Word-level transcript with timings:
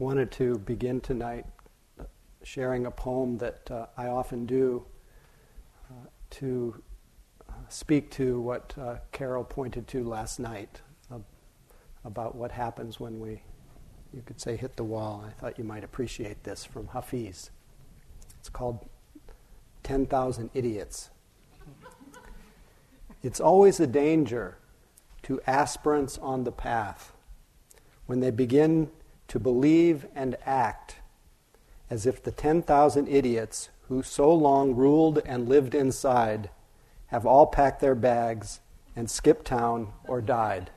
Wanted 0.00 0.30
to 0.32 0.58
begin 0.58 1.00
tonight 1.00 1.44
sharing 2.44 2.86
a 2.86 2.90
poem 2.90 3.36
that 3.38 3.68
uh, 3.68 3.86
I 3.96 4.06
often 4.06 4.46
do 4.46 4.84
uh, 5.90 6.06
to 6.30 6.80
uh, 7.48 7.52
speak 7.68 8.08
to 8.12 8.40
what 8.40 8.76
uh, 8.80 8.98
Carol 9.10 9.42
pointed 9.42 9.88
to 9.88 10.04
last 10.04 10.38
night 10.38 10.82
uh, 11.12 11.18
about 12.04 12.36
what 12.36 12.52
happens 12.52 13.00
when 13.00 13.18
we, 13.18 13.42
you 14.14 14.22
could 14.24 14.40
say, 14.40 14.54
hit 14.54 14.76
the 14.76 14.84
wall. 14.84 15.24
I 15.26 15.32
thought 15.32 15.58
you 15.58 15.64
might 15.64 15.82
appreciate 15.82 16.44
this 16.44 16.64
from 16.64 16.86
Hafiz. 16.86 17.50
It's 18.38 18.48
called 18.48 18.88
10,000 19.82 20.50
Idiots. 20.54 21.10
It's 23.24 23.40
always 23.40 23.80
a 23.80 23.86
danger 23.88 24.58
to 25.24 25.40
aspirants 25.44 26.18
on 26.18 26.44
the 26.44 26.52
path 26.52 27.14
when 28.06 28.20
they 28.20 28.30
begin 28.30 28.92
to 29.28 29.38
believe 29.38 30.06
and 30.14 30.36
act 30.44 30.96
as 31.90 32.06
if 32.06 32.22
the 32.22 32.30
10,000 32.30 33.08
idiots 33.08 33.70
who 33.88 34.02
so 34.02 34.32
long 34.32 34.74
ruled 34.74 35.18
and 35.24 35.48
lived 35.48 35.74
inside 35.74 36.50
have 37.06 37.24
all 37.24 37.46
packed 37.46 37.80
their 37.80 37.94
bags 37.94 38.60
and 38.94 39.10
skipped 39.10 39.46
town 39.46 39.92
or 40.06 40.20
died. 40.20 40.70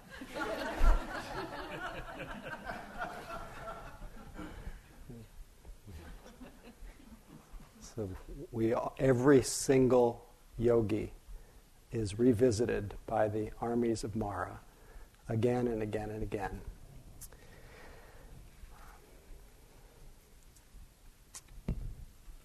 so 7.81 8.09
we 8.51 8.73
every 8.99 9.41
single 9.41 10.25
yogi 10.57 11.11
is 11.91 12.17
revisited 12.17 12.93
by 13.05 13.27
the 13.27 13.49
armies 13.59 14.05
of 14.05 14.15
Mara 14.15 14.59
again 15.27 15.67
and 15.67 15.81
again 15.81 16.09
and 16.09 16.23
again. 16.23 16.61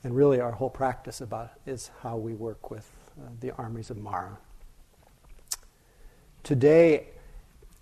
And 0.04 0.14
really, 0.14 0.40
our 0.40 0.52
whole 0.52 0.70
practice 0.70 1.20
about 1.20 1.50
is 1.66 1.90
how 2.00 2.16
we 2.16 2.34
work 2.34 2.70
with 2.70 2.90
uh, 3.18 3.28
the 3.40 3.52
armies 3.52 3.90
of 3.90 3.96
Mara. 3.96 4.38
Today, 6.42 7.08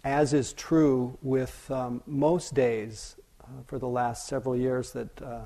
as 0.05 0.33
is 0.33 0.53
true 0.53 1.19
with 1.23 1.71
um, 1.71 2.03
most 2.07 2.55
days 2.55 3.17
uh, 3.43 3.47
for 3.67 3.79
the 3.79 3.89
last 3.89 4.27
several 4.27 4.57
years 4.57 4.93
that 4.93 5.23
uh, 5.23 5.41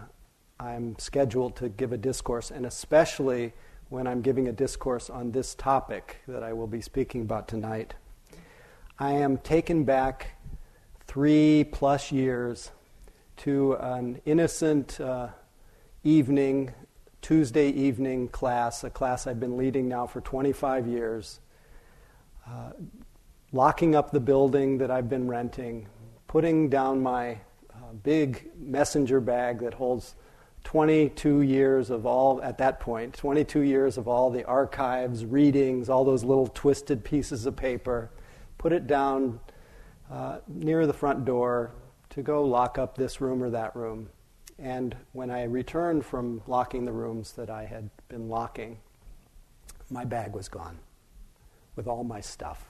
I'm 0.60 0.98
scheduled 0.98 1.56
to 1.56 1.68
give 1.68 1.92
a 1.92 1.96
discourse, 1.96 2.50
and 2.50 2.66
especially 2.66 3.52
when 3.88 4.06
I'm 4.06 4.20
giving 4.20 4.48
a 4.48 4.52
discourse 4.52 5.08
on 5.08 5.32
this 5.32 5.54
topic 5.54 6.18
that 6.28 6.42
I 6.42 6.52
will 6.52 6.66
be 6.66 6.80
speaking 6.80 7.22
about 7.22 7.48
tonight, 7.48 7.94
I 8.98 9.12
am 9.12 9.38
taken 9.38 9.84
back 9.84 10.36
three 11.06 11.64
plus 11.70 12.12
years 12.12 12.72
to 13.38 13.74
an 13.74 14.20
innocent 14.26 15.00
uh, 15.00 15.28
evening, 16.08 16.72
Tuesday 17.20 17.68
evening 17.68 18.28
class, 18.28 18.82
a 18.82 18.88
class 18.88 19.26
I've 19.26 19.38
been 19.38 19.58
leading 19.58 19.88
now 19.88 20.06
for 20.06 20.22
25 20.22 20.86
years, 20.86 21.40
uh, 22.46 22.70
locking 23.52 23.94
up 23.94 24.10
the 24.10 24.20
building 24.20 24.78
that 24.78 24.90
I've 24.90 25.10
been 25.10 25.28
renting, 25.28 25.86
putting 26.26 26.70
down 26.70 27.02
my 27.02 27.32
uh, 27.74 27.92
big 28.02 28.50
messenger 28.58 29.20
bag 29.20 29.58
that 29.60 29.74
holds 29.74 30.14
22 30.64 31.42
years 31.42 31.90
of 31.90 32.06
all, 32.06 32.42
at 32.42 32.56
that 32.56 32.80
point, 32.80 33.12
22 33.12 33.60
years 33.60 33.98
of 33.98 34.08
all 34.08 34.30
the 34.30 34.44
archives, 34.46 35.26
readings, 35.26 35.90
all 35.90 36.04
those 36.04 36.24
little 36.24 36.46
twisted 36.46 37.04
pieces 37.04 37.44
of 37.44 37.54
paper, 37.54 38.10
put 38.56 38.72
it 38.72 38.86
down 38.86 39.38
uh, 40.10 40.38
near 40.48 40.86
the 40.86 40.92
front 40.94 41.26
door 41.26 41.72
to 42.08 42.22
go 42.22 42.42
lock 42.44 42.78
up 42.78 42.96
this 42.96 43.20
room 43.20 43.42
or 43.42 43.50
that 43.50 43.76
room. 43.76 44.08
And 44.58 44.96
when 45.12 45.30
I 45.30 45.44
returned 45.44 46.04
from 46.04 46.42
locking 46.46 46.84
the 46.84 46.92
rooms 46.92 47.32
that 47.32 47.48
I 47.48 47.64
had 47.64 47.90
been 48.08 48.28
locking, 48.28 48.78
my 49.90 50.04
bag 50.04 50.34
was 50.34 50.48
gone 50.48 50.78
with 51.76 51.86
all 51.86 52.02
my 52.02 52.20
stuff. 52.20 52.68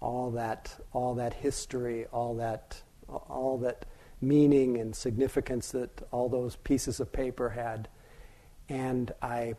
All 0.00 0.30
that, 0.32 0.74
all 0.92 1.14
that 1.14 1.34
history, 1.34 2.06
all 2.06 2.34
that, 2.36 2.82
all 3.08 3.58
that 3.58 3.86
meaning 4.20 4.78
and 4.78 4.94
significance 4.94 5.70
that 5.72 5.90
all 6.10 6.28
those 6.28 6.56
pieces 6.56 6.98
of 6.98 7.12
paper 7.12 7.50
had. 7.50 7.88
And 8.68 9.12
I 9.22 9.54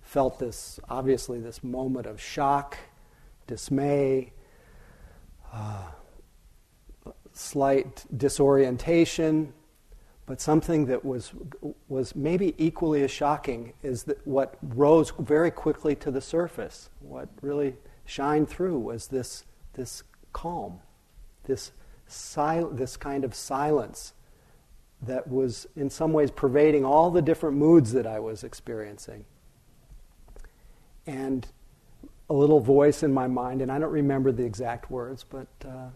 felt 0.00 0.38
this, 0.38 0.80
obviously, 0.88 1.40
this 1.40 1.62
moment 1.62 2.06
of 2.06 2.20
shock, 2.20 2.78
dismay, 3.46 4.32
uh, 5.52 5.90
slight 7.32 8.04
disorientation, 8.16 9.52
but 10.28 10.42
something 10.42 10.84
that 10.84 11.06
was, 11.06 11.32
was 11.88 12.14
maybe 12.14 12.54
equally 12.58 13.02
as 13.02 13.10
shocking 13.10 13.72
is 13.82 14.02
that 14.02 14.24
what 14.26 14.58
rose 14.62 15.10
very 15.18 15.50
quickly 15.50 15.94
to 15.94 16.10
the 16.10 16.20
surface, 16.20 16.90
what 17.00 17.30
really 17.40 17.76
shined 18.04 18.46
through 18.46 18.78
was 18.78 19.06
this, 19.06 19.46
this 19.72 20.02
calm, 20.34 20.80
this, 21.44 21.72
sil- 22.04 22.68
this 22.70 22.98
kind 22.98 23.24
of 23.24 23.34
silence 23.34 24.12
that 25.00 25.26
was 25.26 25.66
in 25.74 25.88
some 25.88 26.12
ways 26.12 26.30
pervading 26.30 26.84
all 26.84 27.10
the 27.10 27.22
different 27.22 27.56
moods 27.56 27.92
that 27.92 28.06
I 28.06 28.20
was 28.20 28.44
experiencing. 28.44 29.24
And 31.06 31.48
a 32.28 32.34
little 32.34 32.60
voice 32.60 33.02
in 33.02 33.14
my 33.14 33.28
mind, 33.28 33.62
and 33.62 33.72
I 33.72 33.78
don't 33.78 33.92
remember 33.92 34.30
the 34.30 34.44
exact 34.44 34.90
words, 34.90 35.24
but 35.24 35.48
uh, 35.64 35.88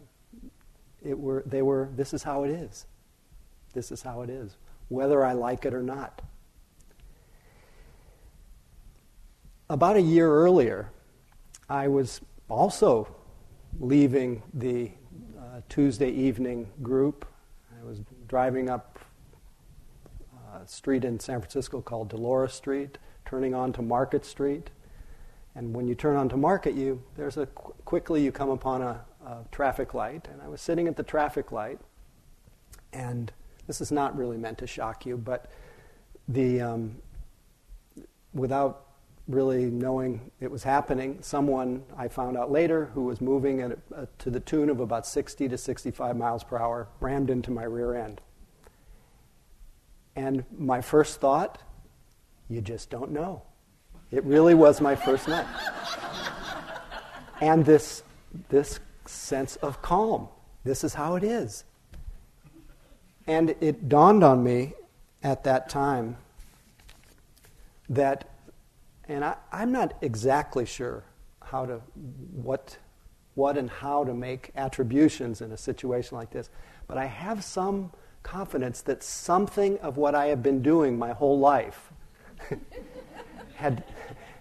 it 1.04 1.18
were, 1.18 1.42
they 1.44 1.60
were, 1.60 1.90
this 1.94 2.14
is 2.14 2.22
how 2.22 2.44
it 2.44 2.50
is. 2.50 2.86
This 3.72 3.90
is 3.90 4.02
how 4.02 4.22
it 4.22 4.30
is, 4.30 4.56
whether 4.88 5.24
I 5.24 5.32
like 5.32 5.64
it 5.64 5.74
or 5.74 5.82
not. 5.82 6.22
About 9.70 9.96
a 9.96 10.02
year 10.02 10.30
earlier, 10.30 10.90
I 11.68 11.88
was 11.88 12.20
also 12.50 13.08
leaving 13.80 14.42
the 14.52 14.90
uh, 15.38 15.60
Tuesday 15.68 16.10
evening 16.10 16.68
group. 16.82 17.24
I 17.80 17.84
was 17.84 18.00
driving 18.28 18.68
up 18.68 18.98
a 20.54 20.66
street 20.68 21.04
in 21.04 21.18
San 21.18 21.40
Francisco 21.40 21.80
called 21.80 22.10
Dolores 22.10 22.52
Street, 22.52 22.98
turning 23.24 23.54
onto 23.54 23.80
Market 23.80 24.26
Street. 24.26 24.68
And 25.54 25.74
when 25.74 25.88
you 25.88 25.94
turn 25.94 26.16
onto 26.16 26.36
Market, 26.36 26.74
you 26.74 27.02
there's 27.16 27.38
a 27.38 27.46
quickly 27.46 28.22
you 28.22 28.32
come 28.32 28.50
upon 28.50 28.82
a, 28.82 29.00
a 29.26 29.38
traffic 29.50 29.94
light. 29.94 30.28
And 30.30 30.42
I 30.42 30.48
was 30.48 30.60
sitting 30.60 30.86
at 30.88 30.96
the 30.96 31.02
traffic 31.02 31.52
light, 31.52 31.78
and 32.92 33.32
this 33.72 33.80
is 33.80 33.90
not 33.90 34.14
really 34.18 34.36
meant 34.36 34.58
to 34.58 34.66
shock 34.66 35.06
you, 35.06 35.16
but 35.16 35.50
the, 36.28 36.60
um, 36.60 36.94
without 38.34 38.84
really 39.26 39.64
knowing 39.64 40.30
it 40.40 40.50
was 40.50 40.62
happening, 40.62 41.16
someone 41.22 41.82
I 41.96 42.08
found 42.08 42.36
out 42.36 42.50
later 42.50 42.90
who 42.92 43.04
was 43.04 43.22
moving 43.22 43.62
at, 43.62 43.78
uh, 43.96 44.04
to 44.18 44.28
the 44.28 44.40
tune 44.40 44.68
of 44.68 44.80
about 44.80 45.06
60 45.06 45.48
to 45.48 45.56
65 45.56 46.18
miles 46.18 46.44
per 46.44 46.58
hour 46.58 46.86
rammed 47.00 47.30
into 47.30 47.50
my 47.50 47.62
rear 47.62 47.94
end. 47.94 48.20
And 50.16 50.44
my 50.58 50.82
first 50.82 51.18
thought, 51.18 51.62
you 52.50 52.60
just 52.60 52.90
don't 52.90 53.10
know. 53.10 53.40
It 54.10 54.22
really 54.24 54.52
was 54.52 54.82
my 54.82 54.96
first 54.96 55.28
night. 55.28 55.46
and 57.40 57.64
this, 57.64 58.02
this 58.50 58.80
sense 59.06 59.56
of 59.56 59.80
calm. 59.80 60.28
This 60.62 60.84
is 60.84 60.92
how 60.92 61.16
it 61.16 61.24
is. 61.24 61.64
And 63.26 63.54
it 63.60 63.88
dawned 63.88 64.24
on 64.24 64.42
me 64.42 64.74
at 65.22 65.44
that 65.44 65.68
time 65.68 66.16
that, 67.88 68.28
and 69.08 69.24
I, 69.24 69.36
am 69.52 69.72
not 69.72 69.94
exactly 70.00 70.66
sure 70.66 71.04
how 71.40 71.66
to, 71.66 71.80
what, 72.32 72.76
what 73.34 73.56
and 73.56 73.70
how 73.70 74.04
to 74.04 74.14
make 74.14 74.50
attributions 74.56 75.40
in 75.40 75.52
a 75.52 75.56
situation 75.56 76.16
like 76.16 76.30
this, 76.30 76.50
but 76.86 76.98
I 76.98 77.06
have 77.06 77.44
some 77.44 77.92
confidence 78.22 78.80
that 78.82 79.02
something 79.02 79.78
of 79.78 79.96
what 79.96 80.14
I 80.14 80.26
have 80.26 80.42
been 80.42 80.62
doing 80.62 80.98
my 80.98 81.12
whole 81.12 81.38
life 81.38 81.92
had, 83.54 83.84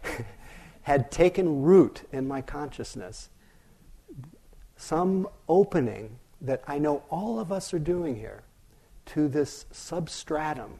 had 0.83 1.11
taken 1.11 1.61
root 1.61 2.07
in 2.11 2.27
my 2.27 2.41
consciousness. 2.41 3.29
Some 4.75 5.27
opening 5.47 6.17
that 6.41 6.63
I 6.67 6.79
know 6.79 7.03
all 7.11 7.39
of 7.39 7.51
us 7.51 7.73
are 7.73 7.79
doing 7.79 8.15
here 8.15 8.43
to 9.07 9.27
this 9.27 9.65
substratum, 9.71 10.79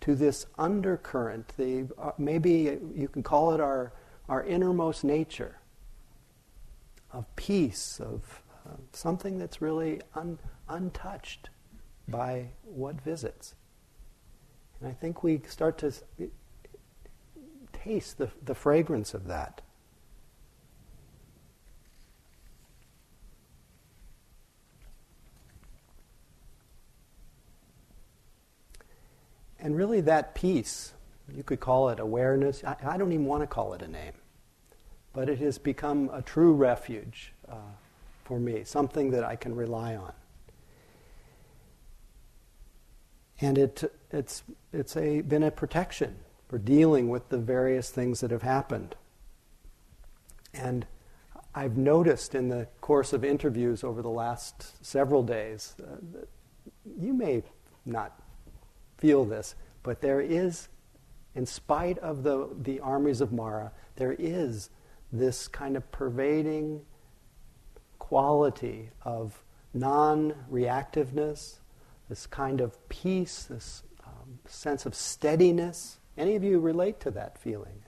to 0.00 0.14
this 0.14 0.46
undercurrent, 0.58 1.52
the, 1.56 1.88
uh, 1.98 2.12
maybe 2.18 2.78
you 2.94 3.08
can 3.08 3.22
call 3.22 3.52
it 3.52 3.60
our, 3.60 3.92
our 4.28 4.44
innermost 4.44 5.04
nature 5.04 5.58
of 7.12 7.24
peace, 7.36 8.00
of 8.00 8.42
uh, 8.66 8.70
something 8.92 9.38
that's 9.38 9.60
really 9.60 10.00
un, 10.14 10.38
untouched 10.68 11.50
by 12.08 12.48
what 12.62 13.00
visits. 13.00 13.54
And 14.80 14.88
I 14.88 14.92
think 14.92 15.22
we 15.22 15.40
start 15.48 15.78
to 15.78 15.92
taste 17.72 18.18
the, 18.18 18.30
the 18.44 18.54
fragrance 18.54 19.14
of 19.14 19.26
that. 19.26 19.62
And 29.66 29.76
really, 29.76 30.00
that 30.02 30.36
peace, 30.36 30.92
you 31.34 31.42
could 31.42 31.58
call 31.58 31.88
it 31.88 31.98
awareness. 31.98 32.62
I, 32.62 32.76
I, 32.84 32.96
don't 32.96 33.10
even 33.10 33.26
want 33.26 33.42
to 33.42 33.48
call 33.48 33.74
it 33.74 33.82
a 33.82 33.88
name. 33.88 34.12
But 35.12 35.28
it 35.28 35.40
has 35.40 35.58
become 35.58 36.08
a 36.12 36.22
true 36.22 36.52
refuge 36.52 37.32
uh, 37.48 37.56
for 38.22 38.38
me, 38.38 38.62
something 38.62 39.10
that 39.10 39.24
I 39.24 39.34
can 39.34 39.56
rely 39.56 39.96
on. 39.96 40.12
And 43.40 43.58
it, 43.58 43.92
it's, 44.12 44.44
it's 44.72 44.96
a, 44.96 45.22
been 45.22 45.42
a 45.42 45.50
protection 45.50 46.14
for 46.48 46.58
dealing 46.58 47.08
with 47.08 47.28
the 47.28 47.38
various 47.38 47.90
things 47.90 48.20
that 48.20 48.30
have 48.30 48.42
happened. 48.42 48.94
And 50.54 50.86
I've 51.56 51.76
noticed 51.76 52.36
in 52.36 52.50
the 52.50 52.68
course 52.80 53.12
of 53.12 53.24
interviews 53.24 53.82
over 53.82 54.00
the 54.00 54.10
last 54.10 54.86
several 54.86 55.24
days, 55.24 55.74
uh, 55.82 55.96
that 56.12 56.28
you 56.96 57.12
may 57.12 57.42
not 57.84 58.16
feel 58.98 59.24
this, 59.24 59.54
but 59.82 60.00
there 60.00 60.20
is, 60.20 60.68
in 61.34 61.46
spite 61.46 61.98
of 61.98 62.22
the, 62.22 62.48
the 62.60 62.80
armies 62.80 63.20
of 63.20 63.32
Mara, 63.32 63.72
there 63.96 64.16
is 64.18 64.70
this 65.12 65.48
kind 65.48 65.76
of 65.76 65.90
pervading 65.92 66.82
quality 67.98 68.90
of 69.02 69.42
non 69.74 70.34
reactiveness, 70.50 71.58
this 72.08 72.26
kind 72.26 72.60
of 72.60 72.88
peace, 72.88 73.44
this 73.44 73.82
um, 74.06 74.38
sense 74.46 74.86
of 74.86 74.94
steadiness. 74.94 75.98
Any 76.16 76.36
of 76.36 76.44
you 76.44 76.58
relate 76.58 77.00
to 77.00 77.10
that 77.12 77.38
feeling? 77.38 77.82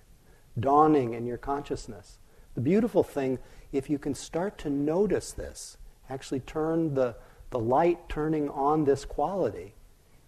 Dawning 0.59 1.15
in 1.15 1.27
your 1.27 1.39
consciousness. 1.39 2.19
The 2.55 2.61
beautiful 2.61 3.03
thing, 3.03 3.39
if 3.73 3.89
you 3.89 3.99
can 3.99 4.15
start 4.15 4.59
to 4.59 4.71
notice 4.71 5.33
this, 5.33 5.77
actually 6.11 6.41
turn 6.41 6.95
the, 6.95 7.15
the 7.51 7.59
light 7.59 8.09
turning 8.09 8.49
on 8.51 8.85
this 8.85 9.05
quality, 9.05 9.75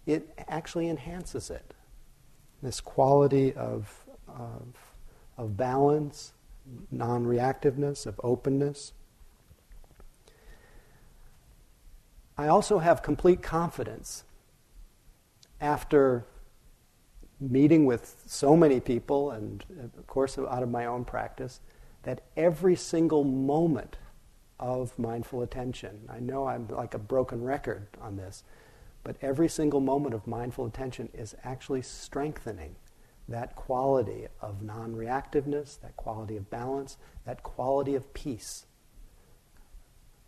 it 0.05 0.33
actually 0.47 0.89
enhances 0.89 1.49
it. 1.49 1.73
This 2.61 2.79
quality 2.79 3.53
of, 3.53 4.05
of, 4.27 4.75
of 5.37 5.57
balance, 5.57 6.33
non 6.91 7.25
reactiveness, 7.25 8.05
of 8.05 8.19
openness. 8.23 8.93
I 12.37 12.47
also 12.47 12.79
have 12.79 13.03
complete 13.03 13.41
confidence 13.41 14.23
after 15.59 16.25
meeting 17.39 17.85
with 17.85 18.23
so 18.25 18.55
many 18.55 18.79
people, 18.79 19.31
and 19.31 19.63
of 19.97 20.07
course, 20.07 20.37
out 20.37 20.63
of 20.63 20.69
my 20.69 20.85
own 20.85 21.05
practice, 21.05 21.59
that 22.03 22.21
every 22.37 22.75
single 22.75 23.23
moment 23.23 23.97
of 24.59 24.97
mindful 24.97 25.41
attention, 25.41 26.01
I 26.09 26.19
know 26.19 26.47
I'm 26.47 26.67
like 26.67 26.93
a 26.93 26.99
broken 26.99 27.43
record 27.43 27.87
on 27.99 28.15
this, 28.15 28.43
but 29.03 29.17
every 29.21 29.49
single 29.49 29.79
moment 29.79 30.13
of 30.13 30.27
mindful 30.27 30.65
attention 30.65 31.09
is 31.13 31.35
actually 31.43 31.81
strengthening 31.81 32.75
that 33.27 33.55
quality 33.55 34.27
of 34.41 34.61
non 34.61 34.93
reactiveness, 34.93 35.79
that 35.81 35.95
quality 35.95 36.35
of 36.35 36.49
balance, 36.49 36.97
that 37.25 37.43
quality 37.43 37.95
of 37.95 38.13
peace, 38.13 38.65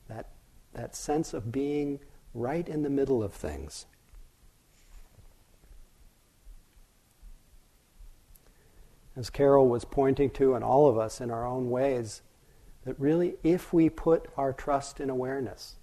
that, 0.07 0.29
that 0.73 0.95
sense 0.95 1.33
of 1.33 1.51
being 1.51 1.99
right 2.33 2.67
in 2.67 2.83
the 2.83 2.89
middle 2.89 3.21
of 3.21 3.33
things. 3.33 3.85
as 9.15 9.29
Carol 9.29 9.67
was 9.67 9.85
pointing 9.85 10.29
to, 10.31 10.55
and 10.55 10.63
all 10.63 10.87
of 10.89 10.97
us 10.97 11.21
in 11.21 11.29
our 11.29 11.45
own 11.45 11.69
ways, 11.69 12.21
that 12.85 12.99
really, 12.99 13.35
if 13.43 13.71
we 13.71 13.89
put 13.89 14.27
our 14.35 14.51
trust 14.51 14.99
in 14.99 15.09
awareness, 15.09 15.75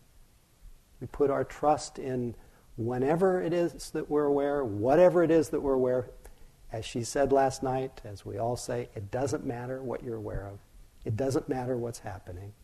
we 1.01 1.07
put 1.07 1.31
our 1.31 1.45
trust 1.45 1.99
in 1.99 2.35
whenever 2.81 3.43
it 3.43 3.53
is 3.53 3.91
that 3.91 4.11
we're 4.11 4.25
aware, 4.25 4.65
whatever 4.65 5.23
it 5.23 5.31
is 5.31 5.51
that 5.51 5.61
we're 5.61 5.75
aware, 5.75 6.09
as 6.73 6.85
she 6.85 7.05
said 7.05 7.31
last 7.31 7.63
night, 7.63 8.01
as 8.05 8.25
we 8.25 8.39
all 8.39 8.57
say, 8.57 8.89
it 8.95 9.11
doesn't 9.11 9.45
matter 9.45 9.83
what 9.83 10.03
you're 10.03 10.17
aware 10.17 10.47
of, 10.47 10.59
it 11.05 11.15
doesn't 11.15 11.47
matter 11.47 11.77
what's 11.77 11.99
happening. 11.99 12.55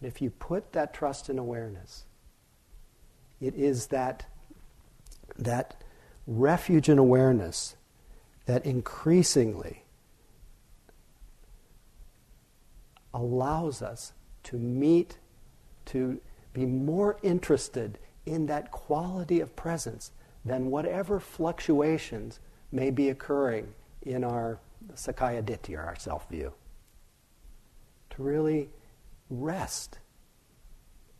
But 0.00 0.08
if 0.08 0.22
you 0.22 0.30
put 0.30 0.72
that 0.72 0.94
trust 0.94 1.28
in 1.28 1.38
awareness, 1.38 2.04
it 3.38 3.54
is 3.54 3.88
that, 3.88 4.24
that 5.38 5.76
refuge 6.26 6.88
in 6.88 6.98
awareness 6.98 7.76
that 8.46 8.64
increasingly 8.64 9.84
allows 13.12 13.82
us 13.82 14.14
to 14.44 14.56
meet, 14.56 15.18
to 15.86 16.18
be 16.54 16.64
more 16.64 17.18
interested 17.22 17.98
in 18.26 18.46
that 18.46 18.70
quality 18.70 19.40
of 19.40 19.54
presence 19.56 20.12
than 20.44 20.70
whatever 20.70 21.20
fluctuations 21.20 22.40
may 22.72 22.90
be 22.90 23.08
occurring 23.08 23.74
in 24.02 24.24
our 24.24 24.58
Sakkaya 24.94 25.42
Ditthi 25.42 25.76
or 25.76 25.82
our 25.82 25.96
self 25.96 26.28
view. 26.28 26.52
To 28.10 28.22
really 28.22 28.68
rest. 29.30 29.98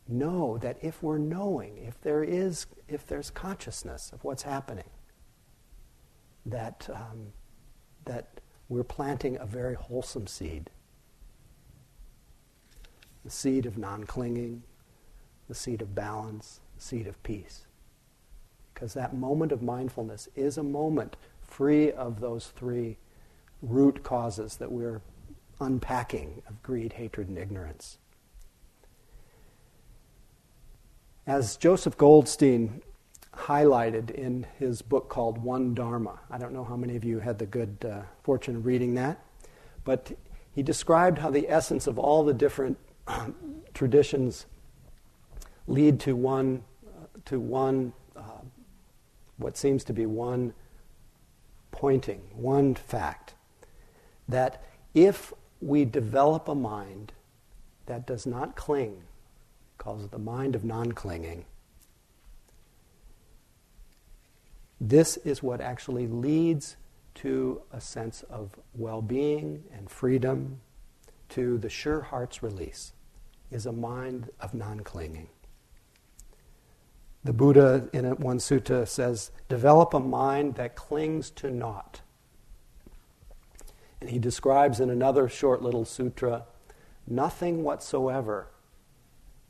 Know 0.07 0.59
that 0.59 0.77
if 0.81 1.01
we're 1.01 1.17
knowing, 1.17 1.79
if 1.79 1.99
there 2.01 2.23
is, 2.23 2.67
if 2.87 3.07
there's 3.07 3.31
consciousness 3.31 4.11
of 4.13 4.23
what's 4.23 4.43
happening, 4.43 4.89
that, 6.45 6.87
um, 6.93 7.33
that 8.05 8.39
we're 8.69 8.83
planting 8.83 9.35
a 9.39 9.45
very 9.47 9.73
wholesome 9.73 10.27
seed 10.27 10.69
the 13.25 13.31
seed 13.31 13.65
of 13.65 13.77
non 13.77 14.03
clinging, 14.03 14.61
the 15.49 15.55
seed 15.55 15.81
of 15.81 15.95
balance, 15.95 16.61
seed 16.85 17.07
of 17.07 17.21
peace. 17.23 17.65
Because 18.73 18.93
that 18.93 19.15
moment 19.15 19.51
of 19.51 19.61
mindfulness 19.61 20.29
is 20.35 20.57
a 20.57 20.63
moment 20.63 21.15
free 21.41 21.91
of 21.91 22.19
those 22.19 22.47
three 22.47 22.97
root 23.61 24.03
causes 24.03 24.57
that 24.57 24.71
we're 24.71 25.01
unpacking 25.59 26.41
of 26.47 26.61
greed, 26.61 26.93
hatred, 26.93 27.27
and 27.27 27.37
ignorance. 27.37 27.97
As 31.25 31.57
Joseph 31.57 31.97
Goldstein 31.97 32.81
highlighted 33.33 34.11
in 34.11 34.45
his 34.59 34.81
book 34.81 35.09
called 35.09 35.39
One 35.41 35.73
Dharma, 35.73 36.19
I 36.29 36.37
don't 36.37 36.53
know 36.53 36.63
how 36.63 36.75
many 36.75 36.95
of 36.95 37.03
you 37.03 37.19
had 37.19 37.39
the 37.39 37.45
good 37.45 37.83
uh, 37.89 38.01
fortune 38.23 38.57
of 38.57 38.65
reading 38.65 38.93
that, 38.95 39.23
but 39.83 40.11
he 40.53 40.61
described 40.61 41.17
how 41.19 41.31
the 41.31 41.49
essence 41.49 41.87
of 41.87 41.97
all 41.97 42.23
the 42.23 42.33
different 42.33 42.77
traditions 43.73 44.45
lead 45.67 45.99
to 46.01 46.15
one, 46.15 46.63
to 47.25 47.39
one, 47.39 47.93
uh, 48.15 48.41
what 49.37 49.57
seems 49.57 49.83
to 49.85 49.93
be 49.93 50.05
one 50.05 50.53
pointing, 51.71 52.21
one 52.33 52.75
fact 52.75 53.33
that 54.27 54.63
if 54.93 55.33
we 55.61 55.85
develop 55.85 56.47
a 56.47 56.55
mind 56.55 57.11
that 57.85 58.07
does 58.07 58.25
not 58.25 58.55
cling, 58.55 59.03
calls 59.77 60.03
it 60.03 60.11
the 60.11 60.17
mind 60.17 60.55
of 60.55 60.63
non 60.63 60.91
clinging, 60.91 61.45
this 64.79 65.17
is 65.17 65.41
what 65.41 65.61
actually 65.61 66.07
leads 66.07 66.77
to 67.15 67.61
a 67.71 67.79
sense 67.79 68.23
of 68.23 68.51
well 68.73 69.01
being 69.01 69.63
and 69.73 69.89
freedom, 69.89 70.59
to 71.29 71.57
the 71.57 71.69
sure 71.69 72.01
heart's 72.01 72.43
release 72.43 72.93
is 73.51 73.65
a 73.65 73.71
mind 73.71 74.29
of 74.39 74.53
non 74.53 74.81
clinging. 74.81 75.29
The 77.25 77.33
Buddha 77.33 77.89
in 77.91 78.05
one 78.17 78.37
sutta 78.37 78.87
says, 78.87 79.31
develop 79.49 79.95
a 79.95 79.99
mind 79.99 80.55
that 80.55 80.75
clings 80.75 81.31
to 81.31 81.49
naught. 81.49 82.01
And 83.99 84.11
he 84.11 84.19
describes 84.19 84.79
in 84.79 84.91
another 84.91 85.27
short 85.27 85.63
little 85.63 85.85
sutra, 85.85 86.45
nothing 87.07 87.63
whatsoever 87.63 88.51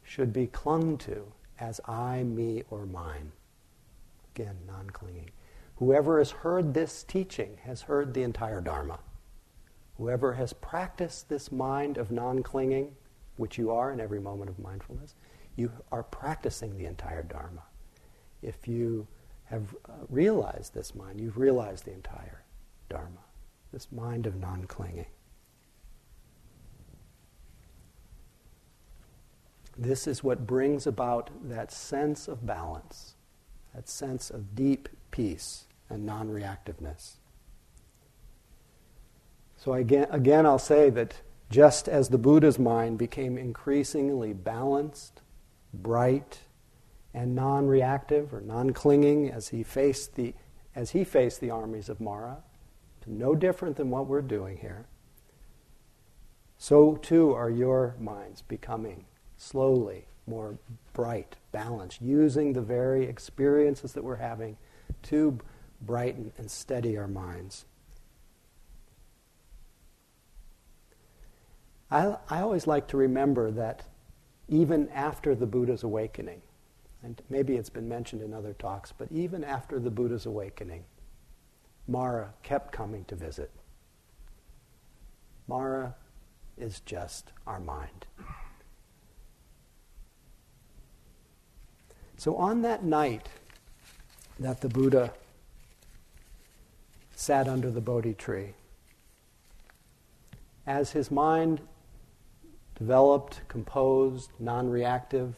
should 0.04 0.32
be 0.32 0.48
clung 0.48 0.98
to 1.00 1.34
as 1.60 1.82
I, 1.86 2.24
me, 2.24 2.64
or 2.70 2.86
mine. 2.86 3.34
Again, 4.34 4.56
non 4.66 4.90
clinging. 4.92 5.32
Whoever 5.76 6.20
has 6.20 6.32
heard 6.32 6.74
this 6.74 7.04
teaching 7.04 7.58
has 7.64 7.82
heard 7.82 8.14
the 8.14 8.24
entire 8.24 8.62
Dharma. 8.62 9.00
Whoever 9.98 10.34
has 10.34 10.54
practiced 10.54 11.28
this 11.28 11.52
mind 11.52 11.98
of 11.98 12.10
non 12.10 12.42
clinging 12.42 12.96
which 13.36 13.58
you 13.58 13.70
are 13.72 13.92
in 13.92 14.00
every 14.00 14.22
moment 14.22 14.50
of 14.50 14.60
mindfulness, 14.60 15.16
you 15.56 15.72
are 15.92 16.04
practicing 16.04 16.78
the 16.78 16.86
entire 16.86 17.24
Dharma. 17.24 17.64
If 18.42 18.68
you 18.68 19.08
have 19.46 19.76
uh, 19.88 19.92
realized 20.10 20.74
this 20.74 20.96
mind, 20.96 21.22
you've 21.22 21.38
realized 21.38 21.86
the 21.86 21.94
entire 21.94 22.44
Dharma, 22.90 23.24
this 23.72 23.92
mind 23.92 24.26
of 24.26 24.36
non 24.36 24.66
clinging. 24.66 25.06
This 29.78 30.08
is 30.08 30.24
what 30.24 30.48
brings 30.48 30.88
about 30.88 31.30
that 31.50 31.72
sense 31.72 32.28
of 32.28 32.46
balance, 32.46 33.16
that 33.74 33.90
sense 33.90 34.30
of 34.30 34.56
deep 34.56 34.88
peace 35.12 35.66
and 35.90 36.06
non 36.06 36.30
reactiveness. 36.30 37.16
So, 39.58 39.74
again, 39.74 40.08
again, 40.12 40.46
I'll 40.46 40.60
say 40.60 40.90
that 40.92 41.22
just 41.50 41.88
as 41.88 42.10
the 42.10 42.18
Buddha's 42.18 42.60
mind 42.60 42.98
became 42.98 43.38
increasingly 43.38 44.34
balanced, 44.34 45.22
bright, 45.82 46.40
and 47.14 47.34
non 47.34 47.68
reactive 47.68 48.34
or 48.34 48.42
non 48.42 48.72
clinging 48.72 49.32
as 49.32 49.50
he 49.50 49.64
faced 49.64 50.16
the 50.16 50.34
as 50.76 50.92
he 50.92 51.04
faced 51.04 51.40
the 51.40 51.50
armies 51.50 51.88
of 51.88 52.02
Mara, 52.02 52.44
no 53.08 53.36
different 53.36 53.78
than 53.78 53.90
what 53.90 54.08
we're 54.08 54.22
doing 54.22 54.58
here, 54.58 54.86
so 56.58 56.96
too 56.96 57.34
are 57.34 57.50
your 57.50 57.96
minds 58.00 58.42
becoming 58.42 59.06
slowly 59.38 60.06
more 60.28 60.58
bright, 60.94 61.36
balanced, 61.52 62.02
using 62.02 62.54
the 62.54 62.62
very 62.62 63.06
experiences 63.06 63.94
that 63.94 64.04
we're 64.04 64.16
having 64.16 64.58
to 65.04 65.38
brighten 65.82 66.32
and 66.38 66.50
steady 66.50 66.98
our 66.98 67.08
minds. 67.08 67.66
I, 71.92 72.18
I 72.30 72.42
always 72.42 72.66
like 72.66 72.88
to 72.88 72.98
remember 72.98 73.52
that 73.52 73.84
even 74.48 74.90
after 74.90 75.36
the 75.36 75.46
Buddha's 75.46 75.84
awakening, 75.84 76.42
and 77.04 77.22
maybe 77.30 77.56
it's 77.56 77.70
been 77.70 77.88
mentioned 77.88 78.22
in 78.22 78.34
other 78.34 78.54
talks, 78.54 78.92
but 78.92 79.12
even 79.12 79.44
after 79.44 79.80
the 79.80 79.92
Buddha's 79.92 80.26
awakening, 80.26 80.84
Mara 81.88 82.34
kept 82.44 82.72
coming 82.72 83.06
to 83.06 83.16
visit. 83.16 83.52
Mara 85.48 85.96
is 86.58 86.80
just 86.82 87.32
our 87.46 87.60
mind. 87.60 88.06
So 92.18 92.36
on 92.38 92.62
that 92.62 92.84
night 92.84 93.30
that 94.40 94.62
the 94.62 94.70
Buddha 94.70 95.14
sat 97.16 97.48
under 97.48 97.70
the 97.70 97.82
Bodhi 97.82 98.14
tree, 98.14 98.54
as 100.66 100.92
his 100.92 101.12
mind 101.12 101.62
developed, 102.76 103.42
composed, 103.48 104.32
non 104.40 104.70
reactive, 104.70 105.36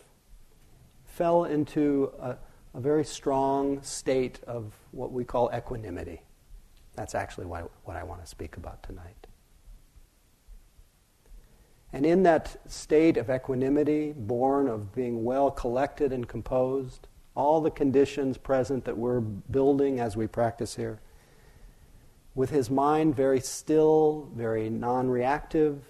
fell 1.05 1.45
into 1.45 2.11
a, 2.19 2.35
a, 2.73 2.79
very 2.79 3.03
strong 3.03 3.81
state 3.81 4.39
of 4.45 4.73
what 4.91 5.11
we 5.11 5.23
call 5.23 5.49
equanimity. 5.55 6.21
That's 6.95 7.15
actually 7.15 7.45
what, 7.45 7.71
what 7.85 7.95
I 7.95 8.03
want 8.03 8.21
to 8.21 8.27
speak 8.27 8.57
about 8.57 8.83
tonight. 8.83 9.27
And 11.93 12.05
in 12.05 12.23
that 12.23 12.57
state 12.69 13.17
of 13.17 13.29
equanimity, 13.29 14.13
born 14.13 14.67
of 14.67 14.93
being 14.93 15.23
well 15.23 15.49
collected 15.49 16.11
and 16.11 16.27
composed, 16.27 17.07
all 17.35 17.61
the 17.61 17.71
conditions 17.71 18.37
present 18.37 18.83
that 18.85 18.97
we're 18.97 19.21
building 19.21 19.99
as 19.99 20.17
we 20.17 20.27
practice 20.27 20.75
here, 20.75 20.99
with 22.35 22.49
his 22.49 22.69
mind 22.69 23.15
very 23.15 23.39
still, 23.39 24.29
very 24.35 24.69
non 24.69 25.09
reactive, 25.09 25.83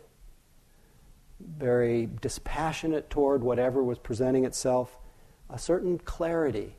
very 1.40 2.10
dispassionate 2.22 3.10
toward 3.10 3.44
whatever 3.44 3.84
was 3.84 4.00
presenting 4.00 4.46
itself, 4.46 4.98
a 5.50 5.58
certain 5.58 5.98
clarity 6.00 6.76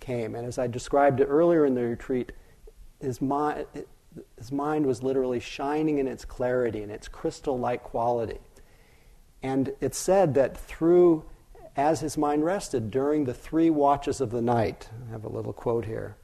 came. 0.00 0.34
And 0.34 0.46
as 0.46 0.58
I 0.58 0.66
described 0.66 1.20
it 1.20 1.26
earlier 1.26 1.64
in 1.64 1.74
the 1.74 1.82
retreat, 1.82 2.32
his 3.00 3.20
mind, 3.20 3.66
his 4.36 4.52
mind 4.52 4.86
was 4.86 5.02
literally 5.02 5.40
shining 5.40 5.98
in 5.98 6.06
its 6.06 6.24
clarity 6.24 6.82
and 6.82 6.90
its 6.92 7.08
crystal 7.08 7.58
like 7.58 7.82
quality. 7.82 8.38
And 9.42 9.72
it 9.80 9.94
said 9.94 10.34
that 10.34 10.56
through, 10.56 11.24
as 11.76 12.00
his 12.00 12.18
mind 12.18 12.44
rested 12.44 12.90
during 12.90 13.24
the 13.24 13.34
three 13.34 13.70
watches 13.70 14.20
of 14.20 14.30
the 14.30 14.42
night, 14.42 14.90
I 15.08 15.12
have 15.12 15.24
a 15.24 15.28
little 15.28 15.52
quote 15.52 15.86
here, 15.86 16.16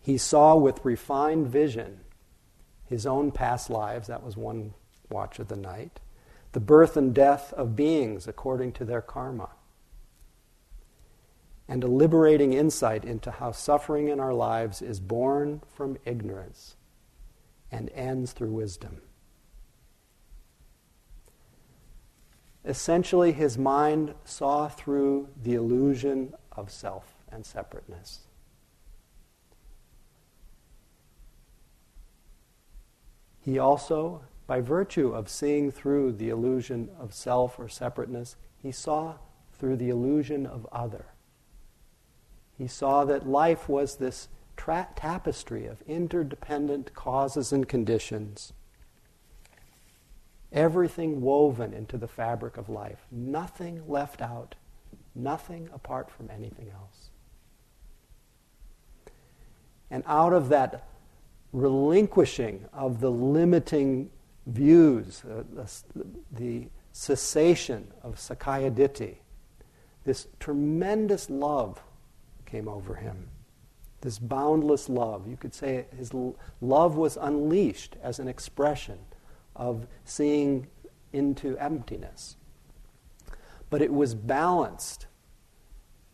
he 0.00 0.18
saw 0.18 0.56
with 0.56 0.84
refined 0.84 1.48
vision 1.48 2.00
his 2.86 3.06
own 3.06 3.30
past 3.30 3.68
lives, 3.68 4.08
that 4.08 4.22
was 4.22 4.36
one 4.36 4.72
watch 5.10 5.38
of 5.38 5.48
the 5.48 5.56
night, 5.56 6.00
the 6.52 6.60
birth 6.60 6.96
and 6.96 7.14
death 7.14 7.52
of 7.54 7.76
beings 7.76 8.26
according 8.26 8.72
to 8.72 8.84
their 8.84 9.02
karma, 9.02 9.50
and 11.68 11.84
a 11.84 11.88
liberating 11.88 12.52
insight 12.54 13.04
into 13.04 13.30
how 13.30 13.52
suffering 13.52 14.08
in 14.08 14.18
our 14.18 14.32
lives 14.32 14.80
is 14.80 15.00
born 15.00 15.60
from 15.74 15.98
ignorance 16.04 16.76
and 17.70 17.90
ends 17.94 18.32
through 18.32 18.52
wisdom. 18.52 19.02
Essentially, 22.64 23.32
his 23.32 23.56
mind 23.56 24.14
saw 24.24 24.68
through 24.68 25.28
the 25.42 25.54
illusion 25.54 26.34
of 26.52 26.70
self 26.70 27.14
and 27.30 27.44
separateness. 27.46 28.20
He 33.40 33.58
also, 33.58 34.22
by 34.48 34.60
virtue 34.60 35.14
of 35.14 35.28
seeing 35.28 35.70
through 35.70 36.10
the 36.10 36.30
illusion 36.30 36.88
of 36.98 37.14
self 37.14 37.56
or 37.56 37.68
separateness, 37.68 38.34
he 38.60 38.72
saw 38.72 39.14
through 39.52 39.76
the 39.76 39.90
illusion 39.90 40.44
of 40.44 40.66
other. 40.72 41.06
He 42.56 42.66
saw 42.66 43.04
that 43.04 43.28
life 43.28 43.68
was 43.68 43.96
this 43.96 44.26
tra- 44.56 44.88
tapestry 44.96 45.66
of 45.66 45.82
interdependent 45.82 46.92
causes 46.94 47.52
and 47.52 47.68
conditions 47.68 48.52
Everything 50.52 51.20
woven 51.20 51.74
into 51.74 51.98
the 51.98 52.08
fabric 52.08 52.56
of 52.56 52.68
life. 52.68 53.06
Nothing 53.10 53.82
left 53.86 54.22
out. 54.22 54.54
Nothing 55.14 55.68
apart 55.74 56.10
from 56.10 56.30
anything 56.30 56.70
else. 56.70 57.10
And 59.90 60.02
out 60.06 60.32
of 60.32 60.48
that 60.48 60.88
relinquishing 61.52 62.64
of 62.72 63.00
the 63.00 63.10
limiting 63.10 64.10
views, 64.48 65.22
uh, 65.24 65.42
the, 65.52 65.70
the 66.32 66.68
cessation 66.92 67.88
of 68.02 68.16
Sakkaya 68.16 68.74
Ditthi, 68.74 69.16
this 70.04 70.26
tremendous 70.40 71.30
love 71.30 71.82
came 72.46 72.66
over 72.66 72.96
him. 72.96 73.28
This 74.00 74.18
boundless 74.18 74.88
love. 74.88 75.28
You 75.28 75.36
could 75.36 75.54
say 75.54 75.86
his 75.96 76.12
love 76.60 76.96
was 76.96 77.16
unleashed 77.20 77.96
as 78.02 78.18
an 78.18 78.28
expression 78.28 78.98
of 79.54 79.86
seeing 80.04 80.68
into 81.12 81.56
emptiness. 81.58 82.36
But 83.70 83.82
it 83.82 83.92
was 83.92 84.14
balanced, 84.14 85.06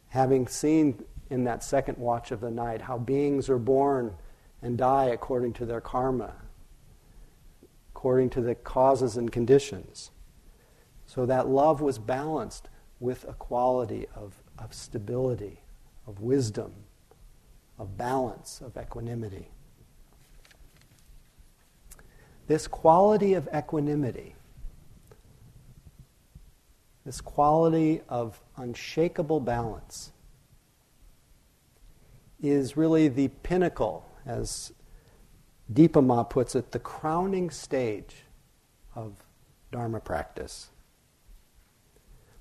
having 0.09 0.49
seen 0.49 1.05
in 1.31 1.45
that 1.45 1.63
second 1.63 1.99
watch 1.99 2.31
of 2.31 2.41
the 2.41 2.51
night 2.51 2.83
how 2.83 2.99
beings 2.99 3.49
are 3.49 3.59
born 3.59 4.15
and 4.63 4.79
die 4.79 5.07
according 5.07 5.53
to 5.55 5.67
their 5.67 5.81
karma, 5.81 6.35
according 8.05 8.29
to 8.29 8.43
the 8.43 8.55
causes 8.55 9.17
and 9.17 9.33
conditions. 9.33 10.11
So 11.07 11.25
that 11.25 11.49
love 11.49 11.81
was 11.81 11.99
balanced 11.99 12.69
with 13.01 13.25
a 13.27 13.33
quality 13.33 14.07
of, 14.15 14.35
of 14.59 14.75
stability, 14.75 15.63
of 16.07 16.21
wisdom, 16.21 16.75
of 17.79 17.97
balance, 17.97 18.61
of 18.61 18.77
equanimity. 18.77 19.49
This 22.47 22.67
quality 22.67 23.33
of 23.33 23.49
equanimity, 23.57 24.35
this 27.07 27.23
quality 27.23 28.03
of 28.11 28.39
unshakable 28.59 29.41
balance, 29.41 30.13
is 32.43 32.77
really 32.77 33.09
the 33.09 33.29
pinnacle, 33.29 34.05
as 34.27 34.75
Dipa 35.73 36.05
Ma 36.05 36.23
puts 36.23 36.55
it, 36.55 36.73
the 36.73 36.79
crowning 36.79 37.51
stage 37.51 38.25
of 38.95 39.25
Dharma 39.73 40.01
practice. 40.01 40.71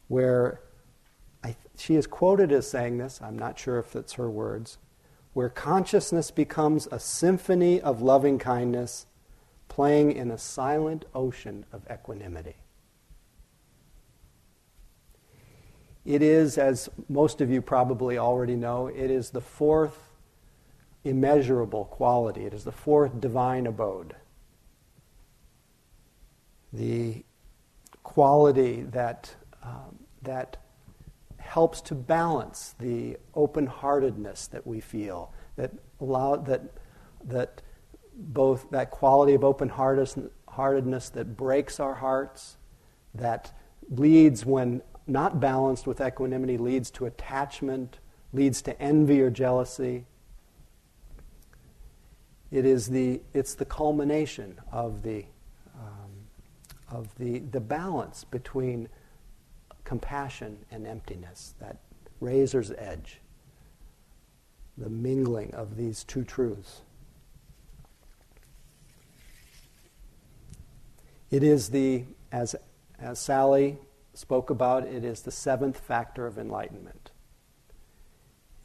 Where 0.07 0.61
I, 1.43 1.55
she 1.77 1.95
is 1.95 2.05
quoted 2.05 2.51
as 2.51 2.69
saying 2.69 2.97
this, 2.97 3.21
I'm 3.21 3.37
not 3.37 3.57
sure 3.57 3.79
if 3.79 3.95
it's 3.95 4.13
her 4.13 4.29
words, 4.29 4.77
where 5.33 5.49
consciousness 5.49 6.31
becomes 6.31 6.87
a 6.91 6.99
symphony 6.99 7.81
of 7.81 8.01
loving 8.01 8.37
kindness 8.37 9.07
playing 9.67 10.11
in 10.11 10.29
a 10.29 10.37
silent 10.37 11.05
ocean 11.15 11.65
of 11.71 11.81
equanimity. 11.91 12.57
It 16.05 16.21
is, 16.21 16.57
as 16.57 16.89
most 17.07 17.39
of 17.41 17.49
you 17.49 17.61
probably 17.61 18.17
already 18.17 18.55
know, 18.55 18.87
it 18.87 19.09
is 19.09 19.29
the 19.29 19.41
fourth 19.41 19.97
immeasurable 21.03 21.85
quality. 21.85 22.45
It 22.45 22.53
is 22.53 22.63
the 22.63 22.71
fourth 22.71 23.19
divine 23.19 23.67
abode. 23.67 24.15
The 26.71 27.23
quality 28.03 28.83
that, 28.83 29.35
um, 29.63 29.99
that 30.23 30.57
helps 31.37 31.81
to 31.81 31.95
balance 31.95 32.75
the 32.79 33.17
open 33.35 33.67
heartedness 33.67 34.47
that 34.47 34.65
we 34.65 34.79
feel, 34.79 35.33
that, 35.55 35.71
allow, 35.99 36.37
that, 36.37 36.61
that 37.25 37.61
both 38.15 38.69
that 38.71 38.91
quality 38.91 39.33
of 39.33 39.43
open 39.43 39.69
heartedness 39.69 41.09
that 41.09 41.37
breaks 41.37 41.79
our 41.79 41.95
hearts, 41.95 42.57
that 43.13 43.51
leads, 43.89 44.45
when 44.45 44.81
not 45.07 45.39
balanced 45.39 45.85
with 45.85 45.99
equanimity, 45.99 46.57
leads 46.57 46.89
to 46.91 47.05
attachment, 47.05 47.99
leads 48.31 48.61
to 48.61 48.81
envy 48.81 49.21
or 49.21 49.29
jealousy. 49.29 50.05
It 52.53 52.65
is 52.67 52.87
the, 52.87 53.19
it's 53.33 53.55
the 53.55 53.65
culmination 53.65 54.59
of 54.71 55.01
the, 55.01 55.25
um, 55.75 56.11
of 56.87 57.09
the, 57.17 57.39
the 57.39 57.59
balance 57.59 58.23
between 58.25 58.87
compassion 59.83 60.59
and 60.69 60.85
emptiness, 60.85 61.55
that 61.59 61.77
razor's 62.21 62.71
edge. 62.77 63.19
the 64.77 64.89
mingling 64.89 65.53
of 65.53 65.77
these 65.77 66.03
two 66.03 66.23
truths. 66.23 66.81
It 71.29 71.43
is 71.43 71.69
the, 71.69 72.05
as, 72.31 72.55
as 72.99 73.19
Sally 73.19 73.77
spoke 74.13 74.49
about, 74.49 74.85
it 74.85 75.03
is 75.03 75.21
the 75.21 75.31
seventh 75.31 75.79
factor 75.79 76.27
of 76.27 76.37
enlightenment. 76.37 77.11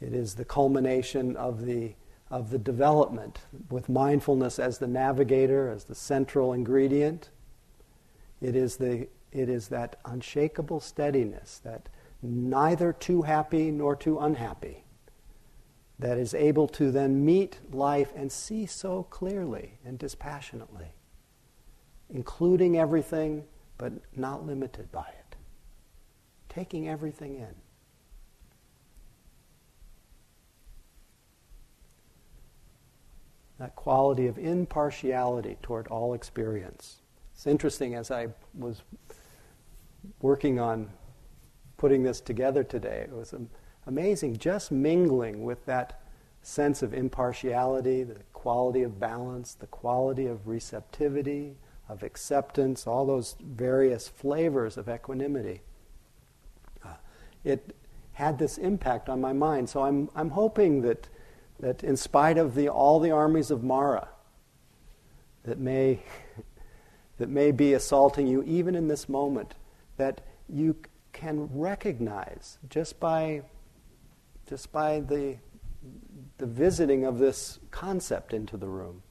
It 0.01 0.13
is 0.13 0.35
the 0.35 0.45
culmination 0.45 1.35
of 1.35 1.65
the, 1.65 1.95
of 2.31 2.51
the 2.51 2.59
development 2.59 3.39
with 3.69 3.89
mindfulness 3.89 4.59
as 4.59 4.77
the 4.77 4.87
navigator, 4.87 5.69
as 5.69 5.85
the 5.85 5.95
central 5.95 6.53
ingredient. 6.53 7.29
It 8.41 8.55
is, 8.55 8.77
the, 8.77 9.07
it 9.31 9.49
is 9.49 9.69
that 9.69 9.97
unshakable 10.05 10.79
steadiness, 10.79 11.59
that 11.63 11.89
neither 12.21 12.93
too 12.93 13.23
happy 13.23 13.71
nor 13.71 13.95
too 13.95 14.19
unhappy, 14.19 14.83
that 15.97 16.17
is 16.17 16.33
able 16.33 16.67
to 16.67 16.91
then 16.91 17.25
meet 17.25 17.59
life 17.71 18.13
and 18.15 18.31
see 18.31 18.65
so 18.65 19.03
clearly 19.03 19.79
and 19.83 19.97
dispassionately, 19.97 20.93
including 22.09 22.77
everything 22.77 23.43
but 23.77 23.93
not 24.15 24.45
limited 24.45 24.91
by 24.91 25.07
it, 25.07 25.35
taking 26.47 26.87
everything 26.87 27.35
in. 27.35 27.55
That 33.59 33.75
quality 33.75 34.27
of 34.27 34.37
impartiality 34.37 35.57
toward 35.61 35.87
all 35.87 36.13
experience. 36.13 37.01
It's 37.33 37.45
interesting 37.45 37.93
as 37.95 38.09
I 38.09 38.29
was 38.57 38.81
working 40.21 40.59
on 40.59 40.89
putting 41.77 42.03
this 42.03 42.21
together 42.21 42.63
today, 42.63 43.05
it 43.07 43.11
was 43.11 43.33
amazing 43.85 44.37
just 44.37 44.71
mingling 44.71 45.43
with 45.43 45.65
that 45.65 46.01
sense 46.41 46.81
of 46.81 46.93
impartiality, 46.93 48.03
the 48.03 48.15
quality 48.33 48.83
of 48.83 48.99
balance, 48.99 49.53
the 49.53 49.67
quality 49.67 50.25
of 50.25 50.47
receptivity, 50.47 51.55
of 51.89 52.03
acceptance, 52.03 52.87
all 52.87 53.05
those 53.05 53.35
various 53.41 54.07
flavors 54.07 54.77
of 54.77 54.87
equanimity. 54.87 55.61
Uh, 56.85 56.93
it 57.43 57.75
had 58.13 58.37
this 58.37 58.57
impact 58.57 59.09
on 59.09 59.19
my 59.19 59.33
mind. 59.33 59.69
So 59.69 59.83
I'm, 59.83 60.09
I'm 60.15 60.29
hoping 60.29 60.81
that, 60.83 61.09
that 61.59 61.83
in 61.83 61.97
spite 61.97 62.37
of 62.37 62.55
the, 62.55 62.69
all 62.69 62.99
the 62.99 63.11
armies 63.11 63.51
of 63.51 63.63
Mara 63.63 64.07
that 65.43 65.59
may, 65.59 65.99
that 67.17 67.29
may 67.29 67.51
be 67.51 67.73
assaulting 67.73 68.27
you, 68.27 68.43
even 68.43 68.75
in 68.75 68.87
this 68.87 69.09
moment, 69.09 69.55
that 69.97 70.21
you 70.47 70.75
can 71.11 71.49
recognize 71.51 72.57
just 72.69 72.99
by 72.99 73.43
just 74.49 74.71
by 74.71 74.99
the, 75.01 75.37
the 76.39 76.45
visiting 76.47 77.05
of 77.05 77.19
this 77.19 77.59
concept 77.69 78.33
into 78.33 78.57
the 78.57 78.67
room. 78.67 79.03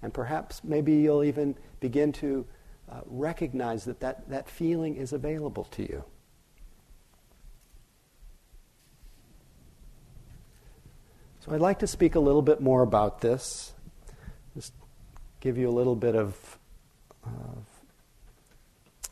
And 0.00 0.14
perhaps 0.14 0.64
maybe 0.64 0.94
you'll 0.94 1.24
even 1.24 1.54
begin 1.78 2.10
to 2.12 2.46
uh, 2.90 3.00
recognize 3.04 3.84
that, 3.84 4.00
that 4.00 4.30
that 4.30 4.48
feeling 4.48 4.96
is 4.96 5.12
available 5.12 5.64
to 5.64 5.82
you. 5.82 6.04
So 11.40 11.54
I'd 11.54 11.60
like 11.60 11.78
to 11.80 11.86
speak 11.86 12.14
a 12.14 12.20
little 12.20 12.42
bit 12.42 12.60
more 12.60 12.82
about 12.82 13.20
this, 13.20 13.72
just 14.54 14.72
give 15.40 15.56
you 15.56 15.68
a 15.68 15.70
little 15.70 15.94
bit 15.94 16.16
of 16.16 16.58
uh, 17.24 17.60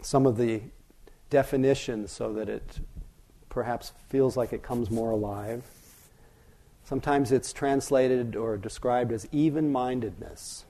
some 0.02 0.26
of 0.26 0.36
the 0.36 0.62
definitions 1.30 2.12
so 2.12 2.32
that 2.32 2.48
it 2.48 2.80
perhaps 3.48 3.92
feels 4.08 4.36
like 4.36 4.52
it 4.52 4.62
comes 4.62 4.90
more 4.90 5.10
alive. 5.10 5.62
Sometimes 6.84 7.32
it's 7.32 7.52
translated 7.52 8.36
or 8.36 8.56
described 8.56 9.12
as 9.12 9.26
even 9.32 9.72
mindedness 9.72 10.64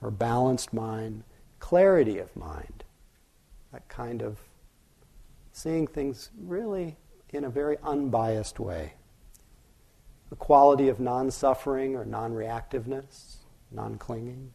or 0.00 0.10
balanced 0.10 0.72
mind, 0.72 1.22
clarity 1.60 2.18
of 2.18 2.34
mind, 2.36 2.84
that 3.72 3.88
kind 3.88 4.22
of 4.22 4.38
seeing 5.52 5.86
things 5.86 6.30
really 6.40 6.96
in 7.30 7.44
a 7.44 7.50
very 7.50 7.76
unbiased 7.82 8.58
way. 8.58 8.94
The 10.30 10.36
quality 10.36 10.88
of 10.88 11.00
non 11.00 11.30
suffering 11.30 11.96
or 11.96 12.04
non 12.04 12.32
reactiveness, 12.32 13.36
non 13.70 13.96
clinging. 13.96 14.52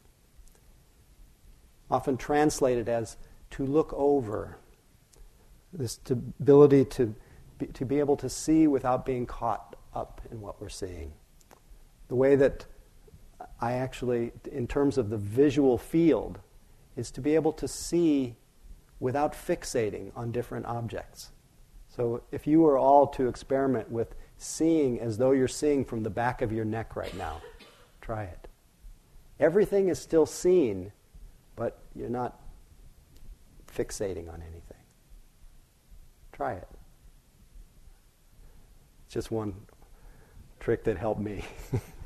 Often 1.90 2.18
translated 2.18 2.90
as 2.90 3.18
to 3.52 3.66
look 3.66 3.94
over, 3.94 4.58
this 5.72 6.00
ability 6.10 6.86
to 6.86 7.16
be, 7.58 7.68
to 7.68 7.86
be 7.86 8.00
able 8.00 8.18
to 8.18 8.30
see 8.30 8.68
without 8.68 9.06
being 9.06 9.26
caught 9.26 9.76
up 9.94 10.22
in 10.32 10.42
what 10.42 10.62
we're 10.62 10.70
seeing. 10.70 11.14
The 12.08 12.16
way 12.16 12.36
that 12.36 12.66
I 13.60 13.74
actually, 13.74 14.32
in 14.52 14.68
terms 14.68 14.98
of 14.98 15.10
the 15.10 15.18
visual 15.18 15.78
field, 15.78 16.40
is 16.96 17.12
to 17.12 17.22
be 17.22 17.36
able 17.36 17.54
to 17.54 17.68
see 17.68 18.36
without 19.00 19.34
fixating 19.34 20.12
on 20.16 20.32
different 20.32 20.66
objects. 20.66 21.32
So 21.96 22.24
if 22.32 22.48
you 22.48 22.62
were 22.62 22.78
all 22.78 23.06
to 23.08 23.28
experiment 23.28 23.92
with 23.92 24.16
seeing 24.40 25.00
as 25.00 25.20
though 25.20 25.30
you're 25.30 25.48
seeing 25.48 25.86
from 25.86 26.02
the 26.02 26.10
back 26.10 26.42
of 26.42 26.52
your 26.52 26.66
neck 26.66 26.96
right 26.96 27.16
now, 27.16 27.40
try 28.02 28.24
it. 28.24 28.48
Everything 29.40 29.90
is 29.90 30.00
still 30.00 30.26
seen, 30.26 30.92
but 31.56 31.78
you're 31.96 32.10
not 32.10 32.40
fixating 33.68 34.28
on 34.28 34.42
anything. 34.42 34.78
Try 36.32 36.54
it 36.54 36.68
It's 39.06 39.14
just 39.14 39.30
one 39.30 39.54
trick 40.60 40.84
that 40.86 40.98
helped 40.98 41.22
me. 41.22 41.46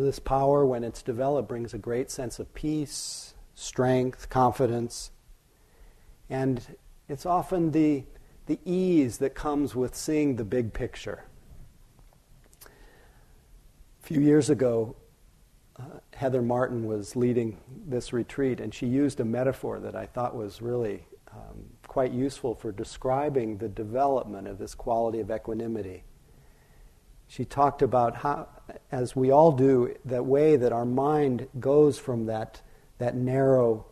this 0.00 0.18
power, 0.18 0.64
when 0.64 0.84
it's 0.84 1.02
developed, 1.02 1.48
brings 1.48 1.74
a 1.74 1.78
great 1.78 2.10
sense 2.10 2.38
of 2.38 2.52
peace, 2.54 3.34
strength, 3.54 4.28
confidence. 4.28 5.10
And 6.30 6.60
it's 7.08 7.26
often 7.26 7.70
the, 7.70 8.04
the 8.46 8.58
ease 8.64 9.18
that 9.18 9.34
comes 9.34 9.74
with 9.74 9.94
seeing 9.94 10.36
the 10.36 10.44
big 10.44 10.72
picture. 10.72 11.24
A 12.64 12.68
few 14.02 14.20
years 14.20 14.50
ago, 14.50 14.96
uh, 15.78 16.00
Heather 16.14 16.42
Martin 16.42 16.86
was 16.86 17.14
leading 17.14 17.58
this 17.86 18.12
retreat, 18.12 18.60
and 18.60 18.74
she 18.74 18.86
used 18.86 19.20
a 19.20 19.24
metaphor 19.24 19.78
that 19.80 19.94
I 19.94 20.06
thought 20.06 20.34
was 20.34 20.60
really 20.60 21.06
um, 21.32 21.64
quite 21.86 22.12
useful 22.12 22.54
for 22.54 22.72
describing 22.72 23.58
the 23.58 23.68
development 23.68 24.48
of 24.48 24.58
this 24.58 24.74
quality 24.74 25.20
of 25.20 25.30
equanimity. 25.30 26.04
She 27.28 27.44
talked 27.44 27.82
about 27.82 28.16
how, 28.16 28.48
as 28.90 29.14
we 29.14 29.30
all 29.30 29.52
do, 29.52 29.94
that 30.04 30.24
way 30.24 30.56
that 30.56 30.72
our 30.72 30.84
mind 30.84 31.46
goes 31.60 31.98
from 31.98 32.26
that, 32.26 32.60
that 32.98 33.14
narrow 33.14 33.86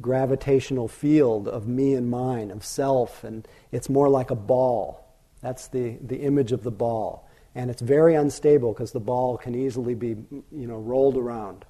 gravitational 0.00 0.88
field 0.88 1.48
of 1.48 1.66
me 1.66 1.94
and 1.94 2.10
mine, 2.10 2.50
of 2.50 2.64
self, 2.64 3.24
and 3.24 3.46
it's 3.72 3.88
more 3.88 4.08
like 4.08 4.30
a 4.30 4.36
ball. 4.36 5.16
That's 5.40 5.68
the, 5.68 5.98
the 6.00 6.18
image 6.18 6.52
of 6.52 6.62
the 6.62 6.70
ball. 6.70 7.28
And 7.54 7.70
it's 7.70 7.82
very 7.82 8.14
unstable 8.14 8.72
because 8.72 8.92
the 8.92 9.00
ball 9.00 9.36
can 9.38 9.54
easily 9.54 9.94
be 9.94 10.16
you 10.52 10.66
know 10.66 10.76
rolled 10.76 11.16
around. 11.16 11.64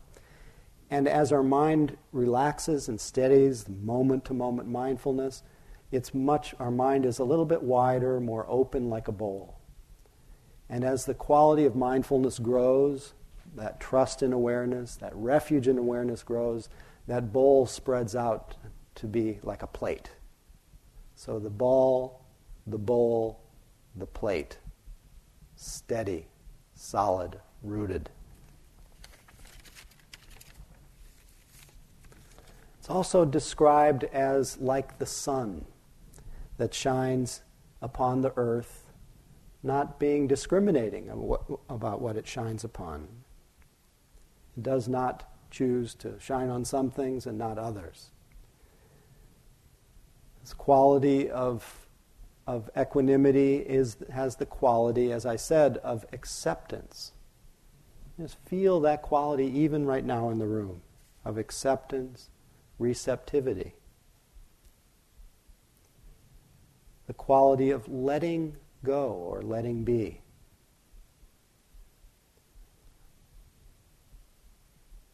And 0.91 1.07
as 1.07 1.33
our 1.33 1.43
mind 1.43 1.97
relaxes 2.13 2.89
and 2.89 3.01
steadies 3.01 3.69
moment 3.69 4.25
to 4.27 4.35
moment 4.35 4.69
mindfulness 4.69 5.43
it's 5.95 6.13
much 6.13 6.55
our 6.59 6.71
mind 6.71 7.07
is 7.07 7.19
a 7.21 7.25
little 7.25 7.45
bit 7.45 7.63
wider 7.63 8.21
more 8.21 8.45
open 8.49 8.91
like 8.91 9.07
a 9.07 9.13
bowl 9.13 9.57
and 10.69 10.85
as 10.85 11.05
the 11.05 11.15
quality 11.15 11.65
of 11.65 11.75
mindfulness 11.77 12.39
grows 12.39 13.13
that 13.55 13.81
trust 13.81 14.23
in 14.23 14.33
awareness 14.33 14.97
that 14.97 15.15
refuge 15.15 15.69
in 15.69 15.79
awareness 15.79 16.23
grows 16.23 16.69
that 17.07 17.33
bowl 17.33 17.67
spreads 17.67 18.17
out 18.17 18.57
to 18.95 19.07
be 19.07 19.39
like 19.43 19.63
a 19.63 19.67
plate 19.67 20.11
so 21.15 21.39
the 21.39 21.51
ball 21.51 22.25
the 22.67 22.79
bowl 22.79 23.41
the 23.97 24.07
plate 24.07 24.59
steady, 25.57 26.27
solid, 26.75 27.41
rooted. 27.63 28.11
It's 32.79 32.91
also 32.91 33.25
described 33.25 34.05
as 34.05 34.59
like 34.59 34.99
the 34.99 35.07
sun 35.07 35.65
that 36.59 36.75
shines 36.75 37.41
upon 37.81 38.21
the 38.21 38.33
earth, 38.37 38.84
not 39.65 39.99
being 39.99 40.27
discriminating 40.27 41.11
about 41.69 42.01
what 42.01 42.17
it 42.17 42.27
shines 42.27 42.65
upon. 42.65 43.09
It 44.57 44.63
does 44.63 44.89
not 44.89 45.31
choose 45.51 45.95
to 45.97 46.19
shine 46.21 46.51
on 46.51 46.65
some 46.65 46.91
things 46.91 47.27
and 47.27 47.39
not 47.39 47.59
others. 47.59 48.11
This 50.43 50.53
quality 50.53 51.31
of 51.31 51.81
of 52.47 52.69
equanimity 52.79 53.57
is, 53.57 53.97
has 54.13 54.37
the 54.37 54.45
quality, 54.45 55.11
as 55.11 55.25
I 55.25 55.37
said, 55.37 55.79
of 55.79 56.05
acceptance. 56.13 57.13
Just 58.21 58.37
feel 58.45 58.81
that 58.81 59.01
quality 59.01 59.47
even 59.47 59.87
right 59.87 60.05
now 60.05 60.29
in 60.29 60.39
the 60.39 60.47
room 60.47 60.83
of 61.25 61.39
acceptance, 61.39 62.29
receptivity. 62.79 63.73
the 67.07 67.13
quality 67.15 67.71
of 67.71 67.89
letting 67.89 68.57
go 68.85 69.09
or 69.09 69.43
letting 69.43 69.83
be. 69.83 70.21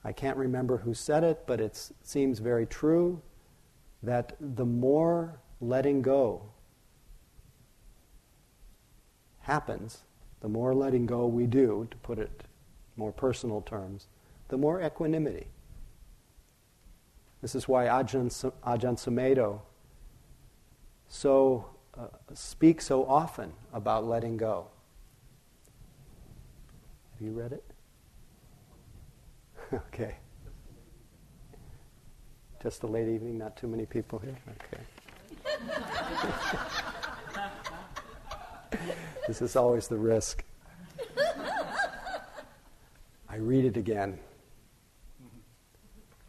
I 0.04 0.12
can't 0.12 0.36
remember 0.36 0.78
who 0.78 0.92
said 0.92 1.24
it, 1.24 1.44
but 1.46 1.60
it 1.60 1.90
seems 2.02 2.38
very 2.38 2.66
true 2.66 3.22
that 4.02 4.36
the 4.38 4.64
more 4.66 5.40
letting 5.60 6.02
go 6.02 6.42
happens, 9.40 10.04
the 10.40 10.48
more 10.48 10.74
letting 10.74 11.06
go 11.06 11.26
we 11.26 11.46
do, 11.46 11.86
to 11.90 11.96
put 11.98 12.18
it 12.18 12.44
more 12.96 13.12
personal 13.12 13.62
terms, 13.62 14.08
the 14.48 14.58
more 14.58 14.82
equanimity. 14.82 15.46
This 17.40 17.54
is 17.54 17.68
why 17.68 17.86
Ajahn, 17.86 18.28
Ajahn 18.66 18.96
Sumedho 18.98 19.60
so 21.10 21.66
uh, 22.00 22.06
speaks 22.34 22.86
so 22.86 23.04
often 23.04 23.52
about 23.72 24.06
letting 24.06 24.36
go. 24.36 24.66
Have 27.12 27.26
you 27.26 27.32
read 27.32 27.52
it? 27.52 27.64
okay. 29.74 30.16
Just 32.62 32.82
a 32.82 32.86
late 32.86 33.08
evening, 33.08 33.36
not 33.38 33.56
too 33.56 33.66
many 33.66 33.86
people 33.86 34.18
here? 34.18 34.36
Okay. 34.62 34.80
this 39.26 39.42
is 39.42 39.56
always 39.56 39.88
the 39.88 39.96
risk. 39.96 40.44
I 43.28 43.36
read 43.36 43.64
it 43.64 43.76
again. 43.76 44.18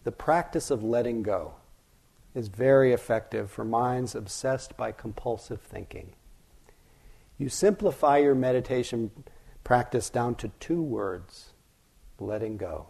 The 0.04 0.12
practice 0.12 0.70
of 0.72 0.84
letting 0.84 1.24
go 1.24 1.54
is 2.34 2.48
very 2.48 2.94
effective 2.94 3.52
for 3.52 3.65
minds 3.65 4.15
obsessed 4.15 4.78
by 4.78 4.91
compulsive 4.91 5.62
thinking. 5.62 6.13
You 7.38 7.50
simplify 7.50 8.20
your 8.20 8.36
meditation 8.36 9.12
practice 9.63 10.10
down 10.10 10.36
to 10.36 10.52
two 10.60 10.82
words 10.82 11.52
letting 12.20 12.58
go. 12.58 12.88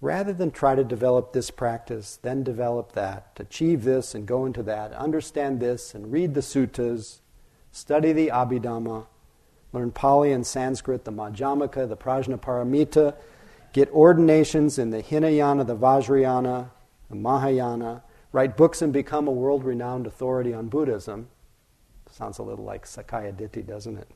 Rather 0.00 0.32
than 0.32 0.50
try 0.50 0.74
to 0.74 0.84
develop 0.84 1.32
this 1.32 1.50
practice, 1.50 2.18
then 2.20 2.42
develop 2.42 2.92
that, 2.92 3.30
achieve 3.38 3.84
this 3.84 4.14
and 4.14 4.26
go 4.26 4.44
into 4.44 4.62
that, 4.62 4.92
understand 4.92 5.58
this 5.58 5.94
and 5.94 6.12
read 6.12 6.34
the 6.34 6.40
suttas, 6.40 7.20
study 7.72 8.12
the 8.12 8.28
Abhidhamma, 8.28 9.06
learn 9.72 9.90
Pali 9.90 10.32
and 10.32 10.46
Sanskrit, 10.46 11.04
the 11.04 11.12
Madhyamaka, 11.12 11.88
the 11.88 11.96
Prajnaparamita, 11.96 13.14
get 13.72 13.90
ordinations 13.90 14.78
in 14.78 14.90
the 14.90 15.02
Hinayana, 15.02 15.64
the 15.66 15.76
Vajrayana, 15.76 16.70
the 17.08 17.16
Mahayana, 17.16 18.02
write 18.32 18.56
books 18.56 18.82
and 18.82 18.92
become 18.92 19.28
a 19.28 19.32
world 19.32 19.64
renowned 19.64 20.06
authority 20.06 20.52
on 20.52 20.68
Buddhism. 20.68 21.28
Sounds 22.10 22.38
a 22.38 22.42
little 22.42 22.64
like 22.64 22.84
Sakkaya 22.84 23.32
Ditthi, 23.32 23.66
doesn't 23.66 23.98
it? 23.98 24.08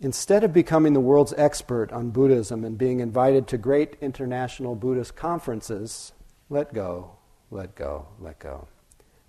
Instead 0.00 0.44
of 0.44 0.52
becoming 0.52 0.92
the 0.92 1.00
world's 1.00 1.34
expert 1.36 1.92
on 1.92 2.10
Buddhism 2.10 2.64
and 2.64 2.78
being 2.78 3.00
invited 3.00 3.48
to 3.48 3.58
great 3.58 3.96
international 4.00 4.76
Buddhist 4.76 5.16
conferences, 5.16 6.12
let 6.48 6.72
go, 6.72 7.16
let 7.50 7.74
go, 7.74 8.06
let 8.20 8.38
go. 8.38 8.68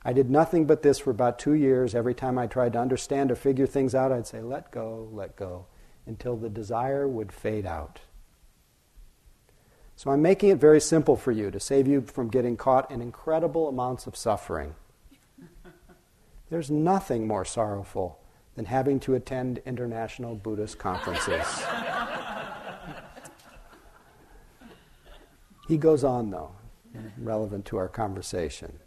I 0.04 0.14
did 0.14 0.30
nothing 0.30 0.66
but 0.66 0.84
this 0.84 1.00
for 1.00 1.10
about 1.10 1.40
two 1.40 1.54
years. 1.54 1.96
Every 1.96 2.14
time 2.14 2.38
I 2.38 2.48
tried 2.48 2.74
to 2.74 2.80
understand 2.80 3.32
or 3.32 3.36
figure 3.36 3.66
things 3.66 3.96
out, 3.96 4.12
I'd 4.12 4.28
say, 4.28 4.42
let 4.42 4.72
go, 4.72 5.10
let 5.12 5.36
go, 5.36 5.66
until 6.06 6.38
the 6.38 6.50
desire 6.50 7.08
would 7.08 7.32
fade 7.32 7.66
out. 7.66 8.00
So 10.00 10.12
I'm 10.12 10.22
making 10.22 10.52
it 10.52 10.60
very 10.60 10.80
simple 10.80 11.18
for 11.18 11.34
you 11.34 11.52
to 11.52 11.60
save 11.60 11.86
you 11.86 12.00
from 12.00 12.30
getting 12.30 12.56
caught 12.56 12.90
in 12.90 13.02
incredible 13.02 13.68
amounts 13.68 14.08
of 14.08 14.16
suffering. 14.16 14.76
There's 16.50 16.72
nothing 16.72 17.28
more 17.28 17.44
sorrowful 17.44 18.18
than 18.56 18.64
having 18.64 19.02
to 19.02 19.16
attend 19.16 19.62
international 19.66 20.36
Buddhist 20.36 20.80
conferences. 20.80 21.46
he 25.68 25.76
goes 25.76 26.06
on, 26.06 26.32
though, 26.32 26.54
relevant 27.18 27.66
to 27.66 27.76
our 27.76 27.90
conversation. 27.90 28.80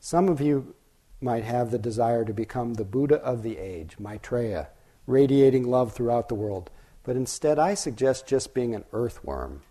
Some 0.00 0.28
of 0.28 0.40
you 0.40 0.74
might 1.20 1.44
have 1.44 1.70
the 1.70 1.78
desire 1.78 2.24
to 2.24 2.34
become 2.34 2.74
the 2.74 2.84
Buddha 2.84 3.22
of 3.22 3.44
the 3.44 3.58
age, 3.58 4.00
Maitreya, 4.00 4.70
radiating 5.06 5.62
love 5.62 5.92
throughout 5.92 6.28
the 6.28 6.34
world. 6.34 6.68
But 7.04 7.14
instead, 7.14 7.60
I 7.60 7.74
suggest 7.74 8.26
just 8.26 8.54
being 8.54 8.74
an 8.74 8.86
earthworm, 8.92 9.62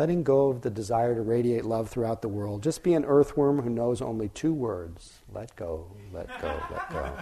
letting 0.00 0.22
go 0.22 0.48
of 0.48 0.62
the 0.62 0.70
desire 0.70 1.14
to 1.14 1.20
radiate 1.20 1.66
love 1.66 1.90
throughout 1.90 2.22
the 2.22 2.28
world. 2.28 2.62
Just 2.62 2.82
be 2.82 2.94
an 2.94 3.04
earthworm 3.04 3.60
who 3.60 3.68
knows 3.68 4.00
only 4.00 4.30
two 4.30 4.54
words 4.54 5.18
let 5.30 5.54
go, 5.56 5.88
let 6.10 6.26
go, 6.40 6.58
let 6.70 6.90
go. 6.90 7.12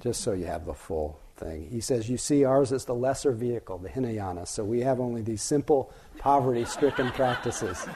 just 0.00 0.22
so 0.22 0.32
you 0.32 0.46
have 0.46 0.66
the 0.66 0.74
full 0.74 1.20
thing. 1.36 1.68
He 1.70 1.80
says, 1.80 2.10
You 2.10 2.18
see, 2.18 2.44
ours 2.44 2.72
is 2.72 2.84
the 2.84 2.96
lesser 2.96 3.30
vehicle, 3.30 3.78
the 3.78 3.88
Hinayana, 3.88 4.46
so 4.46 4.64
we 4.64 4.80
have 4.80 4.98
only 4.98 5.22
these 5.22 5.42
simple, 5.42 5.92
poverty 6.18 6.64
stricken 6.64 7.12
practices. 7.12 7.86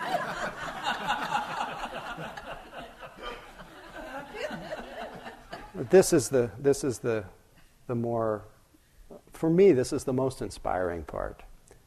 this 5.90 6.12
is 6.12 6.28
the, 6.28 6.52
this 6.56 6.84
is 6.84 7.00
the, 7.00 7.24
the 7.88 7.96
more, 7.96 8.44
for 9.32 9.50
me, 9.50 9.72
this 9.72 9.92
is 9.92 10.04
the 10.04 10.12
most 10.12 10.42
inspiring 10.42 11.04
part. 11.04 11.42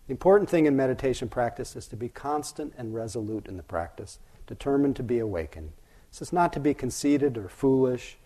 The 0.08 0.12
important 0.12 0.50
thing 0.50 0.66
in 0.66 0.76
meditation 0.76 1.30
practice 1.30 1.76
is 1.76 1.88
to 1.88 1.96
be 1.96 2.10
constant 2.10 2.74
and 2.78 2.94
resolute 2.94 3.48
in 3.48 3.58
the 3.58 3.64
practice, 3.64 4.20
determined 4.48 4.96
to 4.98 5.04
be 5.04 5.20
awakened. 5.20 5.72
This 6.12 6.22
is 6.22 6.34
not 6.34 6.54
to 6.54 6.60
be 6.60 6.74
conceited 6.74 7.38
or 7.38 7.48
foolish 7.48 8.18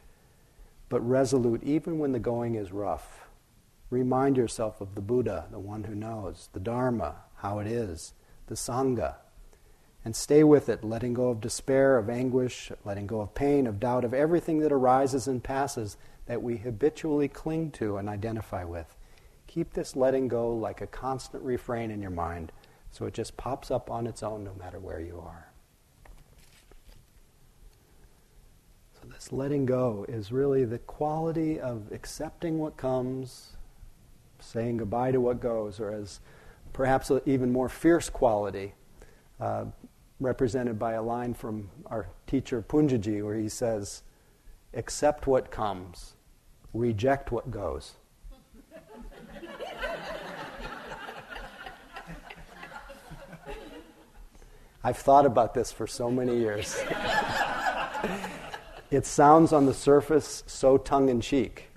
but 0.90 1.08
resolute 1.08 1.64
even 1.64 2.00
when 2.00 2.12
the 2.12 2.20
going 2.20 2.56
is 2.56 2.72
rough. 2.72 3.28
Remind 3.90 4.38
yourself 4.38 4.82
of 4.82 4.96
the 4.96 5.02
Buddha, 5.02 5.46
the 5.52 5.60
one 5.60 5.86
who 5.86 5.96
knows, 5.96 6.50
the 6.54 6.60
Dharma, 6.60 7.16
how 7.38 7.60
it 7.60 7.68
is, 7.68 8.14
the 8.48 8.56
Sangha, 8.56 9.16
and 10.04 10.16
stay 10.16 10.44
with 10.44 10.70
it, 10.70 10.84
letting 10.84 11.14
go 11.14 11.30
of 11.30 11.42
despair, 11.42 11.98
of 11.98 12.10
anguish, 12.10 12.72
letting 12.86 13.08
go 13.08 13.22
of 13.22 13.34
pain, 13.34 13.68
of 13.68 13.80
doubt, 13.80 14.06
of 14.06 14.14
everything 14.14 14.60
that 14.60 14.72
arises 14.72 15.28
and 15.28 15.44
passes 15.44 15.98
that 16.28 16.44
we 16.44 16.58
habitually 16.58 17.28
cling 17.28 17.72
to 17.72 17.98
and 17.98 18.08
identify 18.08 18.64
with. 18.64 18.96
Keep 19.48 19.74
this 19.74 19.96
letting 19.96 20.28
go 20.28 20.54
like 20.54 20.82
a 20.82 20.88
constant 20.88 21.44
refrain 21.44 21.90
in 21.90 22.02
your 22.02 22.12
mind 22.12 22.52
so 22.92 23.06
it 23.06 23.14
just 23.14 23.38
pops 23.38 23.72
up 23.72 23.90
on 23.90 24.08
its 24.08 24.24
own 24.24 24.44
no 24.44 24.54
matter 24.56 24.80
where 24.80 25.00
you 25.00 25.22
are. 25.24 25.52
So, 29.00 29.08
this 29.08 29.32
letting 29.32 29.66
go 29.66 30.06
is 30.08 30.32
really 30.32 30.66
the 30.66 30.80
quality 30.80 31.60
of 31.60 31.92
accepting 31.92 32.60
what 32.60 32.76
comes, 32.76 33.56
saying 34.40 34.78
goodbye 34.78 35.12
to 35.12 35.22
what 35.22 35.40
goes, 35.40 35.80
or 35.80 35.92
as 35.92 36.20
perhaps 36.74 37.10
an 37.10 37.22
even 37.26 37.52
more 37.52 37.70
fierce 37.70 38.10
quality, 38.10 38.74
uh, 39.40 39.66
represented 40.20 40.80
by 40.80 40.94
a 40.94 41.02
line 41.02 41.34
from 41.34 41.70
our 41.86 42.08
teacher 42.26 42.62
Punjaji, 42.62 43.24
where 43.24 43.38
he 43.38 43.50
says, 43.50 44.04
Accept 44.74 45.28
what 45.28 45.52
comes, 45.52 46.16
reject 46.74 47.32
what 47.32 47.50
goes. 47.52 47.94
I've 54.84 54.98
thought 54.98 55.26
about 55.26 55.54
this 55.54 55.72
for 55.72 55.86
so 55.86 56.10
many 56.10 56.38
years. 56.38 56.82
It 58.90 59.06
sounds 59.06 59.52
on 59.52 59.66
the 59.66 59.74
surface 59.74 60.44
so 60.48 60.78
tongue 60.78 61.10
in 61.10 61.20
cheek. 61.20 61.70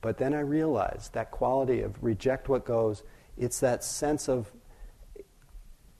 But 0.00 0.16
then 0.16 0.32
I 0.34 0.40
realized 0.40 1.12
that 1.12 1.30
quality 1.30 1.82
of 1.82 2.02
reject 2.02 2.48
what 2.48 2.64
goes, 2.64 3.02
it's 3.36 3.60
that 3.60 3.84
sense 3.84 4.28
of 4.28 4.50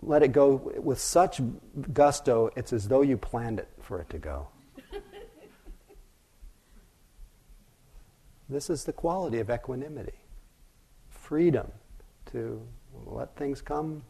let 0.01 0.23
it 0.23 0.33
go 0.33 0.73
with 0.77 0.99
such 0.99 1.41
gusto, 1.93 2.51
it's 2.57 2.73
as 2.73 2.89
though 2.89 3.03
you 3.03 3.17
planned 3.17 3.59
it 3.59 3.69
for 3.81 4.01
it 4.01 4.11
to 4.11 4.19
go. 4.19 4.49
This 8.55 8.71
is 8.71 8.85
the 8.85 8.93
quality 8.93 9.41
of 9.41 9.51
equanimity 9.51 10.15
freedom 11.25 11.71
to 12.27 12.61
let 13.07 13.35
things 13.35 13.63
come, 13.63 14.03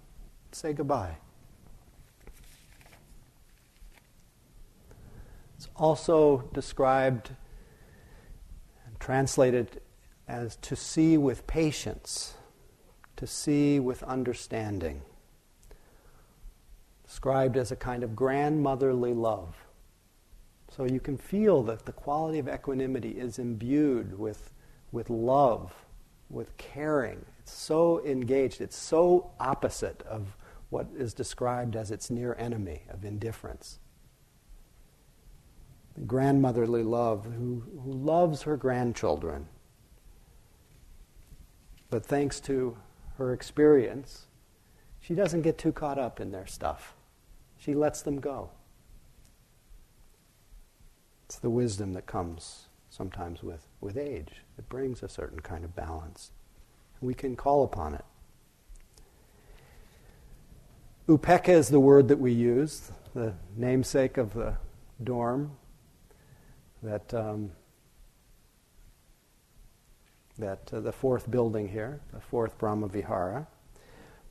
say 0.50 0.72
goodbye. 0.72 1.16
It's 5.56 5.68
also 5.76 6.48
described 6.52 7.30
and 8.84 8.98
translated 8.98 9.80
as 10.26 10.56
to 10.56 10.74
see 10.74 11.16
with 11.16 11.46
patience, 11.46 12.34
to 13.16 13.26
see 13.26 13.78
with 13.78 14.02
understanding, 14.02 15.02
described 17.06 17.56
as 17.56 17.70
a 17.70 17.76
kind 17.76 18.02
of 18.02 18.16
grandmotherly 18.16 19.14
love. 19.14 19.63
So 20.74 20.84
you 20.84 20.98
can 20.98 21.16
feel 21.16 21.62
that 21.64 21.86
the 21.86 21.92
quality 21.92 22.40
of 22.40 22.48
equanimity 22.48 23.10
is 23.10 23.38
imbued 23.38 24.18
with, 24.18 24.50
with 24.90 25.08
love, 25.08 25.72
with 26.30 26.56
caring. 26.56 27.24
It's 27.38 27.52
so 27.52 28.04
engaged, 28.04 28.60
it's 28.60 28.76
so 28.76 29.30
opposite 29.38 30.02
of 30.02 30.36
what 30.70 30.88
is 30.96 31.14
described 31.14 31.76
as 31.76 31.92
its 31.92 32.10
near 32.10 32.34
enemy 32.40 32.82
of 32.88 33.04
indifference. 33.04 33.78
The 35.94 36.00
grandmotherly 36.00 36.82
love 36.82 37.24
who, 37.26 37.62
who 37.84 37.92
loves 37.92 38.42
her 38.42 38.56
grandchildren. 38.56 39.46
But 41.88 42.04
thanks 42.04 42.40
to 42.40 42.76
her 43.18 43.32
experience, 43.32 44.26
she 44.98 45.14
doesn't 45.14 45.42
get 45.42 45.56
too 45.56 45.70
caught 45.70 46.00
up 46.00 46.18
in 46.18 46.32
their 46.32 46.48
stuff. 46.48 46.96
She 47.56 47.74
lets 47.74 48.02
them 48.02 48.18
go. 48.18 48.50
It's 51.34 51.40
the 51.40 51.50
wisdom 51.50 51.94
that 51.94 52.06
comes 52.06 52.68
sometimes 52.88 53.42
with, 53.42 53.66
with 53.80 53.96
age. 53.96 54.42
It 54.56 54.68
brings 54.68 55.02
a 55.02 55.08
certain 55.08 55.40
kind 55.40 55.64
of 55.64 55.74
balance. 55.74 56.30
We 57.00 57.12
can 57.12 57.34
call 57.34 57.64
upon 57.64 57.94
it. 57.94 58.04
Upekkha 61.08 61.48
is 61.48 61.70
the 61.70 61.80
word 61.80 62.06
that 62.06 62.20
we 62.20 62.30
use, 62.30 62.92
the 63.16 63.34
namesake 63.56 64.16
of 64.16 64.32
the 64.32 64.58
dorm 65.02 65.56
that, 66.84 67.12
um, 67.12 67.50
that 70.38 70.72
uh, 70.72 70.78
the 70.78 70.92
fourth 70.92 71.28
building 71.28 71.66
here, 71.66 72.00
the 72.12 72.20
fourth 72.20 72.56
Brahma 72.58 72.86
Vihara. 72.86 73.48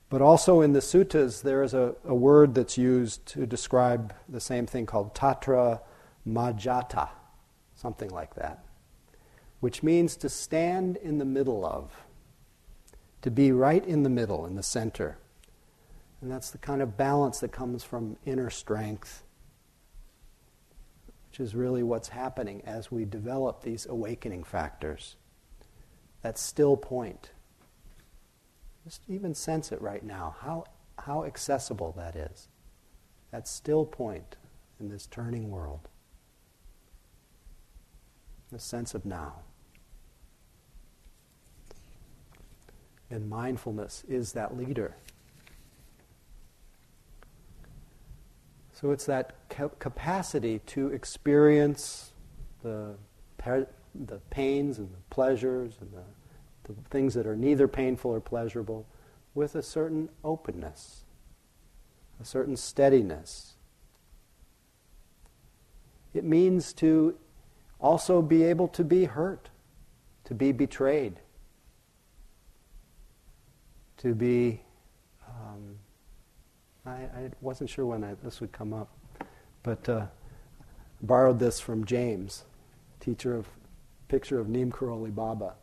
But 0.10 0.22
also 0.22 0.62
in 0.62 0.72
the 0.72 0.80
suttas, 0.80 1.42
there 1.42 1.64
is 1.64 1.74
a, 1.74 1.96
a 2.06 2.16
word 2.16 2.56
that's 2.56 2.78
used 2.78 3.26
to 3.26 3.46
describe 3.46 4.14
the 4.30 4.40
same 4.40 4.66
thing 4.66 4.86
called 4.86 5.14
tatra 5.14 5.82
majjhata, 6.28 7.10
something 7.76 8.10
like 8.10 8.36
that, 8.36 8.64
which 9.60 9.84
means 9.84 10.16
to 10.18 10.30
stand 10.30 10.98
in 10.98 11.18
the 11.18 11.26
middle 11.26 11.66
of, 11.66 11.92
to 13.22 13.32
be 13.32 13.52
right 13.52 13.86
in 13.86 14.04
the 14.04 14.10
middle, 14.10 14.46
in 14.46 14.56
the 14.56 14.64
center. 14.64 15.18
And 16.22 16.32
that's 16.32 16.52
the 16.52 16.58
kind 16.58 16.82
of 16.82 16.96
balance 16.98 17.40
that 17.40 17.52
comes 17.52 17.84
from 17.84 18.18
inner 18.26 18.50
strength, 18.50 19.24
which 21.30 21.40
is 21.40 21.56
really 21.56 21.84
what's 21.84 22.10
happening 22.10 22.62
as 22.66 22.92
we 22.92 23.06
develop 23.06 23.62
these 23.62 23.86
awakening 23.86 24.44
factors. 24.44 25.16
That 26.22 26.38
still 26.38 26.78
point 26.78 27.32
just 28.84 29.02
even 29.08 29.34
sense 29.34 29.72
it 29.72 29.82
right 29.82 30.04
now, 30.04 30.36
how, 30.40 30.66
how 31.00 31.24
accessible 31.24 31.94
that 31.98 32.16
is. 32.16 32.50
That 33.32 33.48
still 33.48 33.86
point 33.86 34.36
in 34.80 34.90
this 34.90 35.08
turning 35.08 35.50
world. 35.50 35.88
The 38.54 38.60
sense 38.60 38.94
of 38.94 39.04
now. 39.04 39.34
And 43.10 43.30
mindfulness 43.30 44.04
is 44.08 44.32
that 44.34 44.56
leader. 44.56 44.96
So 48.72 48.92
it's 48.92 49.06
that 49.08 49.34
capacity 49.50 50.60
to 50.68 50.88
experience 50.88 52.14
the, 52.62 52.96
the 53.96 54.18
pains 54.30 54.78
and 54.78 54.90
the 54.92 55.02
pleasures 55.10 55.74
and 55.82 55.92
the 55.92 56.04
the 56.64 56.74
things 56.90 57.14
that 57.14 57.28
are 57.28 57.36
neither 57.36 57.68
painful 57.68 58.12
or 58.12 58.22
pleasurable, 58.22 58.86
with 59.36 59.56
a 59.56 59.62
certain 59.62 60.10
openness, 60.24 61.04
a 62.22 62.26
certain 62.26 62.56
steadiness. 62.56 63.56
It 66.14 66.24
means 66.24 66.74
to 66.74 67.16
also 67.84 68.22
be 68.22 68.44
able 68.44 68.68
to 68.70 68.84
be 68.84 69.06
hurt, 69.06 69.50
to 70.24 70.34
be 70.34 70.52
betrayed, 70.52 71.20
to 73.98 74.16
be. 74.16 74.62
Um, 75.28 75.76
I, 76.86 76.92
I, 76.92 77.32
wasn't 77.42 77.70
sure 77.70 77.86
when 77.86 78.04
I, 78.04 78.16
this 78.24 78.42
would 78.42 78.52
come 78.52 78.74
up, 78.74 78.90
but 79.62 79.88
uh, 79.88 80.06
borrowed 81.02 81.40
this 81.40 81.60
from 81.60 81.86
James, 81.86 82.44
teacher 83.00 83.36
of 83.36 83.48
picture 84.08 84.40
of 84.40 84.50
Neem 84.50 84.72
Karoli 84.72 85.14
Baba 85.14 85.54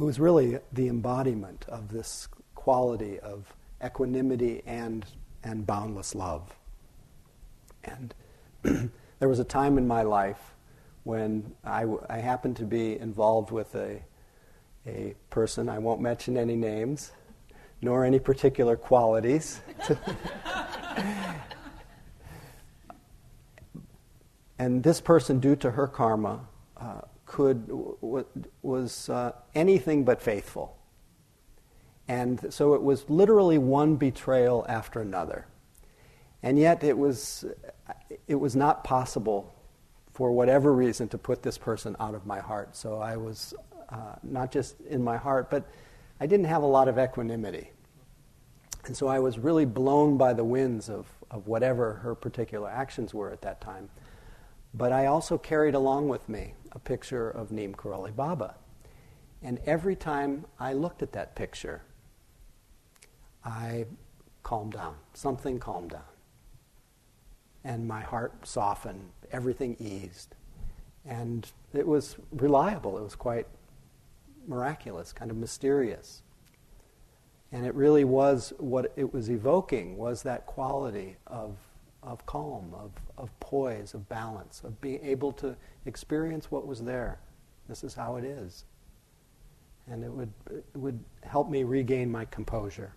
who 0.00 0.08
is 0.08 0.18
really 0.18 0.58
the 0.72 0.88
embodiment 0.88 1.66
of 1.68 1.88
this 1.92 2.28
quality 2.54 3.18
of 3.20 3.54
equanimity 3.84 4.62
and, 4.64 5.04
and 5.44 5.66
boundless 5.66 6.14
love. 6.14 6.56
And 7.84 8.14
there 8.62 9.28
was 9.28 9.40
a 9.40 9.44
time 9.44 9.78
in 9.78 9.86
my 9.86 10.02
life 10.02 10.54
when 11.04 11.54
I, 11.64 11.80
w- 11.82 12.04
I 12.08 12.18
happened 12.18 12.56
to 12.56 12.64
be 12.64 12.98
involved 12.98 13.50
with 13.50 13.74
a, 13.74 14.02
a 14.86 15.14
person, 15.30 15.68
I 15.68 15.78
won't 15.78 16.00
mention 16.00 16.36
any 16.36 16.56
names, 16.56 17.12
nor 17.82 18.04
any 18.04 18.18
particular 18.18 18.76
qualities. 18.76 19.60
and 24.58 24.82
this 24.82 25.00
person, 25.00 25.40
due 25.40 25.56
to 25.56 25.70
her 25.70 25.86
karma, 25.86 26.40
uh, 26.76 27.00
could 27.26 27.70
was 28.62 29.08
uh, 29.08 29.32
anything 29.54 30.04
but 30.04 30.20
faithful. 30.20 30.76
And 32.08 32.52
so 32.52 32.74
it 32.74 32.82
was 32.82 33.08
literally 33.08 33.56
one 33.56 33.94
betrayal 33.94 34.66
after 34.68 35.00
another. 35.00 35.46
And 36.42 36.58
yet 36.58 36.82
it 36.82 36.98
was, 36.98 37.44
it 38.26 38.34
was 38.34 38.56
not 38.56 38.82
possible, 38.82 39.54
for 40.20 40.30
whatever 40.30 40.74
reason, 40.74 41.08
to 41.08 41.16
put 41.16 41.42
this 41.42 41.56
person 41.56 41.96
out 41.98 42.14
of 42.14 42.26
my 42.26 42.38
heart. 42.38 42.76
So 42.76 42.98
I 42.98 43.16
was 43.16 43.54
uh, 43.88 44.16
not 44.22 44.52
just 44.52 44.78
in 44.82 45.02
my 45.02 45.16
heart, 45.16 45.50
but 45.50 45.66
I 46.20 46.26
didn't 46.26 46.44
have 46.44 46.62
a 46.62 46.66
lot 46.66 46.88
of 46.88 46.98
equanimity. 46.98 47.70
And 48.84 48.94
so 48.94 49.08
I 49.08 49.18
was 49.18 49.38
really 49.38 49.64
blown 49.64 50.18
by 50.18 50.34
the 50.34 50.44
winds 50.44 50.90
of, 50.90 51.06
of 51.30 51.46
whatever 51.46 51.94
her 52.02 52.14
particular 52.14 52.68
actions 52.68 53.14
were 53.14 53.30
at 53.30 53.40
that 53.40 53.62
time. 53.62 53.88
But 54.74 54.92
I 54.92 55.06
also 55.06 55.38
carried 55.38 55.74
along 55.74 56.08
with 56.10 56.28
me 56.28 56.52
a 56.72 56.78
picture 56.78 57.30
of 57.30 57.50
Neem 57.50 57.74
Karoli 57.74 58.14
Baba. 58.14 58.56
And 59.42 59.58
every 59.64 59.96
time 59.96 60.44
I 60.58 60.74
looked 60.74 61.00
at 61.00 61.12
that 61.12 61.34
picture, 61.34 61.80
I 63.42 63.86
calmed 64.42 64.74
down. 64.74 64.96
Something 65.14 65.58
calmed 65.58 65.92
down. 65.92 66.09
And 67.64 67.86
my 67.86 68.00
heart 68.00 68.46
softened. 68.46 69.10
Everything 69.32 69.76
eased. 69.78 70.34
And 71.04 71.50
it 71.72 71.86
was 71.86 72.16
reliable. 72.32 72.98
It 72.98 73.02
was 73.02 73.14
quite 73.14 73.46
miraculous, 74.46 75.12
kind 75.12 75.30
of 75.30 75.36
mysterious. 75.36 76.22
And 77.52 77.66
it 77.66 77.74
really 77.74 78.04
was 78.04 78.52
what 78.58 78.92
it 78.96 79.12
was 79.12 79.28
evoking 79.28 79.96
was 79.96 80.22
that 80.22 80.46
quality 80.46 81.16
of 81.26 81.56
of 82.02 82.24
calm, 82.26 82.72
of, 82.74 82.92
of 83.18 83.38
poise, 83.40 83.94
of 83.94 84.08
balance, 84.08 84.62
of 84.64 84.80
being 84.80 85.00
able 85.04 85.32
to 85.32 85.56
experience 85.86 86.50
what 86.50 86.66
was 86.66 86.82
there. 86.82 87.18
This 87.68 87.84
is 87.84 87.94
how 87.94 88.16
it 88.16 88.24
is. 88.24 88.64
And 89.86 90.04
it 90.04 90.10
would, 90.10 90.32
it 90.50 90.64
would 90.76 90.98
help 91.22 91.50
me 91.50 91.64
regain 91.64 92.10
my 92.10 92.24
composure. 92.26 92.94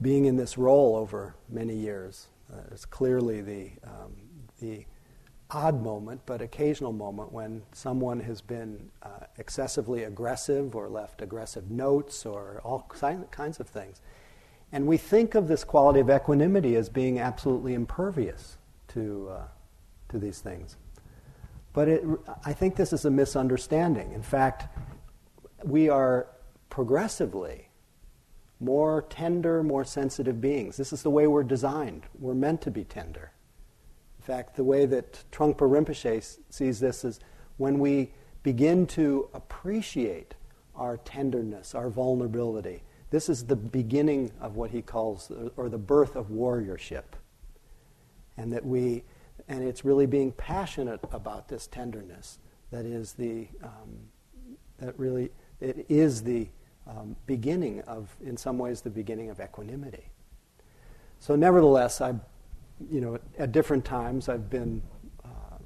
Being 0.00 0.26
in 0.26 0.36
this 0.36 0.56
role 0.56 0.96
over 0.96 1.34
many 1.48 1.74
years 1.74 2.28
uh, 2.52 2.72
is 2.72 2.84
clearly 2.84 3.40
the, 3.40 3.70
um, 3.84 4.12
the 4.60 4.86
odd 5.50 5.82
moment, 5.82 6.20
but 6.26 6.40
occasional 6.40 6.92
moment 6.92 7.32
when 7.32 7.62
someone 7.72 8.20
has 8.20 8.40
been 8.40 8.90
uh, 9.02 9.26
excessively 9.38 10.04
aggressive 10.04 10.76
or 10.76 10.88
left 10.88 11.22
aggressive 11.22 11.70
notes 11.70 12.26
or 12.26 12.60
all 12.64 12.86
kinds 13.30 13.60
of 13.60 13.68
things. 13.68 14.00
And 14.70 14.86
we 14.86 14.98
think 14.98 15.34
of 15.34 15.48
this 15.48 15.64
quality 15.64 16.00
of 16.00 16.10
equanimity 16.10 16.76
as 16.76 16.88
being 16.88 17.18
absolutely 17.18 17.74
impervious 17.74 18.58
to, 18.88 19.30
uh, 19.30 19.42
to 20.10 20.18
these 20.18 20.40
things. 20.40 20.76
But 21.72 21.88
it, 21.88 22.04
I 22.44 22.52
think 22.52 22.76
this 22.76 22.92
is 22.92 23.04
a 23.04 23.10
misunderstanding. 23.10 24.12
In 24.12 24.22
fact, 24.22 24.66
we 25.64 25.88
are 25.88 26.26
progressively 26.68 27.67
more 28.60 29.02
tender, 29.08 29.62
more 29.62 29.84
sensitive 29.84 30.40
beings. 30.40 30.76
This 30.76 30.92
is 30.92 31.02
the 31.02 31.10
way 31.10 31.26
we're 31.26 31.44
designed. 31.44 32.02
We're 32.18 32.34
meant 32.34 32.60
to 32.62 32.70
be 32.70 32.84
tender 32.84 33.32
In 34.18 34.24
fact, 34.24 34.56
the 34.56 34.64
way 34.64 34.84
that 34.86 35.24
Trungpa 35.30 35.58
Rinpoche 35.58 36.38
sees 36.50 36.80
this 36.80 37.04
is 37.04 37.20
when 37.56 37.78
we 37.78 38.12
begin 38.42 38.86
to 38.86 39.28
appreciate 39.34 40.34
our 40.74 40.96
tenderness, 40.98 41.74
our 41.74 41.90
vulnerability, 41.90 42.82
this 43.10 43.28
is 43.28 43.44
the 43.44 43.56
beginning 43.56 44.32
of 44.40 44.56
what 44.56 44.70
he 44.70 44.82
calls, 44.82 45.32
or 45.56 45.68
the 45.68 45.78
birth 45.78 46.14
of 46.14 46.28
warriorship. 46.28 47.04
And 48.36 48.52
that 48.52 48.64
we, 48.64 49.04
and 49.48 49.62
it's 49.64 49.84
really 49.84 50.06
being 50.06 50.32
passionate 50.32 51.00
about 51.10 51.48
this 51.48 51.66
tenderness 51.66 52.38
that 52.70 52.84
is 52.84 53.14
the, 53.14 53.48
um, 53.62 53.98
that 54.78 54.98
really, 54.98 55.30
it 55.60 55.86
is 55.88 56.22
the 56.22 56.48
um, 56.88 57.16
beginning 57.26 57.82
of, 57.82 58.16
in 58.24 58.36
some 58.36 58.58
ways, 58.58 58.80
the 58.80 58.90
beginning 58.90 59.30
of 59.30 59.40
equanimity. 59.40 60.10
So, 61.20 61.36
nevertheless, 61.36 62.00
I 62.00 62.14
you 62.90 63.00
know, 63.00 63.18
at 63.38 63.52
different 63.52 63.84
times 63.84 64.28
I've 64.28 64.48
been, 64.50 64.82
um, 65.24 65.64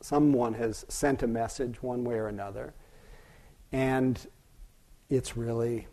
someone 0.00 0.54
has 0.54 0.86
sent 0.88 1.22
a 1.22 1.26
message 1.26 1.82
one 1.82 2.04
way 2.04 2.16
or 2.16 2.28
another. 2.28 2.74
and 3.72 4.26
it's 5.10 5.36
really 5.36 5.86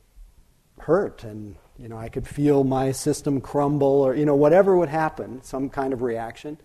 hurt 0.79 1.23
and 1.23 1.55
you 1.79 1.87
know 1.87 1.97
i 1.97 2.09
could 2.09 2.27
feel 2.27 2.63
my 2.63 2.91
system 2.91 3.39
crumble 3.39 3.87
or 4.01 4.15
you 4.15 4.25
know 4.25 4.35
whatever 4.35 4.75
would 4.75 4.89
happen 4.89 5.41
some 5.41 5.69
kind 5.69 5.93
of 5.93 6.01
reaction 6.01 6.57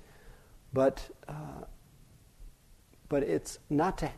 but 0.72 1.08
uh, 1.28 1.64
but 3.08 3.22
it's 3.22 3.58
not 3.68 3.98
to 3.98 4.10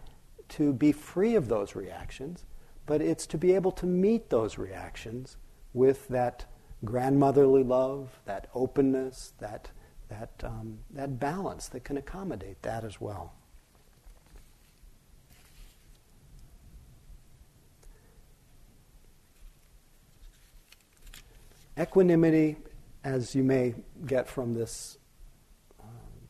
to 0.49 0.73
be 0.73 0.93
free 0.93 1.35
of 1.35 1.49
those 1.49 1.75
reactions 1.75 2.45
but 2.93 3.01
it's 3.01 3.27
to 3.27 3.39
be 3.39 3.55
able 3.55 3.73
to 3.73 3.87
meet 3.87 4.29
those 4.29 4.59
reactions 4.59 5.39
with 5.73 6.07
that 6.09 6.45
grandmotherly 6.85 7.63
love 7.63 8.21
that 8.27 8.51
openness 8.55 9.33
that 9.39 9.71
that 10.11 10.29
um, 10.45 10.77
that 10.91 11.19
balance 11.19 11.69
that 11.69 11.85
can 11.85 11.97
accommodate 11.97 12.61
that 12.61 12.85
as 12.85 13.01
well. 13.01 13.33
Equanimity, 21.81 22.59
as 23.05 23.35
you 23.35 23.43
may 23.43 23.75
get 24.05 24.29
from 24.29 24.53
this, 24.53 24.99
uh, 25.81 25.85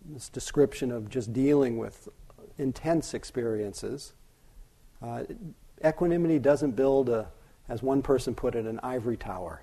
this 0.05 0.29
description 0.29 0.93
of 0.93 1.11
just 1.11 1.33
dealing 1.33 1.77
with 1.77 2.09
intense 2.57 3.15
experiences, 3.15 4.13
uh, 5.03 5.25
equanimity 5.85 6.39
doesn't 6.39 6.73
build 6.73 7.09
a, 7.09 7.29
as 7.69 7.83
one 7.83 8.03
person 8.03 8.35
put 8.35 8.55
it, 8.55 8.67
an 8.67 8.81
ivory 8.83 9.17
tower. 9.17 9.63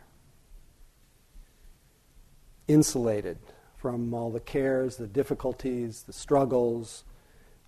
Insulated 2.67 3.37
from 3.77 4.13
all 4.13 4.29
the 4.29 4.39
cares, 4.39 4.97
the 4.97 5.07
difficulties, 5.07 6.03
the 6.03 6.13
struggles 6.13 7.03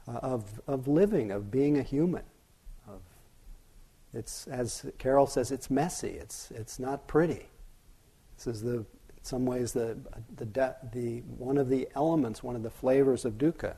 uh, 0.07 0.17
of, 0.17 0.61
of 0.67 0.87
living, 0.87 1.31
of 1.31 1.49
being 1.49 1.77
a 1.77 1.83
human. 1.83 2.23
Of, 2.87 3.01
it's, 4.13 4.47
as 4.47 4.85
Carol 4.97 5.27
says, 5.27 5.51
it's 5.51 5.69
messy, 5.69 6.09
it's, 6.09 6.51
it's 6.51 6.79
not 6.79 7.07
pretty. 7.07 7.47
This 8.35 8.47
is 8.47 8.61
the, 8.61 8.77
in 8.77 8.85
some 9.21 9.45
ways, 9.45 9.71
the, 9.71 9.97
the, 10.35 10.45
de- 10.45 10.75
the, 10.91 11.19
one 11.37 11.57
of 11.57 11.69
the 11.69 11.87
elements, 11.95 12.43
one 12.43 12.55
of 12.55 12.63
the 12.63 12.69
flavors 12.69 13.23
of 13.23 13.37
dukkha. 13.37 13.75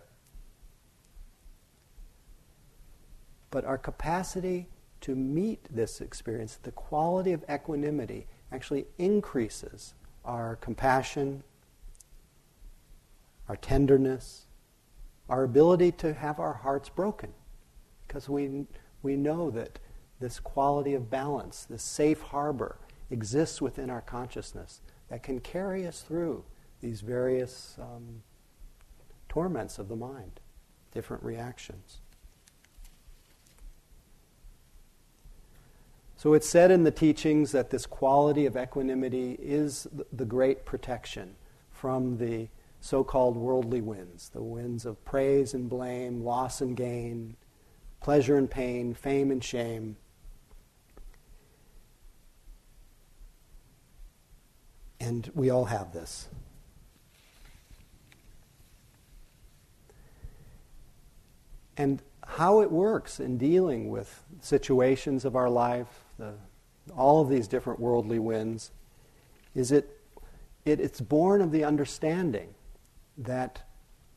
But 3.54 3.66
our 3.66 3.78
capacity 3.78 4.66
to 5.02 5.16
meet 5.16 5.68
this 5.70 6.02
experience, 6.02 6.58
the 6.64 6.72
quality 6.72 7.34
of 7.34 7.46
equanimity, 7.48 8.26
actually 8.52 8.88
increases 8.98 9.94
our 10.26 10.56
compassion, 10.56 11.44
our 13.48 13.56
tenderness, 13.56 14.48
our 15.30 15.44
ability 15.44 15.92
to 15.92 16.16
have 16.16 16.40
our 16.40 16.54
hearts 16.54 16.90
broken. 16.90 17.32
Because 18.08 18.28
we, 18.28 18.66
we 19.04 19.16
know 19.16 19.52
that 19.52 19.78
this 20.20 20.40
quality 20.40 20.96
of 20.96 21.12
balance, 21.12 21.66
this 21.66 21.84
safe 21.84 22.22
harbor, 22.22 22.80
exists 23.12 23.62
within 23.62 23.92
our 23.92 24.02
consciousness 24.02 24.82
that 25.10 25.22
can 25.22 25.40
carry 25.40 25.86
us 25.86 26.02
through 26.02 26.44
these 26.82 27.02
various 27.02 27.78
um, 27.80 28.24
torments 29.30 29.78
of 29.78 29.90
the 29.90 29.96
mind, 29.96 30.40
different 30.92 31.22
reactions. 31.22 32.00
So 36.24 36.34
it's 36.34 36.48
said 36.48 36.72
in 36.72 36.86
the 36.86 36.90
teachings 36.90 37.52
that 37.52 37.70
this 37.70 37.86
quality 37.86 38.46
of 38.46 38.56
equanimity 38.56 39.38
is 39.42 39.90
the 40.14 40.24
great 40.24 40.64
protection 40.64 41.36
from 41.70 42.18
the 42.18 42.48
so 42.80 43.04
called 43.04 43.36
worldly 43.36 43.82
winds 43.82 44.30
the 44.30 44.42
winds 44.42 44.86
of 44.86 45.04
praise 45.04 45.54
and 45.54 45.68
blame, 45.68 46.24
loss 46.24 46.62
and 46.62 46.78
gain, 46.78 47.36
pleasure 48.00 48.38
and 48.38 48.50
pain, 48.50 48.94
fame 48.94 49.32
and 49.32 49.44
shame. 49.44 49.98
And 55.02 55.30
we 55.36 55.50
all 55.50 55.66
have 55.66 55.92
this. 55.92 56.30
And 61.76 62.02
how 62.26 62.62
it 62.62 62.72
works 62.72 63.20
in 63.20 63.38
dealing 63.38 63.90
with 63.90 64.24
situations 64.40 65.26
of 65.26 65.36
our 65.36 65.50
life, 65.50 66.03
the, 66.24 66.94
all 66.94 67.22
of 67.22 67.30
these 67.30 67.48
different 67.48 67.80
worldly 67.80 68.20
winds, 68.20 68.72
is 69.56 69.72
it, 69.72 70.00
it 70.66 70.80
it's 70.80 71.02
born 71.02 71.42
of 71.42 71.52
the 71.52 71.64
understanding 71.64 72.54
that 73.18 73.64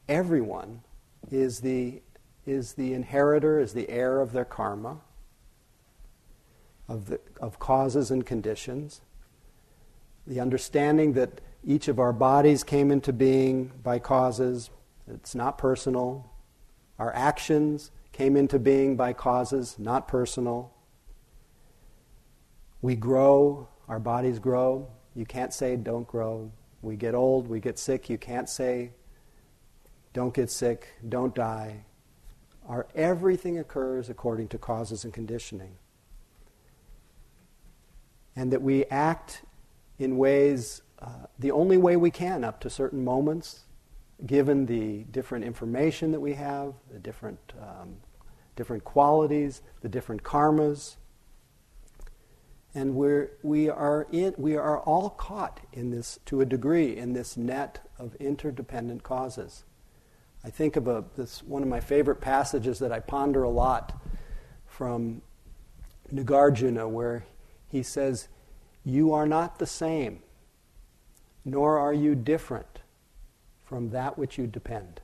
everyone 0.09 0.83
is 1.31 1.61
the, 1.61 2.03
is 2.47 2.75
the 2.75 2.93
inheritor, 2.95 3.59
is 3.59 3.73
the 3.73 3.89
heir 3.89 4.21
of 4.21 4.33
their 4.33 4.45
karma, 4.45 4.99
of, 6.89 7.07
the, 7.07 7.21
of 7.41 7.59
causes 7.59 8.11
and 8.11 8.25
conditions, 8.25 9.01
the 10.27 10.41
understanding 10.41 11.13
that 11.15 11.41
each 11.65 11.89
of 11.89 11.99
our 11.99 12.13
bodies 12.13 12.63
came 12.63 12.91
into 12.91 13.13
being 13.13 13.73
by 13.83 13.99
causes, 13.99 14.71
it's 15.09 15.35
not 15.35 15.59
personal. 15.59 16.31
Our 16.99 17.15
actions 17.15 17.91
came 18.13 18.37
into 18.37 18.59
being 18.59 18.97
by 18.97 19.13
causes, 19.13 19.77
not 19.79 20.09
personal. 20.09 20.73
We 22.83 22.95
grow, 22.95 23.69
our 23.89 23.99
bodies 23.99 24.39
grow. 24.39 24.89
You 25.15 25.25
can't 25.25 25.53
say 25.53 25.77
don't 25.77 26.07
grow. 26.07 26.53
We 26.83 26.97
get 26.97 27.15
old, 27.15 27.49
we 27.49 27.61
get 27.61 27.79
sick. 27.79 28.11
You 28.11 28.19
can't 28.19 28.49
say 28.49 28.93
don't 30.13 30.35
get 30.35 30.51
sick, 30.51 30.89
don't 31.09 31.35
die. 31.35 31.85
Our 32.69 32.87
everything 32.95 33.59
occurs 33.59 34.09
according 34.09 34.49
to 34.49 34.59
causes 34.59 35.05
and 35.05 35.13
conditioning. 35.13 35.77
And 38.35 38.53
that 38.53 38.63
we 38.63 38.85
act 38.87 39.43
in 39.99 40.17
ways, 40.19 40.83
uh, 41.01 41.27
the 41.39 41.51
only 41.51 41.77
way 41.77 41.97
we 41.97 42.11
can 42.11 42.45
up 42.45 42.61
to 42.61 42.71
certain 42.71 43.05
moments, 43.05 43.65
given 44.25 44.67
the 44.67 45.05
different 45.05 45.45
information 45.45 46.13
that 46.13 46.21
we 46.21 46.35
have, 46.35 46.75
the 46.91 46.99
different, 46.99 47.53
um, 47.61 47.97
different 48.57 48.85
qualities, 48.85 49.63
the 49.81 49.89
different 49.89 50.23
karmas. 50.23 50.97
And 52.77 52.95
we're, 52.95 53.31
we, 53.43 53.71
are 53.71 54.07
in, 54.13 54.35
we 54.37 54.55
are 54.55 54.79
all 54.81 55.09
caught 55.09 55.61
in 55.73 55.91
this, 55.91 56.21
to 56.27 56.43
a 56.43 56.45
degree, 56.45 56.95
in 56.95 57.15
this 57.15 57.35
net 57.35 57.89
of 57.99 58.15
interdependent 58.17 59.03
causes. 59.03 59.65
I 60.45 60.51
think 60.51 60.77
of 60.77 60.87
a, 60.87 61.03
this, 61.17 61.43
one 61.43 61.63
of 61.63 61.71
my 61.71 61.81
favorite 61.81 62.21
passages 62.21 62.79
that 62.81 62.93
I 62.93 63.01
ponder 63.01 63.45
a 63.45 63.49
lot 63.49 63.99
from 64.67 65.23
Nagarjuna, 66.13 66.87
where 66.87 67.25
he 67.67 67.83
says, 67.83 68.29
you 68.85 69.11
are 69.15 69.27
not 69.27 69.59
the 69.59 69.67
same, 69.67 70.23
nor 71.47 71.79
are 71.79 71.95
you 71.95 72.15
different 72.15 72.81
from 73.65 73.89
that 73.89 74.19
which 74.19 74.37
you 74.37 74.47
depend. 74.47 75.01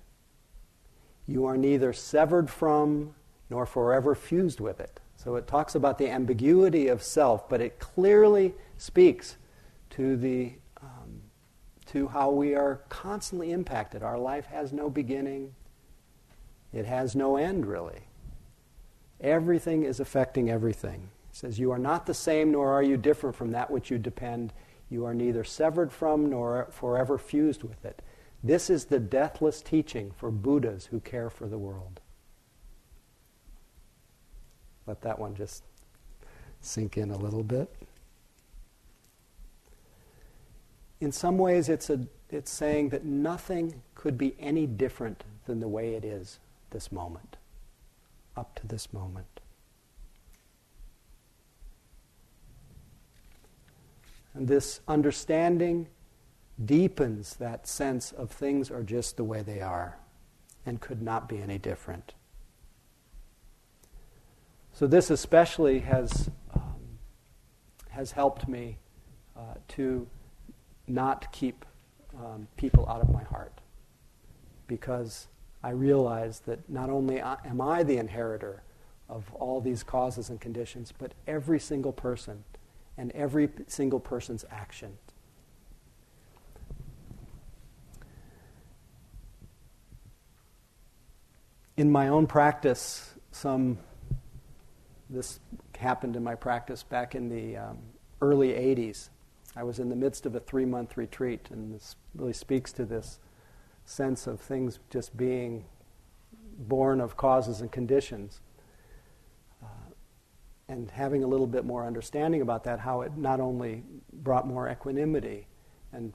You 1.27 1.47
are 1.47 1.57
neither 1.57 1.95
severed 1.95 2.51
from 2.51 3.15
nor 3.49 3.65
forever 3.65 4.15
fused 4.15 4.61
with 4.61 4.79
it. 4.79 5.01
So 5.17 5.37
it 5.37 5.47
talks 5.47 5.75
about 5.75 5.99
the 5.99 6.11
ambiguity 6.11 6.89
of 6.89 7.03
self, 7.03 7.49
but 7.49 7.61
it 7.61 7.79
clearly 7.79 8.55
speaks 8.77 9.37
to 9.91 10.17
the 10.17 10.55
um, 10.83 11.23
to 11.87 12.09
how 12.09 12.31
we 12.31 12.55
are 12.55 12.81
constantly 12.89 13.53
impacted. 13.53 14.03
Our 14.03 14.19
life 14.19 14.47
has 14.47 14.73
no 14.73 14.91
beginning; 14.91 15.55
it 16.73 16.87
has 16.87 17.15
no 17.15 17.37
end, 17.37 17.67
really. 17.67 18.03
Everything 19.23 19.85
is 19.85 20.01
affecting 20.01 20.51
everything. 20.51 21.11
It 21.31 21.37
says, 21.37 21.59
You 21.59 21.71
are 21.71 21.79
not 21.79 22.07
the 22.07 22.15
same, 22.15 22.53
nor 22.53 22.73
are 22.73 22.83
you 22.83 22.97
different 22.97 23.37
from 23.37 23.53
that 23.53 23.71
which 23.71 23.91
you 23.91 23.99
depend. 23.99 24.53
You 24.91 25.07
are 25.07 25.15
neither 25.15 25.45
severed 25.45 25.91
from 25.91 26.29
nor 26.29 26.69
forever 26.71 27.17
fused 27.17 27.63
with 27.63 27.85
it. 27.85 28.03
This 28.45 28.69
is 28.69 28.87
the 28.87 28.99
deathless 28.99 29.63
teaching 29.63 30.13
for 30.15 30.31
Buddhas 30.31 30.87
who 30.87 31.01
care 31.01 31.31
for 31.31 31.47
the 31.47 31.57
world. 31.57 32.02
Let 34.87 35.01
that 35.03 35.19
one 35.19 35.35
just 35.35 35.63
sink 36.61 36.97
in 36.97 37.11
a 37.11 37.17
little 37.17 37.43
bit. 37.43 37.75
In 41.01 41.11
some 41.11 41.37
ways, 41.39 41.69
it's, 41.69 41.91
a, 41.91 42.07
it's 42.31 42.51
saying 42.51 42.91
that 42.91 43.05
nothing 43.05 43.83
could 43.95 44.17
be 44.17 44.35
any 44.39 44.67
different 44.67 45.25
than 45.47 45.61
the 45.61 45.69
way 45.69 45.95
it 45.95 46.05
is 46.05 46.39
this 46.71 46.93
moment, 46.93 47.37
up 48.37 48.55
to 48.61 48.67
this 48.67 48.93
moment. 48.93 49.41
And 54.35 54.49
this 54.49 54.81
understanding 54.89 55.89
deepens 56.65 57.37
that 57.37 57.67
sense 57.67 58.13
of 58.13 58.31
things 58.31 58.71
are 58.71 58.83
just 58.83 59.17
the 59.17 59.25
way 59.25 59.43
they 59.43 59.61
are 59.61 59.99
and 60.65 60.81
could 60.81 61.03
not 61.03 61.29
be 61.29 61.39
any 61.39 61.59
different. 61.59 62.15
So, 64.75 64.87
this 64.87 65.11
especially 65.11 65.81
has, 65.81 66.31
um, 66.55 66.99
has 67.91 68.13
helped 68.13 68.49
me 68.49 68.79
uh, 69.37 69.55
to 69.69 70.07
not 70.89 71.31
keep 71.33 71.65
um, 72.17 72.49
people 72.57 72.89
out 72.89 73.01
of 73.01 73.11
my 73.11 73.23
heart 73.23 73.61
because 74.67 75.29
I 75.63 75.71
realize 75.71 76.41
that 76.41 76.69
not 76.69 76.91
only 76.91 77.21
am 77.21 77.61
I 77.61 77.83
the 77.83 77.99
inheritor 77.99 78.63
of 79.09 79.33
all 79.35 79.61
these 79.61 79.83
causes 79.83 80.31
and 80.31 80.41
conditions, 80.41 80.93
but 80.97 81.13
every 81.27 81.61
single 81.61 81.93
person 81.93 82.45
and 82.97 83.13
every 83.13 83.51
single 83.67 84.01
person's 84.01 84.45
action. 84.51 84.97
In 91.77 91.91
my 91.91 92.09
own 92.09 92.27
practice, 92.27 93.15
some 93.31 93.79
this 95.13 95.41
happened 95.79 96.17
in 96.17 96.25
my 96.25 96.35
practice 96.35 96.83
back 96.83 97.15
in 97.15 97.29
the 97.29 97.57
um, 97.57 97.79
early 98.21 98.49
80s. 98.49 99.11
I 99.55 99.63
was 99.63 99.79
in 99.79 99.89
the 99.91 99.97
midst 99.97 100.25
of 100.25 100.35
a 100.35 100.41
three 100.41 100.65
month 100.65 100.97
retreat, 100.97 101.49
and 101.51 101.75
this 101.75 101.97
really 102.15 102.33
speaks 102.33 102.73
to 102.73 102.85
this 102.85 103.19
sense 103.85 104.27
of 104.27 104.41
things 104.41 104.79
just 104.91 105.17
being 105.17 105.65
born 106.59 107.01
of 107.01 107.17
causes 107.17 107.61
and 107.61 107.71
conditions. 107.71 108.41
Uh, 109.63 109.67
and 110.69 110.91
having 110.91 111.23
a 111.23 111.27
little 111.27 111.47
bit 111.47 111.65
more 111.65 111.87
understanding 111.87 112.41
about 112.41 112.65
that, 112.65 112.81
how 112.81 113.03
it 113.03 113.17
not 113.17 113.41
only 113.41 113.83
brought 114.13 114.47
more 114.47 114.69
equanimity 114.69 115.47
and 115.93 116.13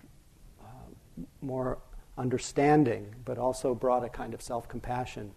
uh, 0.59 1.23
more 1.41 1.77
understanding, 2.17 3.13
but 3.25 3.37
also 3.37 3.75
brought 3.75 4.03
a 4.03 4.09
kind 4.09 4.33
of 4.33 4.41
self 4.41 4.67
compassion. 4.67 5.31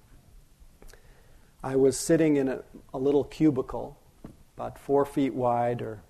I 1.63 1.77
was 1.77 1.99
sitting 1.99 2.37
in 2.37 2.49
a, 2.49 2.63
a 2.95 2.99
little 2.99 3.25
cubicle, 3.25 3.99
about 4.57 4.79
four 4.79 5.05
feet 5.05 5.35
wide, 5.35 5.83
or 5.83 6.03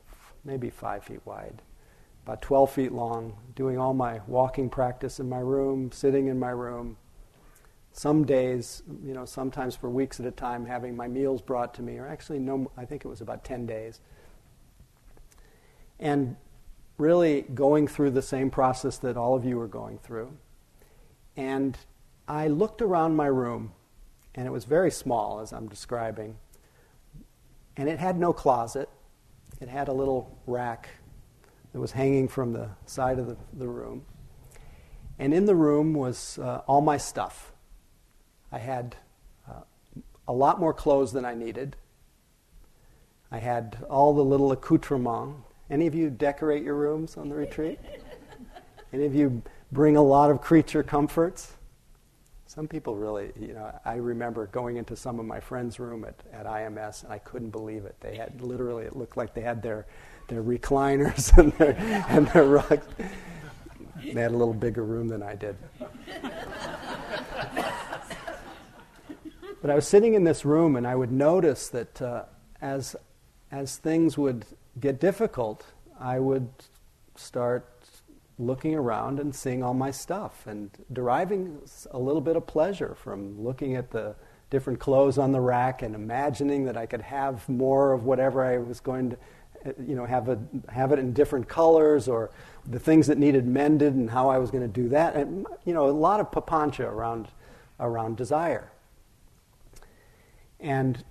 maybe 0.44 0.70
five 0.70 1.04
feet 1.04 1.20
wide, 1.24 1.60
about 2.24 2.40
12 2.40 2.70
feet 2.70 2.92
long, 2.92 3.36
doing 3.56 3.76
all 3.76 3.92
my 3.92 4.20
walking 4.28 4.70
practice 4.70 5.18
in 5.18 5.28
my 5.28 5.40
room, 5.40 5.90
sitting 5.92 6.28
in 6.28 6.38
my 6.38 6.50
room. 6.50 6.96
Some 7.92 8.24
days, 8.24 8.84
you 9.04 9.12
know, 9.12 9.24
sometimes 9.24 9.74
for 9.74 9.90
weeks 9.90 10.20
at 10.20 10.26
a 10.26 10.30
time, 10.30 10.66
having 10.66 10.94
my 10.94 11.08
meals 11.08 11.42
brought 11.42 11.74
to 11.74 11.82
me, 11.82 11.98
or 11.98 12.06
actually, 12.06 12.38
no, 12.38 12.70
I 12.76 12.84
think 12.84 13.04
it 13.04 13.08
was 13.08 13.20
about 13.20 13.42
10 13.42 13.66
days. 13.66 14.00
And 15.98 16.36
really 16.96 17.42
going 17.54 17.88
through 17.88 18.10
the 18.10 18.22
same 18.22 18.50
process 18.50 18.98
that 18.98 19.16
all 19.16 19.34
of 19.34 19.44
you 19.44 19.58
are 19.58 19.66
going 19.66 19.98
through. 19.98 20.32
And 21.36 21.76
I 22.28 22.46
looked 22.46 22.80
around 22.82 23.16
my 23.16 23.26
room 23.26 23.72
and 24.34 24.46
it 24.46 24.50
was 24.50 24.64
very 24.64 24.90
small, 24.90 25.40
as 25.40 25.52
I'm 25.52 25.68
describing. 25.68 26.36
And 27.76 27.88
it 27.88 27.98
had 27.98 28.18
no 28.18 28.32
closet, 28.32 28.88
it 29.60 29.68
had 29.68 29.88
a 29.88 29.92
little 29.92 30.38
rack 30.46 30.88
that 31.72 31.80
was 31.80 31.92
hanging 31.92 32.28
from 32.28 32.52
the 32.52 32.70
side 32.86 33.18
of 33.18 33.26
the, 33.26 33.36
the 33.52 33.68
room. 33.68 34.04
And 35.18 35.34
in 35.34 35.44
the 35.44 35.54
room 35.54 35.94
was 35.94 36.38
uh, 36.38 36.62
all 36.66 36.80
my 36.80 36.96
stuff. 36.96 37.52
I 38.50 38.58
had 38.58 38.96
uh, 39.48 39.60
a 40.26 40.32
lot 40.32 40.58
more 40.58 40.72
clothes 40.72 41.12
than 41.12 41.24
I 41.24 41.34
needed. 41.34 41.76
I 43.30 43.38
had 43.38 43.84
all 43.88 44.14
the 44.14 44.24
little 44.24 44.50
accoutrements. 44.50 45.42
Any 45.70 45.86
of 45.86 45.94
you 45.94 46.10
decorate 46.10 46.64
your 46.64 46.74
rooms 46.74 47.16
on 47.16 47.28
the 47.28 47.36
retreat? 47.36 47.78
Any 48.92 49.04
of 49.04 49.14
you 49.14 49.42
bring 49.70 49.96
a 49.96 50.02
lot 50.02 50.30
of 50.30 50.40
creature 50.40 50.82
comforts? 50.82 51.54
Some 52.52 52.66
people 52.66 52.96
really, 52.96 53.30
you 53.38 53.54
know, 53.54 53.72
I 53.84 53.94
remember 53.94 54.48
going 54.48 54.76
into 54.76 54.96
some 54.96 55.20
of 55.20 55.24
my 55.24 55.38
friends' 55.38 55.78
room 55.78 56.04
at, 56.04 56.16
at 56.32 56.46
IMS 56.46 57.04
and 57.04 57.12
I 57.12 57.18
couldn't 57.18 57.50
believe 57.50 57.84
it. 57.84 57.94
They 58.00 58.16
had 58.16 58.42
literally, 58.42 58.86
it 58.86 58.96
looked 58.96 59.16
like 59.16 59.34
they 59.34 59.40
had 59.40 59.62
their, 59.62 59.86
their 60.26 60.42
recliners 60.42 61.32
and 61.38 61.52
their, 61.52 61.76
and 62.08 62.26
their 62.26 62.46
rugs. 62.46 62.84
They 64.02 64.20
had 64.20 64.32
a 64.32 64.36
little 64.36 64.52
bigger 64.52 64.82
room 64.82 65.06
than 65.06 65.22
I 65.22 65.36
did. 65.36 65.56
but 69.62 69.70
I 69.70 69.76
was 69.76 69.86
sitting 69.86 70.14
in 70.14 70.24
this 70.24 70.44
room 70.44 70.74
and 70.74 70.88
I 70.88 70.96
would 70.96 71.12
notice 71.12 71.68
that 71.68 72.02
uh, 72.02 72.24
as, 72.60 72.96
as 73.52 73.76
things 73.76 74.18
would 74.18 74.44
get 74.80 74.98
difficult, 74.98 75.66
I 76.00 76.18
would 76.18 76.48
start 77.14 77.79
looking 78.40 78.74
around 78.74 79.20
and 79.20 79.34
seeing 79.34 79.62
all 79.62 79.74
my 79.74 79.90
stuff 79.90 80.46
and 80.46 80.70
deriving 80.92 81.58
a 81.90 81.98
little 81.98 82.22
bit 82.22 82.36
of 82.36 82.46
pleasure 82.46 82.94
from 82.94 83.40
looking 83.40 83.76
at 83.76 83.90
the 83.90 84.14
different 84.48 84.80
clothes 84.80 85.18
on 85.18 85.30
the 85.30 85.40
rack 85.40 85.82
and 85.82 85.94
imagining 85.94 86.64
that 86.64 86.76
I 86.76 86.86
could 86.86 87.02
have 87.02 87.48
more 87.48 87.92
of 87.92 88.04
whatever 88.04 88.44
I 88.44 88.58
was 88.58 88.80
going 88.80 89.10
to, 89.10 89.16
eh, 89.66 89.72
you 89.86 89.94
know, 89.94 90.06
have, 90.06 90.28
a, 90.28 90.38
have 90.70 90.90
it 90.92 90.98
in 90.98 91.12
different 91.12 91.48
colors 91.48 92.08
or 92.08 92.30
the 92.66 92.78
things 92.78 93.06
that 93.06 93.18
needed 93.18 93.46
mended 93.46 93.94
and 93.94 94.10
how 94.10 94.28
I 94.28 94.38
was 94.38 94.50
going 94.50 94.62
to 94.62 94.68
do 94.82 94.88
that. 94.88 95.14
And, 95.14 95.46
you 95.64 95.74
know, 95.74 95.88
a 95.88 95.92
lot 95.92 96.18
of 96.18 96.30
papancha 96.30 96.84
around, 96.84 97.28
around 97.78 98.16
desire. 98.16 98.72
And 100.58 101.04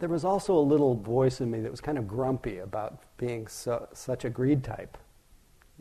there 0.00 0.08
was 0.08 0.24
also 0.24 0.54
a 0.54 0.60
little 0.60 0.96
voice 0.96 1.40
in 1.40 1.50
me 1.50 1.60
that 1.60 1.70
was 1.70 1.80
kind 1.80 1.96
of 1.96 2.08
grumpy 2.08 2.58
about 2.58 3.02
being 3.16 3.46
so, 3.46 3.88
such 3.94 4.24
a 4.24 4.30
greed 4.30 4.64
type. 4.64 4.98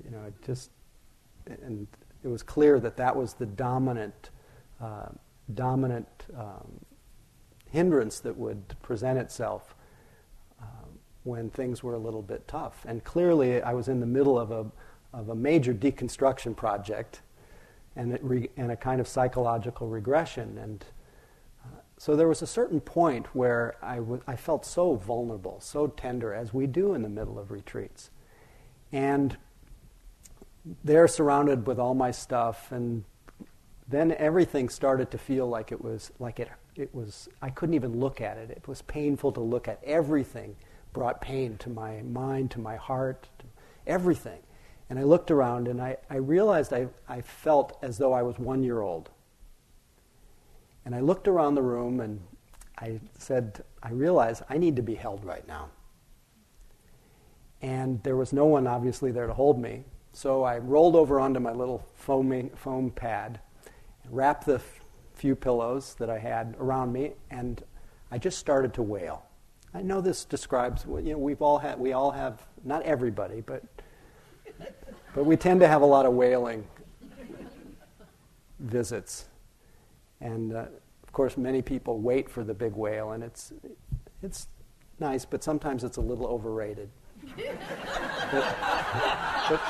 You 0.04 0.12
know, 0.12 0.24
it 0.28 0.34
just, 0.46 0.72
and 1.46 1.88
it 2.24 2.28
was 2.28 2.44
clear 2.44 2.80
that 2.80 2.98
that 2.98 3.16
was 3.16 3.34
the 3.34 3.46
dominant, 3.46 4.30
uh, 4.80 5.10
dominant 5.54 6.08
um, 6.38 6.80
hindrance 7.70 8.20
that 8.20 8.38
would 8.38 8.76
present 8.82 9.18
itself 9.18 9.76
uh, 10.62 10.66
when 11.24 11.50
things 11.50 11.84
were 11.84 11.94
a 11.94 12.00
little 12.00 12.22
bit 12.22 12.48
tough. 12.48 12.86
And 12.88 13.04
clearly, 13.04 13.62
I 13.62 13.74
was 13.74 13.88
in 13.88 14.00
the 14.00 14.06
middle 14.06 14.38
of 14.40 14.52
a, 14.52 14.66
of 15.14 15.30
a 15.30 15.36
major 15.36 15.74
deconstruction 15.74 16.56
project 16.56 17.22
and, 17.96 18.18
re- 18.22 18.50
and 18.58 18.72
a 18.72 18.76
kind 18.76 19.02
of 19.02 19.08
psychological 19.08 19.88
regression. 19.88 20.58
And 20.58 20.86
uh, 21.64 21.80
so 21.98 22.16
there 22.16 22.28
was 22.28 22.42
a 22.42 22.48
certain 22.48 22.80
point 22.80 23.28
where 23.36 23.76
I, 23.82 23.96
w- 23.96 24.22
I 24.28 24.36
felt 24.36 24.66
so 24.66 24.96
vulnerable, 24.96 25.60
so 25.60 25.88
tender, 25.88 26.34
as 26.34 26.54
we 26.54 26.68
do 26.68 26.94
in 26.94 27.02
the 27.02 27.10
middle 27.10 27.38
of 27.40 27.52
retreats. 27.52 28.10
And 28.92 29.38
there 30.84 31.08
surrounded 31.08 31.66
with 31.68 31.80
all 31.80 31.94
my 31.94 32.12
stuff 32.12 32.72
and 32.72 33.04
then 33.88 34.14
everything 34.14 34.70
started 34.70 35.12
to 35.12 35.18
feel 35.18 35.48
like 35.48 35.72
it 35.72 35.84
was 35.84 36.12
like 36.20 36.40
it 36.40 36.50
it 36.76 36.94
was 36.96 37.28
I 37.42 37.50
couldn't 37.50 37.76
even 37.76 38.00
look 38.00 38.22
at 38.22 38.38
it. 38.38 38.50
It 38.50 38.68
was 38.68 38.82
painful 38.84 39.32
to 39.34 39.42
look 39.42 39.68
at. 39.68 39.84
Everything 39.84 40.56
brought 40.94 41.22
pain 41.22 41.58
to 41.58 41.70
my 41.70 42.02
mind, 42.02 42.52
to 42.52 42.60
my 42.60 42.76
heart, 42.76 43.28
to 43.40 43.46
everything. 43.88 44.40
And 44.90 45.00
I 45.00 45.04
looked 45.04 45.32
around 45.32 45.68
and 45.68 45.82
I, 45.82 45.98
I 46.10 46.16
realized 46.16 46.74
I, 46.74 46.88
I 47.08 47.22
felt 47.22 47.78
as 47.82 47.98
though 47.98 48.14
I 48.14 48.24
was 48.24 48.38
one 48.38 48.64
year 48.64 48.82
old. 48.82 49.10
And 50.86 50.96
I 50.96 51.00
looked 51.00 51.28
around 51.28 51.56
the 51.56 51.62
room 51.62 52.00
and 52.00 52.20
I 52.78 53.00
said, 53.18 53.64
I 53.82 53.92
realize 53.92 54.42
I 54.50 54.58
need 54.58 54.76
to 54.78 54.82
be 54.82 54.96
held 54.96 55.24
right 55.24 55.48
now. 55.48 55.70
And 57.62 58.02
there 58.04 58.16
was 58.16 58.34
no 58.34 58.46
one 58.46 58.68
obviously 58.68 59.12
there 59.12 59.28
to 59.28 59.34
hold 59.34 59.60
me. 59.60 59.86
So 60.14 60.44
I 60.44 60.58
rolled 60.58 60.96
over 60.96 61.20
onto 61.20 61.40
my 61.40 61.54
little 61.54 61.86
foaming, 61.96 62.50
foam 62.52 62.92
pad, 62.92 63.40
wrapped 64.10 64.46
the 64.46 64.56
f- 64.56 64.82
few 65.14 65.36
pillows 65.36 65.96
that 65.96 66.10
I 66.10 66.20
had 66.20 66.56
around 66.60 66.92
me, 66.92 67.14
and 67.30 67.64
I 68.12 68.18
just 68.18 68.38
started 68.38 68.74
to 68.76 68.82
wail. 68.82 69.24
I 69.74 69.82
know 69.82 70.02
this 70.02 70.26
describes, 70.26 70.86
you 70.86 71.14
know, 71.14 71.18
we've 71.18 71.42
all 71.42 71.60
had, 71.60 71.80
we 71.80 71.94
all 71.94 72.12
have, 72.12 72.42
not 72.66 72.84
everybody, 72.84 73.40
but, 73.40 73.64
but 75.16 75.26
we 75.26 75.38
tend 75.38 75.62
to 75.62 75.68
have 75.68 75.82
a 75.82 75.86
lot 75.86 76.06
of 76.06 76.14
wailing 76.14 76.68
visits. 78.60 79.26
And 80.20 80.54
uh, 80.54 80.66
of 81.04 81.14
course, 81.14 81.38
many 81.38 81.62
people 81.62 82.00
wait 82.00 82.30
for 82.30 82.44
the 82.44 82.54
big 82.54 82.74
wail, 82.74 83.12
and 83.12 83.24
it's, 83.24 83.54
it's 84.22 84.48
nice, 85.00 85.24
but 85.24 85.42
sometimes 85.42 85.86
it's 85.86 85.98
a 85.98 86.02
little 86.02 86.28
overrated 86.28 86.90
but, 87.38 88.56
but, 89.50 89.62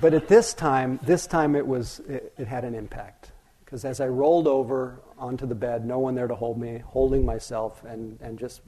but, 0.00 0.14
at 0.14 0.28
this 0.28 0.54
time, 0.54 1.00
this 1.02 1.26
time 1.26 1.56
it 1.56 1.66
was 1.66 2.00
it, 2.00 2.32
it 2.38 2.46
had 2.46 2.64
an 2.64 2.74
impact 2.74 3.32
because 3.70 3.84
as 3.84 4.00
I 4.00 4.08
rolled 4.08 4.48
over 4.48 5.00
onto 5.16 5.46
the 5.46 5.54
bed, 5.54 5.86
no 5.86 6.00
one 6.00 6.16
there 6.16 6.26
to 6.26 6.34
hold 6.34 6.58
me, 6.58 6.82
holding 6.84 7.24
myself 7.24 7.84
and, 7.84 8.18
and 8.20 8.36
just 8.36 8.62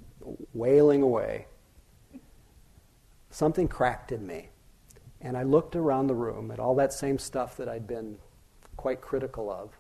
wailing 0.55 1.03
away, 1.03 1.47
something 3.31 3.67
cracked 3.67 4.13
in 4.13 4.25
me. 4.25 4.51
And 5.21 5.37
I 5.37 5.43
looked 5.43 5.75
around 5.75 6.07
the 6.07 6.15
room 6.15 6.53
at 6.53 6.61
all 6.61 6.77
that 6.77 6.93
same 6.93 7.19
stuff 7.19 7.57
that 7.57 7.69
I'd 7.69 7.89
been 7.89 8.19
quite 8.77 9.01
critical 9.01 9.51
of. 9.51 9.77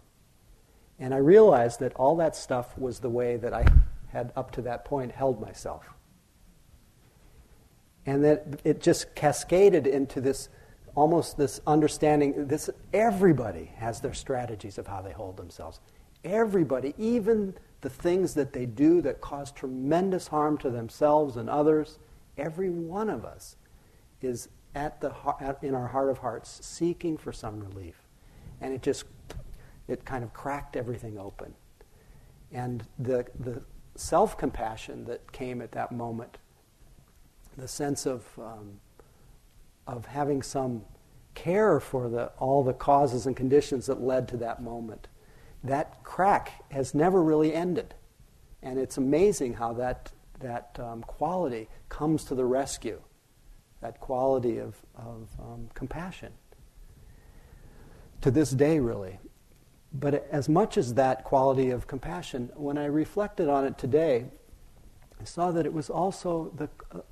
And 0.98 1.14
I 1.14 1.18
realized 1.18 1.78
that 1.78 1.94
all 1.94 2.16
that 2.16 2.34
stuff 2.34 2.76
was 2.76 2.98
the 2.98 3.10
way 3.10 3.36
that 3.36 3.54
I 3.54 3.64
had 4.08 4.32
up 4.34 4.50
to 4.52 4.62
that 4.62 4.84
point 4.84 5.12
held 5.12 5.40
myself. 5.40 5.88
And 8.06 8.24
that 8.24 8.60
it 8.64 8.80
just 8.80 9.14
cascaded 9.14 9.86
into 9.86 10.20
this 10.20 10.48
almost 10.94 11.36
this 11.36 11.60
understanding 11.66 12.46
this 12.46 12.68
everybody 12.92 13.72
has 13.76 14.00
their 14.00 14.14
strategies 14.14 14.78
of 14.78 14.86
how 14.86 15.00
they 15.00 15.12
hold 15.12 15.36
themselves. 15.36 15.80
Everybody, 16.24 16.94
even 16.98 17.54
the 17.80 17.90
things 17.90 18.34
that 18.34 18.52
they 18.52 18.66
do 18.66 19.00
that 19.02 19.20
cause 19.20 19.50
tremendous 19.50 20.28
harm 20.28 20.58
to 20.58 20.70
themselves 20.70 21.36
and 21.36 21.50
others, 21.50 21.98
every 22.36 22.70
one 22.70 23.08
of 23.08 23.24
us 23.24 23.56
is 24.20 24.48
at 24.74 25.00
the 25.00 25.12
in 25.62 25.74
our 25.74 25.88
heart 25.88 26.10
of 26.10 26.18
hearts 26.18 26.60
seeking 26.64 27.16
for 27.16 27.32
some 27.32 27.60
relief. 27.60 27.96
And 28.60 28.72
it 28.72 28.82
just 28.82 29.04
it 29.88 30.04
kind 30.04 30.22
of 30.24 30.32
cracked 30.32 30.76
everything 30.76 31.18
open. 31.18 31.54
And 32.52 32.84
the, 32.98 33.26
the 33.40 33.62
self 33.96 34.36
compassion 34.38 35.04
that 35.06 35.32
came 35.32 35.60
at 35.60 35.72
that 35.72 35.92
moment, 35.92 36.38
the 37.56 37.68
sense 37.68 38.06
of, 38.06 38.26
um, 38.38 38.80
of 39.86 40.06
having 40.06 40.42
some 40.42 40.82
care 41.34 41.80
for 41.80 42.08
the, 42.08 42.26
all 42.38 42.62
the 42.62 42.72
causes 42.72 43.26
and 43.26 43.36
conditions 43.36 43.86
that 43.86 44.00
led 44.00 44.28
to 44.28 44.36
that 44.38 44.62
moment, 44.62 45.08
that 45.64 46.02
crack 46.04 46.64
has 46.70 46.94
never 46.94 47.22
really 47.22 47.54
ended. 47.54 47.94
And 48.62 48.78
it's 48.78 48.96
amazing 48.96 49.54
how 49.54 49.72
that, 49.74 50.12
that 50.40 50.78
um, 50.78 51.02
quality 51.02 51.68
comes 51.88 52.24
to 52.24 52.34
the 52.34 52.44
rescue, 52.44 53.00
that 53.80 54.00
quality 54.00 54.58
of, 54.58 54.76
of 54.96 55.28
um, 55.40 55.68
compassion. 55.74 56.32
To 58.20 58.30
this 58.30 58.50
day, 58.50 58.78
really. 58.78 59.18
But 59.92 60.26
as 60.30 60.48
much 60.48 60.78
as 60.78 60.94
that 60.94 61.24
quality 61.24 61.70
of 61.70 61.86
compassion, 61.86 62.50
when 62.54 62.78
I 62.78 62.86
reflected 62.86 63.48
on 63.48 63.64
it 63.64 63.76
today, 63.78 64.26
I 65.20 65.24
saw 65.24 65.50
that 65.52 65.66
it 65.66 65.72
was 65.72 65.90
also 65.90 66.52
the, 66.56 66.68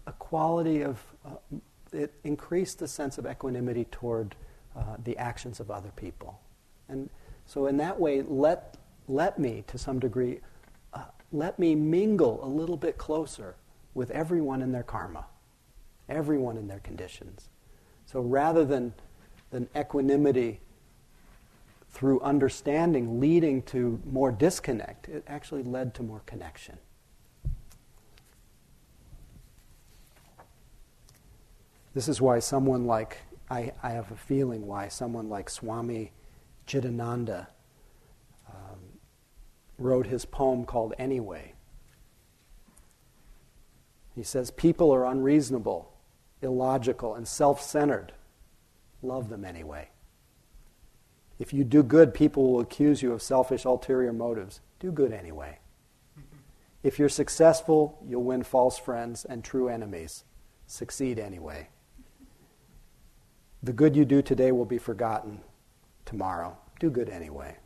a 0.06 0.12
quality 0.12 0.82
of, 0.82 1.00
uh, 1.24 1.56
it 1.92 2.12
increased 2.24 2.78
the 2.78 2.88
sense 2.88 3.18
of 3.18 3.26
equanimity 3.26 3.84
toward 3.84 4.34
uh, 4.76 4.96
the 5.02 5.16
actions 5.18 5.60
of 5.60 5.70
other 5.70 5.90
people. 5.96 6.40
And 6.88 7.10
so, 7.46 7.66
in 7.66 7.76
that 7.78 7.98
way, 7.98 8.22
let, 8.22 8.76
let 9.08 9.38
me, 9.38 9.64
to 9.66 9.78
some 9.78 9.98
degree, 9.98 10.40
uh, 10.94 11.04
let 11.32 11.58
me 11.58 11.74
mingle 11.74 12.40
a 12.42 12.46
little 12.46 12.76
bit 12.76 12.98
closer 12.98 13.56
with 13.94 14.10
everyone 14.10 14.62
in 14.62 14.72
their 14.72 14.82
karma, 14.82 15.26
everyone 16.08 16.56
in 16.56 16.68
their 16.68 16.78
conditions. 16.80 17.48
So, 18.06 18.20
rather 18.20 18.64
than, 18.64 18.94
than 19.50 19.68
equanimity 19.76 20.60
through 21.90 22.20
understanding 22.20 23.20
leading 23.20 23.62
to 23.62 24.00
more 24.04 24.30
disconnect, 24.30 25.08
it 25.08 25.24
actually 25.26 25.64
led 25.64 25.94
to 25.94 26.02
more 26.02 26.22
connection. 26.26 26.78
This 31.94 32.08
is 32.08 32.20
why 32.20 32.38
someone 32.38 32.86
like, 32.86 33.18
I, 33.50 33.72
I 33.82 33.90
have 33.90 34.10
a 34.12 34.16
feeling 34.16 34.66
why 34.66 34.88
someone 34.88 35.28
like 35.28 35.50
Swami 35.50 36.12
Chidananda 36.66 37.48
um, 38.48 38.78
wrote 39.78 40.06
his 40.06 40.24
poem 40.24 40.64
called 40.64 40.94
Anyway. 40.98 41.54
He 44.14 44.22
says, 44.22 44.50
People 44.50 44.92
are 44.92 45.06
unreasonable, 45.06 45.92
illogical, 46.42 47.14
and 47.14 47.26
self 47.26 47.60
centered. 47.60 48.12
Love 49.02 49.28
them 49.28 49.44
anyway. 49.44 49.88
If 51.38 51.54
you 51.54 51.64
do 51.64 51.82
good, 51.82 52.12
people 52.12 52.52
will 52.52 52.60
accuse 52.60 53.02
you 53.02 53.12
of 53.12 53.22
selfish, 53.22 53.64
ulterior 53.64 54.12
motives. 54.12 54.60
Do 54.78 54.92
good 54.92 55.12
anyway. 55.12 55.58
If 56.82 56.98
you're 56.98 57.08
successful, 57.08 57.98
you'll 58.06 58.24
win 58.24 58.42
false 58.42 58.78
friends 58.78 59.24
and 59.24 59.42
true 59.42 59.68
enemies. 59.68 60.24
Succeed 60.66 61.18
anyway. 61.18 61.68
The 63.62 63.72
good 63.72 63.94
you 63.94 64.04
do 64.04 64.22
today 64.22 64.52
will 64.52 64.64
be 64.64 64.78
forgotten 64.78 65.40
tomorrow. 66.06 66.56
Do 66.78 66.90
good 66.90 67.10
anyway. 67.10 67.58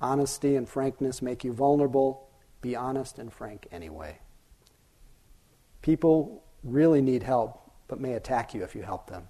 Honesty 0.00 0.56
and 0.56 0.68
frankness 0.68 1.22
make 1.22 1.42
you 1.42 1.52
vulnerable. 1.52 2.28
Be 2.60 2.76
honest 2.76 3.18
and 3.18 3.32
frank 3.32 3.66
anyway. 3.72 4.18
People 5.80 6.44
really 6.62 7.00
need 7.00 7.22
help, 7.22 7.70
but 7.88 8.00
may 8.00 8.12
attack 8.12 8.52
you 8.52 8.62
if 8.62 8.74
you 8.74 8.82
help 8.82 9.08
them. 9.08 9.28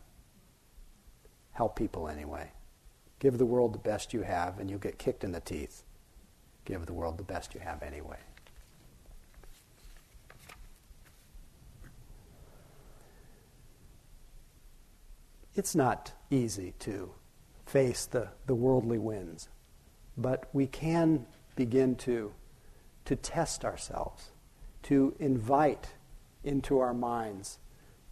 Help 1.53 1.77
people 1.77 2.09
anyway. 2.09 2.51
Give 3.21 3.39
the 3.39 3.47
world 3.47 3.75
the 3.75 3.79
best 3.79 4.13
you 4.13 4.23
have, 4.23 4.59
and 4.59 4.69
you'll 4.69 4.81
get 4.81 4.99
kicked 4.99 5.23
in 5.23 5.33
the 5.33 5.41
teeth. 5.41 5.83
Give 6.65 6.85
the 6.85 6.93
world 6.93 7.17
the 7.17 7.25
best 7.25 7.55
you 7.55 7.61
have 7.61 7.83
anyway. 7.83 8.19
It's 15.55 15.75
not 15.75 16.13
easy 16.31 16.75
to 16.81 17.13
face 17.67 18.07
the, 18.07 18.29
the 18.47 18.55
worldly 18.55 18.99
winds, 18.99 19.49
but 20.17 20.49
we 20.53 20.67
can 20.67 21.27
begin 21.55 21.95
to, 21.97 22.33
to 23.05 23.17
test 23.17 23.65
ourselves, 23.65 24.31
to 24.85 25.15
invite 25.19 25.95
into 26.43 26.79
our 26.81 26.93
minds 26.93 27.59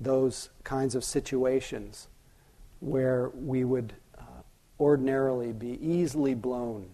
those 0.00 0.50
kinds 0.64 0.94
of 0.94 1.04
situations 1.04 2.08
where 2.80 3.30
we 3.34 3.64
would 3.64 3.92
uh, 4.18 4.42
ordinarily 4.80 5.52
be 5.52 5.78
easily 5.84 6.34
blown 6.34 6.90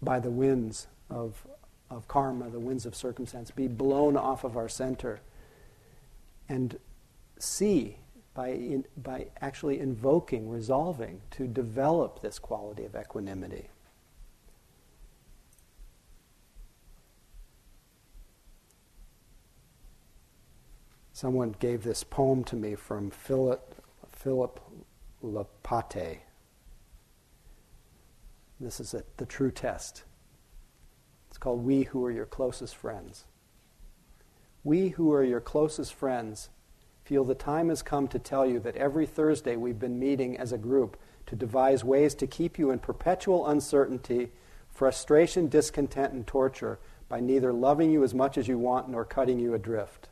by 0.00 0.18
the 0.18 0.30
winds 0.30 0.86
of, 1.10 1.46
of 1.90 2.08
karma, 2.08 2.50
the 2.50 2.58
winds 2.58 2.86
of 2.86 2.94
circumstance, 2.94 3.50
be 3.50 3.68
blown 3.68 4.16
off 4.16 4.44
of 4.44 4.56
our 4.56 4.68
center, 4.68 5.20
and 6.48 6.78
see 7.38 7.98
by, 8.34 8.48
in, 8.48 8.84
by 8.96 9.26
actually 9.40 9.78
invoking, 9.78 10.48
resolving 10.48 11.20
to 11.32 11.46
develop 11.46 12.22
this 12.22 12.38
quality 12.38 12.84
of 12.84 12.96
equanimity. 12.96 13.68
Someone 21.12 21.54
gave 21.58 21.84
this 21.84 22.02
poem 22.02 22.42
to 22.44 22.56
me 22.56 22.74
from 22.74 23.10
Philip, 23.10 23.76
Philip 24.10 24.58
Lopate. 25.22 26.20
This 28.58 28.80
is 28.80 28.94
a, 28.94 29.04
the 29.18 29.26
true 29.26 29.50
test. 29.50 30.04
It's 31.28 31.38
called 31.38 31.64
We 31.64 31.82
Who 31.84 32.04
Are 32.04 32.10
Your 32.10 32.26
Closest 32.26 32.76
Friends. 32.76 33.26
We 34.64 34.90
who 34.90 35.12
are 35.12 35.24
your 35.24 35.40
closest 35.40 35.92
friends 35.92 36.48
feel 37.04 37.24
the 37.24 37.34
time 37.34 37.68
has 37.68 37.82
come 37.82 38.08
to 38.08 38.18
tell 38.18 38.46
you 38.46 38.58
that 38.60 38.76
every 38.76 39.06
Thursday 39.06 39.56
we've 39.56 39.78
been 39.78 39.98
meeting 39.98 40.36
as 40.36 40.52
a 40.52 40.58
group 40.58 40.96
to 41.26 41.36
devise 41.36 41.84
ways 41.84 42.14
to 42.16 42.26
keep 42.26 42.58
you 42.58 42.70
in 42.70 42.78
perpetual 42.78 43.46
uncertainty, 43.46 44.30
frustration, 44.70 45.48
discontent, 45.48 46.12
and 46.12 46.26
torture 46.26 46.78
by 47.08 47.20
neither 47.20 47.52
loving 47.52 47.90
you 47.90 48.02
as 48.02 48.14
much 48.14 48.38
as 48.38 48.48
you 48.48 48.58
want 48.58 48.88
nor 48.88 49.04
cutting 49.04 49.38
you 49.38 49.54
adrift. 49.54 50.08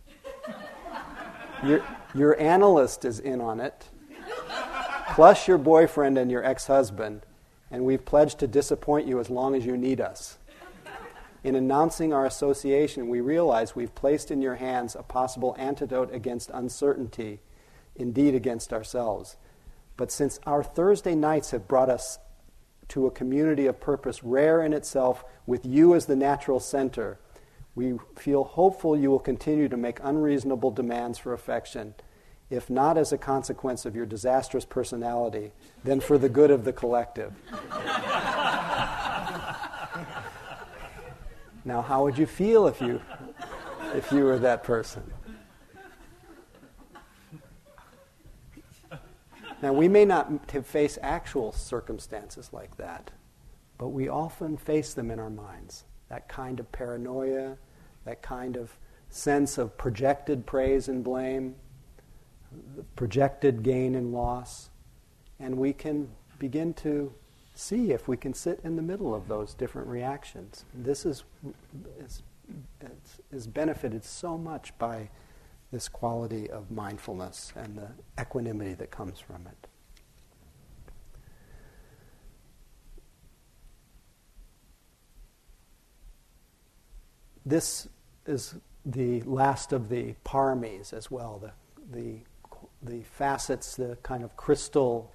your, 1.64 1.84
your 2.14 2.40
analyst 2.40 3.04
is 3.04 3.20
in 3.20 3.40
on 3.40 3.60
it, 3.60 3.88
plus 5.10 5.48
your 5.48 5.58
boyfriend 5.58 6.18
and 6.18 6.30
your 6.30 6.44
ex 6.44 6.66
husband 6.66 7.24
and 7.70 7.84
we've 7.84 8.04
pledged 8.04 8.38
to 8.40 8.46
disappoint 8.46 9.06
you 9.06 9.20
as 9.20 9.30
long 9.30 9.54
as 9.54 9.64
you 9.64 9.76
need 9.76 10.00
us. 10.00 10.38
In 11.42 11.54
announcing 11.54 12.12
our 12.12 12.26
association, 12.26 13.08
we 13.08 13.20
realize 13.20 13.74
we've 13.74 13.94
placed 13.94 14.30
in 14.30 14.42
your 14.42 14.56
hands 14.56 14.94
a 14.94 15.02
possible 15.02 15.56
antidote 15.58 16.12
against 16.12 16.50
uncertainty, 16.50 17.40
indeed 17.96 18.34
against 18.34 18.72
ourselves. 18.72 19.36
But 19.96 20.12
since 20.12 20.38
our 20.46 20.62
Thursday 20.62 21.14
nights 21.14 21.50
have 21.52 21.66
brought 21.66 21.88
us 21.88 22.18
to 22.88 23.06
a 23.06 23.10
community 23.10 23.66
of 23.66 23.80
purpose 23.80 24.22
rare 24.22 24.62
in 24.62 24.72
itself, 24.72 25.24
with 25.46 25.64
you 25.64 25.94
as 25.94 26.06
the 26.06 26.16
natural 26.16 26.60
center, 26.60 27.18
we 27.74 27.98
feel 28.16 28.44
hopeful 28.44 28.96
you 28.96 29.10
will 29.10 29.18
continue 29.18 29.68
to 29.68 29.76
make 29.76 29.98
unreasonable 30.02 30.70
demands 30.70 31.18
for 31.18 31.32
affection 31.32 31.94
if 32.50 32.68
not 32.68 32.98
as 32.98 33.12
a 33.12 33.18
consequence 33.18 33.86
of 33.86 33.94
your 33.94 34.04
disastrous 34.04 34.64
personality, 34.64 35.52
then 35.84 36.00
for 36.00 36.18
the 36.18 36.28
good 36.28 36.50
of 36.50 36.64
the 36.64 36.72
collective. 36.72 37.32
now, 41.70 41.82
how 41.82 42.02
would 42.02 42.18
you 42.18 42.26
feel 42.26 42.66
if 42.66 42.80
you, 42.80 43.00
if 43.94 44.10
you 44.10 44.24
were 44.24 44.40
that 44.40 44.64
person? 44.64 45.04
Now, 49.62 49.72
we 49.72 49.86
may 49.86 50.04
not 50.04 50.50
face 50.66 50.98
actual 51.00 51.52
circumstances 51.52 52.52
like 52.52 52.76
that, 52.78 53.12
but 53.78 53.90
we 53.90 54.08
often 54.08 54.56
face 54.56 54.94
them 54.94 55.12
in 55.12 55.20
our 55.20 55.30
minds. 55.30 55.84
That 56.08 56.28
kind 56.28 56.58
of 56.58 56.72
paranoia, 56.72 57.56
that 58.04 58.20
kind 58.20 58.56
of 58.56 58.76
sense 59.08 59.56
of 59.56 59.78
projected 59.78 60.46
praise 60.46 60.88
and 60.88 61.04
blame, 61.04 61.54
projected 62.96 63.62
gain 63.62 63.94
and 63.94 64.12
loss, 64.12 64.70
and 65.38 65.56
we 65.56 65.72
can 65.72 66.08
begin 66.40 66.74
to 66.74 67.14
see 67.54 67.92
if 67.92 68.08
we 68.08 68.16
can 68.16 68.34
sit 68.34 68.60
in 68.64 68.76
the 68.76 68.82
middle 68.82 69.14
of 69.14 69.28
those 69.28 69.54
different 69.54 69.88
reactions. 69.88 70.64
This 70.74 71.04
is, 71.04 71.24
is, 71.98 72.22
is 73.30 73.46
benefited 73.46 74.04
so 74.04 74.38
much 74.38 74.76
by 74.78 75.10
this 75.70 75.88
quality 75.88 76.50
of 76.50 76.70
mindfulness 76.70 77.52
and 77.56 77.76
the 77.76 77.88
equanimity 78.20 78.74
that 78.74 78.90
comes 78.90 79.20
from 79.20 79.46
it. 79.46 79.68
This 87.46 87.88
is 88.26 88.56
the 88.84 89.22
last 89.22 89.72
of 89.72 89.88
the 89.88 90.14
paramis 90.24 90.92
as 90.92 91.10
well, 91.10 91.38
the, 91.40 91.98
the 91.98 92.20
the 92.82 93.02
facets, 93.02 93.76
the 93.76 93.98
kind 94.02 94.24
of 94.24 94.36
crystal 94.36 95.12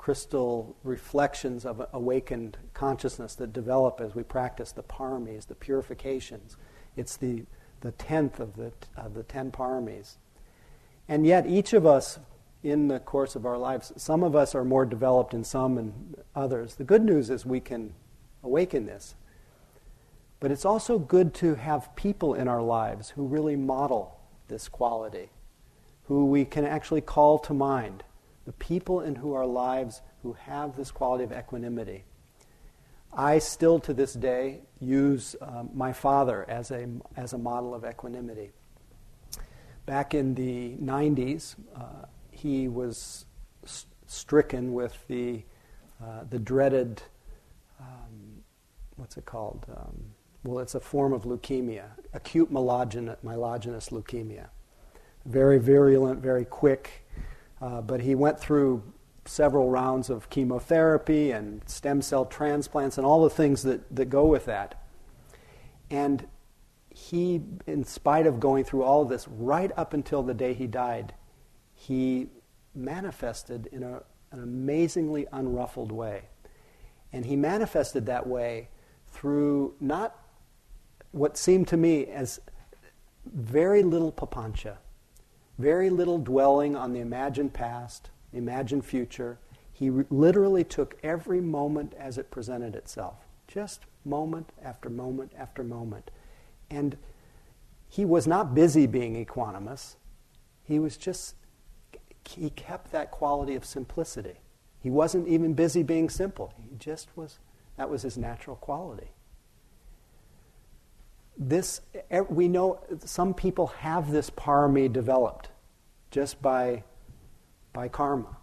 crystal 0.00 0.74
reflections 0.82 1.66
of 1.66 1.86
awakened 1.92 2.56
consciousness 2.72 3.34
that 3.34 3.52
develop 3.52 4.00
as 4.00 4.14
we 4.14 4.22
practice 4.22 4.72
the 4.72 4.82
paramis, 4.82 5.46
the 5.46 5.54
purifications. 5.54 6.56
It's 6.96 7.18
the, 7.18 7.44
the 7.82 7.92
tenth 7.92 8.40
of 8.40 8.56
the, 8.56 8.72
of 8.96 9.12
the 9.12 9.22
ten 9.22 9.52
paramis. 9.52 10.16
And 11.06 11.26
yet, 11.26 11.46
each 11.46 11.74
of 11.74 11.84
us, 11.84 12.18
in 12.62 12.88
the 12.88 12.98
course 12.98 13.36
of 13.36 13.44
our 13.44 13.58
lives, 13.58 13.92
some 13.96 14.22
of 14.22 14.34
us 14.34 14.54
are 14.54 14.64
more 14.64 14.86
developed 14.86 15.34
in 15.34 15.44
some 15.44 15.76
and 15.76 16.16
others. 16.34 16.76
The 16.76 16.84
good 16.84 17.04
news 17.04 17.28
is 17.28 17.44
we 17.44 17.60
can 17.60 17.92
awaken 18.42 18.86
this. 18.86 19.16
But 20.40 20.50
it's 20.50 20.64
also 20.64 20.98
good 20.98 21.34
to 21.34 21.56
have 21.56 21.94
people 21.94 22.32
in 22.32 22.48
our 22.48 22.62
lives 22.62 23.10
who 23.10 23.26
really 23.26 23.54
model 23.54 24.18
this 24.48 24.66
quality, 24.66 25.28
who 26.04 26.24
we 26.24 26.46
can 26.46 26.64
actually 26.64 27.02
call 27.02 27.38
to 27.40 27.52
mind 27.52 28.02
the 28.50 28.54
people 28.54 29.00
in 29.00 29.14
who 29.14 29.32
our 29.32 29.46
lives 29.46 30.02
who 30.24 30.32
have 30.32 30.76
this 30.76 30.90
quality 30.90 31.22
of 31.22 31.30
equanimity. 31.30 32.02
I 33.12 33.38
still 33.38 33.78
to 33.78 33.94
this 33.94 34.12
day 34.12 34.62
use 34.80 35.36
um, 35.40 35.70
my 35.72 35.92
father 35.92 36.44
as 36.50 36.72
a, 36.72 36.88
as 37.16 37.32
a 37.32 37.38
model 37.38 37.76
of 37.76 37.84
equanimity. 37.84 38.50
Back 39.86 40.14
in 40.14 40.34
the 40.34 40.74
90s, 40.82 41.54
uh, 41.76 42.06
he 42.32 42.66
was 42.66 43.24
st- 43.64 43.92
stricken 44.08 44.74
with 44.74 44.98
the, 45.06 45.44
uh, 46.02 46.24
the 46.28 46.40
dreaded, 46.40 47.02
um, 47.78 48.42
what's 48.96 49.16
it 49.16 49.26
called? 49.26 49.64
Um, 49.70 50.06
well, 50.42 50.58
it's 50.58 50.74
a 50.74 50.80
form 50.80 51.12
of 51.12 51.22
leukemia, 51.22 51.84
acute 52.12 52.52
myelogenous, 52.52 53.18
myelogenous 53.24 53.90
leukemia. 53.92 54.48
Very 55.24 55.58
virulent, 55.58 56.20
very 56.20 56.44
quick, 56.44 57.06
uh, 57.60 57.80
but 57.80 58.00
he 58.00 58.14
went 58.14 58.38
through 58.38 58.82
several 59.26 59.70
rounds 59.70 60.10
of 60.10 60.30
chemotherapy 60.30 61.30
and 61.30 61.62
stem 61.68 62.02
cell 62.02 62.24
transplants 62.24 62.96
and 62.96 63.06
all 63.06 63.22
the 63.22 63.30
things 63.30 63.62
that, 63.62 63.94
that 63.94 64.06
go 64.06 64.26
with 64.26 64.46
that. 64.46 64.82
And 65.90 66.26
he, 66.90 67.42
in 67.66 67.84
spite 67.84 68.26
of 68.26 68.40
going 68.40 68.64
through 68.64 68.82
all 68.82 69.02
of 69.02 69.08
this, 69.08 69.28
right 69.28 69.70
up 69.76 69.94
until 69.94 70.22
the 70.22 70.34
day 70.34 70.54
he 70.54 70.66
died, 70.66 71.14
he 71.74 72.28
manifested 72.74 73.68
in 73.72 73.82
a, 73.82 74.02
an 74.32 74.42
amazingly 74.42 75.26
unruffled 75.32 75.92
way. 75.92 76.22
And 77.12 77.26
he 77.26 77.36
manifested 77.36 78.06
that 78.06 78.26
way 78.26 78.68
through 79.08 79.74
not 79.80 80.16
what 81.12 81.36
seemed 81.36 81.68
to 81.68 81.76
me 81.76 82.06
as 82.06 82.40
very 83.26 83.82
little 83.82 84.12
papancha 84.12 84.78
very 85.60 85.90
little 85.90 86.18
dwelling 86.18 86.74
on 86.74 86.92
the 86.92 87.00
imagined 87.00 87.52
past, 87.52 88.10
the 88.32 88.38
imagined 88.38 88.84
future. 88.84 89.38
He 89.72 89.90
re- 89.90 90.04
literally 90.10 90.64
took 90.64 90.96
every 91.02 91.40
moment 91.40 91.94
as 91.98 92.18
it 92.18 92.30
presented 92.30 92.74
itself, 92.74 93.16
just 93.46 93.82
moment 94.04 94.50
after 94.62 94.88
moment 94.88 95.32
after 95.36 95.62
moment. 95.62 96.10
And 96.70 96.96
he 97.88 98.04
was 98.04 98.26
not 98.26 98.54
busy 98.54 98.86
being 98.86 99.24
equanimous. 99.24 99.96
He 100.62 100.78
was 100.78 100.96
just, 100.96 101.34
he 102.28 102.50
kept 102.50 102.92
that 102.92 103.10
quality 103.10 103.54
of 103.54 103.64
simplicity. 103.64 104.40
He 104.80 104.90
wasn't 104.90 105.28
even 105.28 105.54
busy 105.54 105.82
being 105.82 106.08
simple. 106.08 106.54
He 106.56 106.76
just 106.76 107.08
was, 107.16 107.38
that 107.76 107.90
was 107.90 108.02
his 108.02 108.16
natural 108.16 108.56
quality 108.56 109.08
this 111.40 111.80
we 112.28 112.48
know 112.48 112.80
some 113.04 113.32
people 113.32 113.68
have 113.68 114.12
this 114.12 114.28
parami 114.28 114.92
developed 114.92 115.48
just 116.10 116.40
by 116.42 116.84
by 117.72 117.88
karma. 117.88 118.36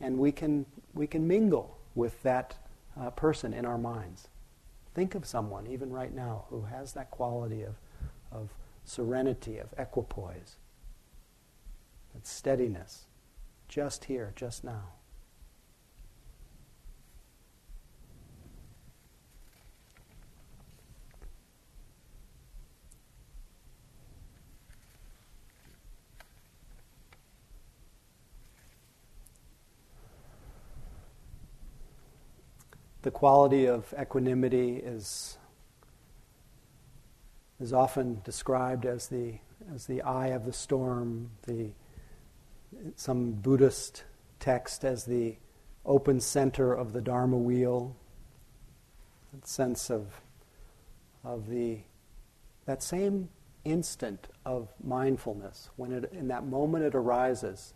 And 0.00 0.18
we 0.18 0.32
can 0.32 0.66
we 0.92 1.06
can 1.06 1.26
mingle 1.26 1.78
with 1.94 2.20
that 2.24 2.56
uh, 3.00 3.10
person 3.10 3.54
in 3.54 3.64
our 3.64 3.78
minds. 3.78 4.28
Think 4.94 5.14
of 5.14 5.24
someone 5.24 5.66
even 5.68 5.90
right 5.92 6.12
now 6.12 6.46
who 6.50 6.62
has 6.62 6.92
that 6.94 7.10
quality 7.12 7.62
of 7.62 7.76
of 8.32 8.50
serenity 8.84 9.58
of 9.58 9.72
equipoise 9.78 10.56
that 12.12 12.26
steadiness 12.26 13.06
just 13.68 14.04
here 14.04 14.32
just 14.36 14.62
now 14.62 14.90
the 33.04 33.10
quality 33.10 33.66
of 33.66 33.92
equanimity 34.00 34.76
is, 34.76 35.36
is 37.60 37.70
often 37.70 38.22
described 38.24 38.86
as 38.86 39.08
the, 39.08 39.34
as 39.74 39.84
the 39.86 40.00
eye 40.00 40.28
of 40.28 40.46
the 40.46 40.52
storm, 40.54 41.30
the, 41.46 41.68
some 42.96 43.32
Buddhist 43.32 44.04
text 44.40 44.86
as 44.86 45.04
the 45.04 45.36
open 45.84 46.18
center 46.18 46.72
of 46.72 46.94
the 46.94 47.02
Dharma 47.02 47.36
wheel, 47.36 47.94
that 49.34 49.46
sense 49.46 49.90
of, 49.90 50.22
of 51.22 51.50
the, 51.50 51.80
that 52.64 52.82
same 52.82 53.28
instant 53.66 54.28
of 54.46 54.70
mindfulness, 54.82 55.68
when 55.76 55.92
it, 55.92 56.10
in 56.10 56.28
that 56.28 56.46
moment 56.46 56.82
it 56.82 56.94
arises, 56.94 57.74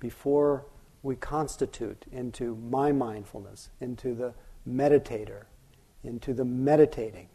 before 0.00 0.66
we 1.04 1.14
constitute 1.14 2.04
into 2.10 2.56
my 2.56 2.90
mindfulness, 2.90 3.70
into 3.80 4.12
the 4.12 4.34
meditator 4.68 5.44
into 6.02 6.34
the 6.34 6.44
meditating. 6.44 7.28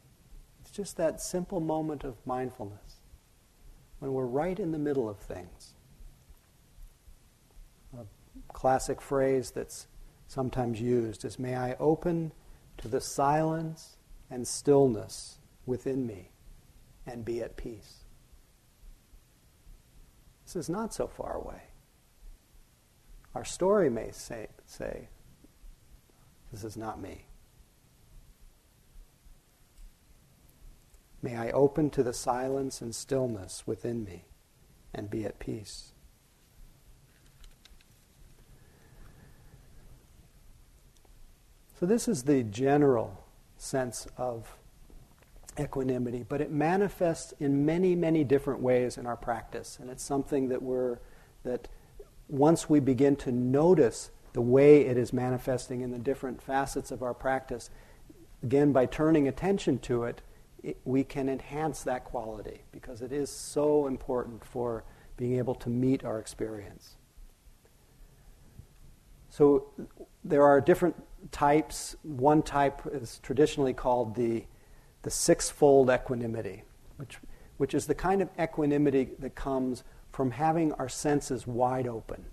It's 0.61 0.71
just 0.71 0.97
that 0.97 1.21
simple 1.21 1.59
moment 1.59 2.03
of 2.03 2.15
mindfulness 2.25 3.01
when 3.99 4.13
we're 4.13 4.25
right 4.25 4.59
in 4.59 4.71
the 4.71 4.79
middle 4.79 5.09
of 5.09 5.17
things. 5.17 5.75
A 7.97 8.05
classic 8.53 9.01
phrase 9.01 9.51
that's 9.51 9.87
sometimes 10.27 10.81
used 10.81 11.25
is 11.25 11.37
May 11.37 11.55
I 11.55 11.75
open 11.79 12.31
to 12.77 12.87
the 12.87 13.01
silence 13.01 13.97
and 14.29 14.47
stillness 14.47 15.39
within 15.65 16.07
me 16.07 16.31
and 17.05 17.25
be 17.25 17.41
at 17.41 17.57
peace. 17.57 18.05
This 20.45 20.55
is 20.55 20.69
not 20.69 20.93
so 20.93 21.07
far 21.07 21.35
away. 21.35 21.61
Our 23.35 23.45
story 23.45 23.89
may 23.89 24.11
say, 24.11 24.47
say 24.65 25.09
this 26.51 26.63
is 26.63 26.75
not 26.75 27.01
me. 27.01 27.25
May 31.21 31.35
I 31.35 31.51
open 31.51 31.89
to 31.91 32.03
the 32.03 32.13
silence 32.13 32.81
and 32.81 32.95
stillness 32.95 33.63
within 33.65 34.03
me 34.03 34.25
and 34.93 35.09
be 35.09 35.23
at 35.23 35.39
peace. 35.39 35.93
So, 41.79 41.85
this 41.85 42.07
is 42.07 42.23
the 42.23 42.43
general 42.43 43.23
sense 43.57 44.07
of 44.17 44.55
equanimity, 45.59 46.23
but 46.27 46.41
it 46.41 46.51
manifests 46.51 47.33
in 47.39 47.65
many, 47.65 47.95
many 47.95 48.23
different 48.23 48.61
ways 48.61 48.97
in 48.97 49.05
our 49.05 49.17
practice. 49.17 49.77
And 49.81 49.89
it's 49.89 50.03
something 50.03 50.49
that 50.49 50.61
we're, 50.61 50.99
that 51.43 51.67
once 52.27 52.69
we 52.69 52.79
begin 52.79 53.15
to 53.17 53.31
notice 53.31 54.11
the 54.33 54.41
way 54.41 54.85
it 54.85 54.97
is 54.97 55.11
manifesting 55.11 55.81
in 55.81 55.91
the 55.91 55.99
different 55.99 56.41
facets 56.41 56.91
of 56.91 57.03
our 57.03 57.13
practice, 57.13 57.69
again, 58.43 58.71
by 58.71 58.85
turning 58.85 59.27
attention 59.27 59.79
to 59.79 60.03
it, 60.03 60.21
it, 60.63 60.77
we 60.85 61.03
can 61.03 61.27
enhance 61.27 61.83
that 61.83 62.05
quality 62.05 62.61
because 62.71 63.01
it 63.01 63.11
is 63.11 63.29
so 63.29 63.87
important 63.87 64.43
for 64.45 64.83
being 65.17 65.37
able 65.37 65.55
to 65.55 65.69
meet 65.69 66.05
our 66.05 66.19
experience. 66.19 66.95
So 69.29 69.67
there 70.23 70.43
are 70.43 70.61
different 70.61 70.95
types. 71.31 71.95
One 72.03 72.41
type 72.41 72.81
is 72.91 73.19
traditionally 73.23 73.73
called 73.73 74.15
the, 74.15 74.43
the 75.03 75.09
sixfold 75.09 75.89
equanimity, 75.89 76.63
which, 76.97 77.17
which 77.57 77.73
is 77.73 77.85
the 77.85 77.95
kind 77.95 78.21
of 78.21 78.29
equanimity 78.39 79.09
that 79.19 79.35
comes 79.35 79.83
from 80.11 80.31
having 80.31 80.73
our 80.73 80.89
senses 80.89 81.47
wide 81.47 81.87
open 81.87 82.25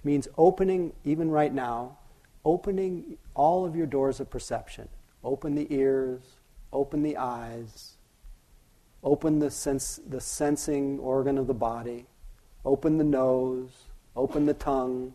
which 0.00 0.06
means 0.06 0.28
opening, 0.38 0.94
even 1.04 1.30
right 1.30 1.52
now, 1.52 1.98
opening 2.42 3.18
all 3.34 3.66
of 3.66 3.76
your 3.76 3.86
doors 3.86 4.18
of 4.18 4.30
perception. 4.30 4.88
Open 5.22 5.54
the 5.54 5.66
ears, 5.68 6.22
open 6.72 7.02
the 7.02 7.18
eyes, 7.18 7.96
open 9.04 9.40
the, 9.40 9.50
sense, 9.50 10.00
the 10.08 10.18
sensing 10.18 10.98
organ 11.00 11.36
of 11.36 11.46
the 11.46 11.52
body, 11.52 12.06
open 12.64 12.96
the 12.96 13.04
nose, 13.04 13.68
open 14.16 14.46
the 14.46 14.54
tongue, 14.54 15.12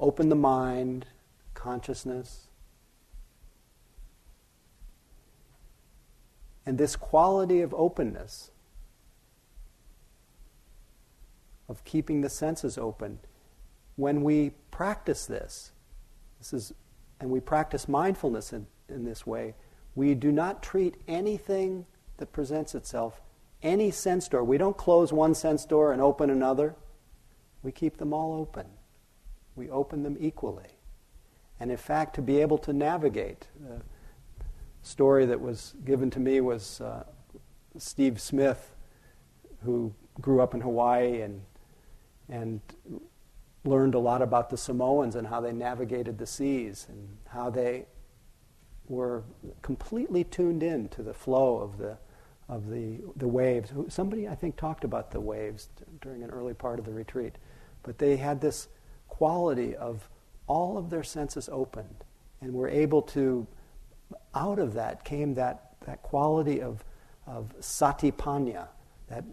open 0.00 0.30
the 0.30 0.36
mind, 0.36 1.04
consciousness. 1.52 2.46
And 6.64 6.78
this 6.78 6.96
quality 6.96 7.60
of 7.60 7.74
openness 7.74 8.52
of 11.68 11.84
keeping 11.84 12.20
the 12.20 12.30
senses 12.30 12.78
open 12.78 13.18
when 13.98 14.22
we 14.22 14.50
practice 14.70 15.26
this, 15.26 15.72
this 16.38 16.52
is, 16.52 16.72
and 17.18 17.30
we 17.30 17.40
practice 17.40 17.88
mindfulness 17.88 18.52
in, 18.52 18.64
in 18.88 19.04
this 19.04 19.26
way, 19.26 19.56
we 19.96 20.14
do 20.14 20.30
not 20.30 20.62
treat 20.62 20.94
anything 21.08 21.84
that 22.18 22.32
presents 22.32 22.76
itself, 22.76 23.20
any 23.60 23.90
sense 23.90 24.28
door. 24.28 24.44
We 24.44 24.56
don't 24.56 24.76
close 24.76 25.12
one 25.12 25.34
sense 25.34 25.64
door 25.64 25.92
and 25.92 26.00
open 26.00 26.30
another. 26.30 26.76
We 27.64 27.72
keep 27.72 27.96
them 27.96 28.12
all 28.12 28.34
open. 28.34 28.66
We 29.56 29.68
open 29.68 30.04
them 30.04 30.16
equally. 30.20 30.78
And 31.58 31.72
in 31.72 31.76
fact, 31.76 32.14
to 32.14 32.22
be 32.22 32.40
able 32.40 32.58
to 32.58 32.72
navigate, 32.72 33.48
the 33.60 33.82
story 34.82 35.26
that 35.26 35.40
was 35.40 35.74
given 35.84 36.08
to 36.10 36.20
me 36.20 36.40
was 36.40 36.80
uh, 36.80 37.02
Steve 37.76 38.20
Smith, 38.20 38.76
who 39.64 39.92
grew 40.20 40.40
up 40.40 40.54
in 40.54 40.60
Hawaii 40.60 41.20
and, 41.20 41.40
and 42.28 42.60
learned 43.64 43.94
a 43.94 43.98
lot 43.98 44.22
about 44.22 44.50
the 44.50 44.56
Samoans 44.56 45.14
and 45.14 45.26
how 45.26 45.40
they 45.40 45.52
navigated 45.52 46.18
the 46.18 46.26
seas 46.26 46.86
and 46.88 47.08
how 47.28 47.50
they 47.50 47.86
were 48.88 49.22
completely 49.62 50.24
tuned 50.24 50.62
in 50.62 50.88
to 50.88 51.02
the 51.02 51.14
flow 51.14 51.58
of 51.58 51.78
the 51.78 51.98
of 52.48 52.70
the 52.70 53.00
the 53.16 53.28
waves. 53.28 53.72
Somebody 53.88 54.26
I 54.26 54.34
think 54.34 54.56
talked 54.56 54.84
about 54.84 55.10
the 55.10 55.20
waves 55.20 55.68
during 56.00 56.22
an 56.22 56.30
early 56.30 56.54
part 56.54 56.78
of 56.78 56.86
the 56.86 56.92
retreat, 56.92 57.36
but 57.82 57.98
they 57.98 58.16
had 58.16 58.40
this 58.40 58.68
quality 59.08 59.76
of 59.76 60.08
all 60.46 60.78
of 60.78 60.88
their 60.88 61.02
senses 61.02 61.48
opened, 61.52 62.04
and 62.40 62.52
were 62.54 62.68
able 62.68 63.02
to. 63.02 63.46
Out 64.34 64.58
of 64.58 64.72
that 64.74 65.04
came 65.04 65.34
that 65.34 65.74
that 65.84 66.02
quality 66.02 66.62
of 66.62 66.82
of 67.26 67.52
satipanya, 67.60 68.68
that 69.08 69.24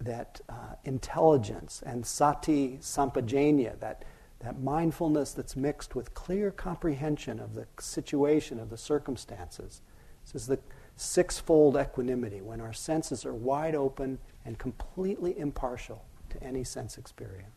that 0.00 0.40
uh, 0.48 0.74
intelligence, 0.84 1.82
and 1.84 2.06
sati 2.06 2.78
sampajanya, 2.80 3.78
that, 3.80 4.04
that 4.40 4.60
mindfulness 4.60 5.32
that's 5.32 5.56
mixed 5.56 5.94
with 5.94 6.14
clear 6.14 6.50
comprehension 6.50 7.40
of 7.40 7.54
the 7.54 7.66
situation, 7.80 8.60
of 8.60 8.70
the 8.70 8.78
circumstances. 8.78 9.80
This 10.24 10.42
is 10.42 10.46
the 10.46 10.60
sixfold 10.96 11.76
equanimity, 11.76 12.40
when 12.40 12.60
our 12.60 12.72
senses 12.72 13.26
are 13.26 13.34
wide 13.34 13.74
open 13.74 14.18
and 14.44 14.58
completely 14.58 15.38
impartial 15.38 16.04
to 16.30 16.42
any 16.42 16.64
sense 16.64 16.98
experience. 16.98 17.50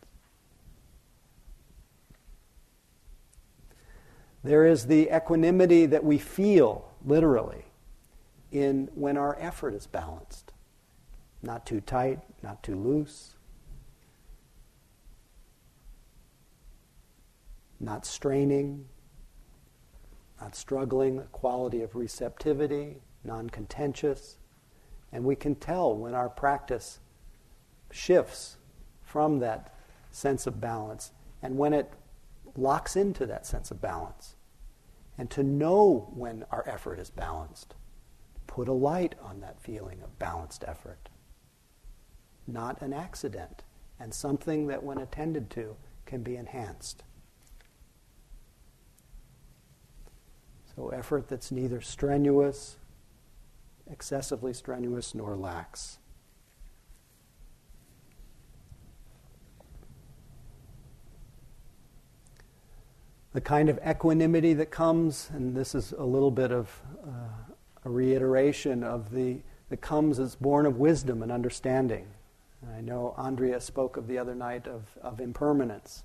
There 4.44 4.66
is 4.66 4.86
the 4.86 5.14
equanimity 5.14 5.86
that 5.86 6.02
we 6.02 6.18
feel, 6.18 6.90
literally, 7.04 7.64
in 8.50 8.88
when 8.94 9.16
our 9.16 9.36
effort 9.38 9.74
is 9.74 9.86
balanced. 9.86 10.51
Not 11.42 11.66
too 11.66 11.80
tight, 11.80 12.20
not 12.42 12.62
too 12.62 12.76
loose. 12.76 13.34
Not 17.80 18.06
straining, 18.06 18.86
not 20.40 20.54
struggling, 20.54 21.18
a 21.18 21.24
quality 21.24 21.82
of 21.82 21.96
receptivity, 21.96 22.98
non 23.24 23.50
contentious. 23.50 24.38
And 25.10 25.24
we 25.24 25.34
can 25.34 25.56
tell 25.56 25.94
when 25.94 26.14
our 26.14 26.28
practice 26.28 27.00
shifts 27.90 28.56
from 29.02 29.40
that 29.40 29.74
sense 30.12 30.46
of 30.46 30.60
balance 30.60 31.10
and 31.42 31.58
when 31.58 31.72
it 31.72 31.92
locks 32.56 32.94
into 32.94 33.26
that 33.26 33.46
sense 33.46 33.72
of 33.72 33.80
balance. 33.80 34.36
And 35.18 35.28
to 35.30 35.42
know 35.42 36.08
when 36.14 36.44
our 36.52 36.66
effort 36.68 37.00
is 37.00 37.10
balanced, 37.10 37.74
put 38.46 38.68
a 38.68 38.72
light 38.72 39.16
on 39.20 39.40
that 39.40 39.60
feeling 39.60 40.02
of 40.02 40.18
balanced 40.18 40.64
effort 40.66 41.08
not 42.46 42.80
an 42.82 42.92
accident, 42.92 43.62
and 43.98 44.12
something 44.12 44.66
that, 44.66 44.82
when 44.82 44.98
attended 44.98 45.50
to, 45.50 45.76
can 46.06 46.22
be 46.22 46.36
enhanced. 46.36 47.02
So, 50.74 50.88
effort 50.88 51.28
that's 51.28 51.52
neither 51.52 51.80
strenuous, 51.80 52.76
excessively 53.90 54.54
strenuous, 54.54 55.14
nor 55.14 55.36
lax. 55.36 55.98
The 63.34 63.40
kind 63.40 63.68
of 63.68 63.78
equanimity 63.86 64.52
that 64.54 64.70
comes, 64.70 65.30
and 65.32 65.54
this 65.54 65.74
is 65.74 65.92
a 65.92 66.04
little 66.04 66.30
bit 66.30 66.52
of 66.52 66.70
uh, 67.06 67.54
a 67.84 67.90
reiteration 67.90 68.82
of 68.82 69.10
the 69.10 69.38
that 69.70 69.80
comes 69.80 70.18
as 70.18 70.34
born 70.34 70.66
of 70.66 70.76
wisdom 70.76 71.22
and 71.22 71.32
understanding. 71.32 72.06
I 72.76 72.80
know 72.80 73.14
Andrea 73.16 73.60
spoke 73.60 73.96
of 73.96 74.06
the 74.06 74.18
other 74.18 74.34
night 74.34 74.66
of, 74.66 74.84
of 75.02 75.20
impermanence. 75.20 76.04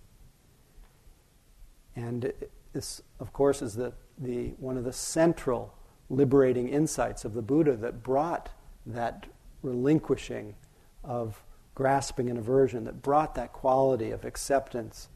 And 1.95 2.33
this, 2.73 3.01
of 3.19 3.33
course, 3.33 3.61
is 3.61 3.75
the, 3.75 3.93
the, 4.17 4.49
one 4.59 4.77
of 4.77 4.83
the 4.83 4.93
central 4.93 5.73
liberating 6.09 6.69
insights 6.69 7.25
of 7.25 7.33
the 7.33 7.41
Buddha 7.41 7.75
that 7.75 8.03
brought 8.03 8.49
that 8.85 9.27
relinquishing 9.61 10.55
of 11.03 11.43
grasping 11.75 12.29
and 12.29 12.39
aversion, 12.39 12.85
that 12.85 13.01
brought 13.01 13.35
that 13.35 13.53
quality 13.53 14.11
of 14.11 14.25
acceptance, 14.25 15.09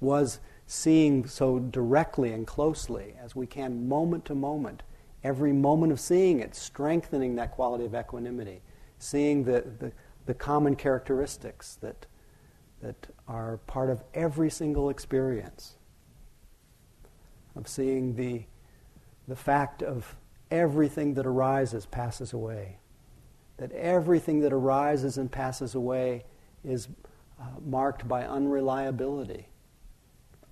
was 0.00 0.40
seeing 0.66 1.26
so 1.26 1.58
directly 1.58 2.32
and 2.32 2.46
closely 2.46 3.14
as 3.22 3.34
we 3.34 3.46
can, 3.46 3.88
moment 3.88 4.24
to 4.24 4.34
moment, 4.34 4.82
every 5.24 5.52
moment 5.52 5.92
of 5.92 6.00
seeing 6.00 6.40
it, 6.40 6.54
strengthening 6.54 7.34
that 7.36 7.52
quality 7.52 7.84
of 7.84 7.94
equanimity, 7.94 8.60
seeing 8.98 9.44
the, 9.44 9.64
the, 9.78 9.92
the 10.26 10.34
common 10.34 10.76
characteristics 10.76 11.76
that, 11.80 12.06
that 12.80 13.08
are 13.28 13.58
part 13.66 13.90
of 13.90 14.02
every 14.14 14.50
single 14.50 14.90
experience. 14.90 15.76
Of 17.54 17.68
seeing 17.68 18.14
the, 18.14 18.44
the 19.28 19.36
fact 19.36 19.82
of 19.82 20.16
everything 20.50 21.14
that 21.14 21.26
arises 21.26 21.86
passes 21.86 22.32
away. 22.32 22.78
That 23.58 23.72
everything 23.72 24.40
that 24.40 24.52
arises 24.52 25.18
and 25.18 25.30
passes 25.30 25.74
away 25.74 26.24
is 26.64 26.88
uh, 27.40 27.44
marked 27.64 28.06
by 28.06 28.24
unreliability, 28.24 29.48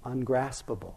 ungraspable. 0.05 0.95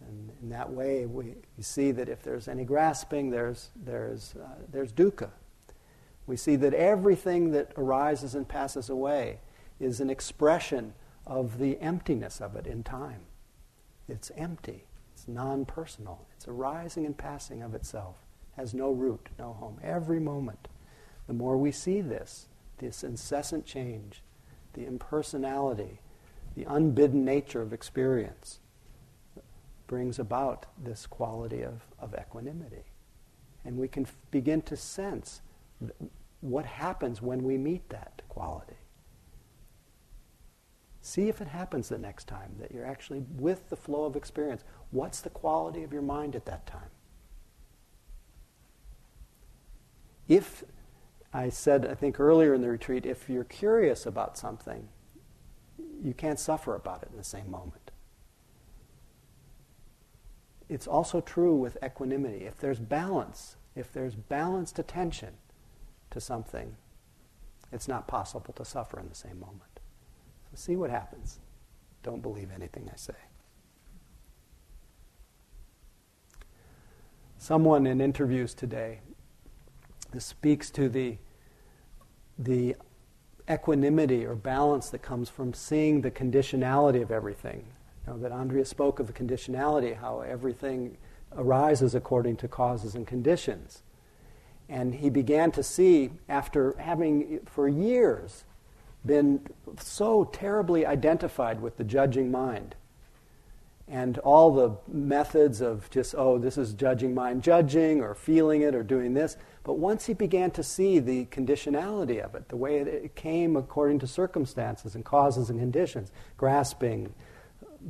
And 0.00 0.30
in 0.42 0.48
that 0.50 0.70
way, 0.70 1.06
we, 1.06 1.34
we 1.56 1.62
see 1.62 1.90
that 1.92 2.08
if 2.08 2.22
there's 2.22 2.48
any 2.48 2.64
grasping, 2.64 3.30
there's, 3.30 3.70
there's, 3.76 4.34
uh, 4.36 4.48
there's 4.70 4.92
dukkha, 4.92 5.30
we 6.28 6.36
see 6.36 6.56
that 6.56 6.74
everything 6.74 7.52
that 7.52 7.72
arises 7.78 8.34
and 8.34 8.46
passes 8.46 8.90
away 8.90 9.38
is 9.80 9.98
an 9.98 10.10
expression 10.10 10.92
of 11.26 11.58
the 11.58 11.80
emptiness 11.80 12.38
of 12.40 12.54
it 12.54 12.66
in 12.66 12.84
time. 12.84 13.22
It's 14.06 14.30
empty, 14.36 14.84
it's 15.14 15.26
non 15.26 15.64
personal, 15.64 16.26
it's 16.36 16.46
arising 16.46 17.06
and 17.06 17.16
passing 17.16 17.62
of 17.62 17.74
itself, 17.74 18.16
has 18.56 18.74
no 18.74 18.90
root, 18.90 19.30
no 19.38 19.54
home. 19.54 19.78
Every 19.82 20.20
moment, 20.20 20.68
the 21.26 21.32
more 21.32 21.56
we 21.56 21.72
see 21.72 22.02
this, 22.02 22.46
this 22.76 23.02
incessant 23.02 23.64
change, 23.64 24.22
the 24.74 24.84
impersonality, 24.84 26.02
the 26.54 26.64
unbidden 26.64 27.24
nature 27.24 27.62
of 27.62 27.72
experience, 27.72 28.60
brings 29.86 30.18
about 30.18 30.66
this 30.76 31.06
quality 31.06 31.62
of, 31.62 31.86
of 31.98 32.14
equanimity. 32.14 32.84
And 33.64 33.78
we 33.78 33.88
can 33.88 34.04
f- 34.04 34.14
begin 34.30 34.60
to 34.62 34.76
sense 34.76 35.40
what 36.40 36.66
happens 36.66 37.20
when 37.20 37.42
we 37.42 37.56
meet 37.56 37.88
that 37.90 38.22
quality. 38.28 38.76
See 41.00 41.28
if 41.28 41.40
it 41.40 41.48
happens 41.48 41.88
the 41.88 41.98
next 41.98 42.28
time 42.28 42.56
that 42.60 42.72
you're 42.72 42.84
actually 42.84 43.24
with 43.36 43.70
the 43.70 43.76
flow 43.76 44.04
of 44.04 44.16
experience. 44.16 44.62
What's 44.90 45.20
the 45.20 45.30
quality 45.30 45.82
of 45.82 45.92
your 45.92 46.02
mind 46.02 46.36
at 46.36 46.44
that 46.46 46.66
time? 46.66 46.90
If, 50.28 50.64
I 51.32 51.48
said, 51.48 51.86
I 51.86 51.94
think 51.94 52.20
earlier 52.20 52.52
in 52.52 52.60
the 52.60 52.68
retreat, 52.68 53.06
if 53.06 53.28
you're 53.30 53.44
curious 53.44 54.04
about 54.04 54.36
something, 54.36 54.88
you 56.02 56.12
can't 56.12 56.38
suffer 56.38 56.74
about 56.74 57.02
it 57.02 57.08
in 57.10 57.16
the 57.16 57.24
same 57.24 57.50
moment. 57.50 57.90
It's 60.68 60.86
also 60.86 61.20
true 61.22 61.56
with 61.56 61.78
equanimity. 61.82 62.44
If 62.44 62.58
there's 62.58 62.78
balance, 62.78 63.56
if 63.74 63.90
there's 63.90 64.14
balanced 64.14 64.78
attention, 64.78 65.34
to 66.10 66.20
something, 66.20 66.76
it's 67.72 67.88
not 67.88 68.06
possible 68.06 68.52
to 68.54 68.64
suffer 68.64 68.98
in 68.98 69.08
the 69.08 69.14
same 69.14 69.38
moment. 69.40 69.80
So 70.50 70.56
see 70.56 70.76
what 70.76 70.90
happens. 70.90 71.40
Don't 72.02 72.22
believe 72.22 72.50
anything 72.54 72.88
I 72.92 72.96
say. 72.96 73.14
Someone 77.36 77.86
in 77.86 78.00
interviews 78.00 78.54
today 78.54 79.00
speaks 80.18 80.70
to 80.70 80.88
the, 80.88 81.18
the 82.38 82.74
equanimity 83.50 84.24
or 84.24 84.34
balance 84.34 84.90
that 84.90 85.02
comes 85.02 85.28
from 85.28 85.54
seeing 85.54 86.00
the 86.00 86.10
conditionality 86.10 87.02
of 87.02 87.10
everything. 87.10 87.64
You 88.06 88.14
know, 88.14 88.18
that 88.20 88.32
Andrea 88.32 88.64
spoke 88.64 88.98
of 88.98 89.06
the 89.06 89.12
conditionality, 89.12 89.96
how 89.96 90.20
everything 90.20 90.96
arises 91.36 91.94
according 91.94 92.36
to 92.36 92.48
causes 92.48 92.94
and 92.94 93.06
conditions. 93.06 93.82
And 94.68 94.94
he 94.94 95.10
began 95.10 95.50
to 95.52 95.62
see, 95.62 96.10
after 96.28 96.76
having 96.78 97.40
for 97.46 97.68
years 97.68 98.44
been 99.04 99.46
so 99.78 100.24
terribly 100.24 100.84
identified 100.84 101.62
with 101.62 101.76
the 101.76 101.84
judging 101.84 102.30
mind 102.30 102.74
and 103.90 104.18
all 104.18 104.52
the 104.52 104.76
methods 104.86 105.62
of 105.62 105.88
just, 105.90 106.14
oh, 106.16 106.38
this 106.38 106.58
is 106.58 106.74
judging 106.74 107.14
mind 107.14 107.42
judging 107.42 108.02
or 108.02 108.14
feeling 108.14 108.60
it 108.62 108.74
or 108.74 108.82
doing 108.82 109.14
this. 109.14 109.36
But 109.64 109.78
once 109.78 110.06
he 110.06 110.12
began 110.12 110.50
to 110.52 110.62
see 110.62 110.98
the 110.98 111.24
conditionality 111.26 112.22
of 112.22 112.34
it, 112.34 112.48
the 112.48 112.56
way 112.56 112.78
it 112.78 113.14
came 113.14 113.56
according 113.56 114.00
to 114.00 114.06
circumstances 114.06 114.94
and 114.94 115.04
causes 115.04 115.48
and 115.48 115.58
conditions, 115.58 116.12
grasping, 116.36 117.14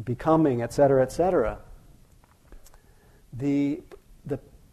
becoming, 0.04 0.62
etc., 0.62 1.02
etc., 1.02 1.58
the, 3.32 3.82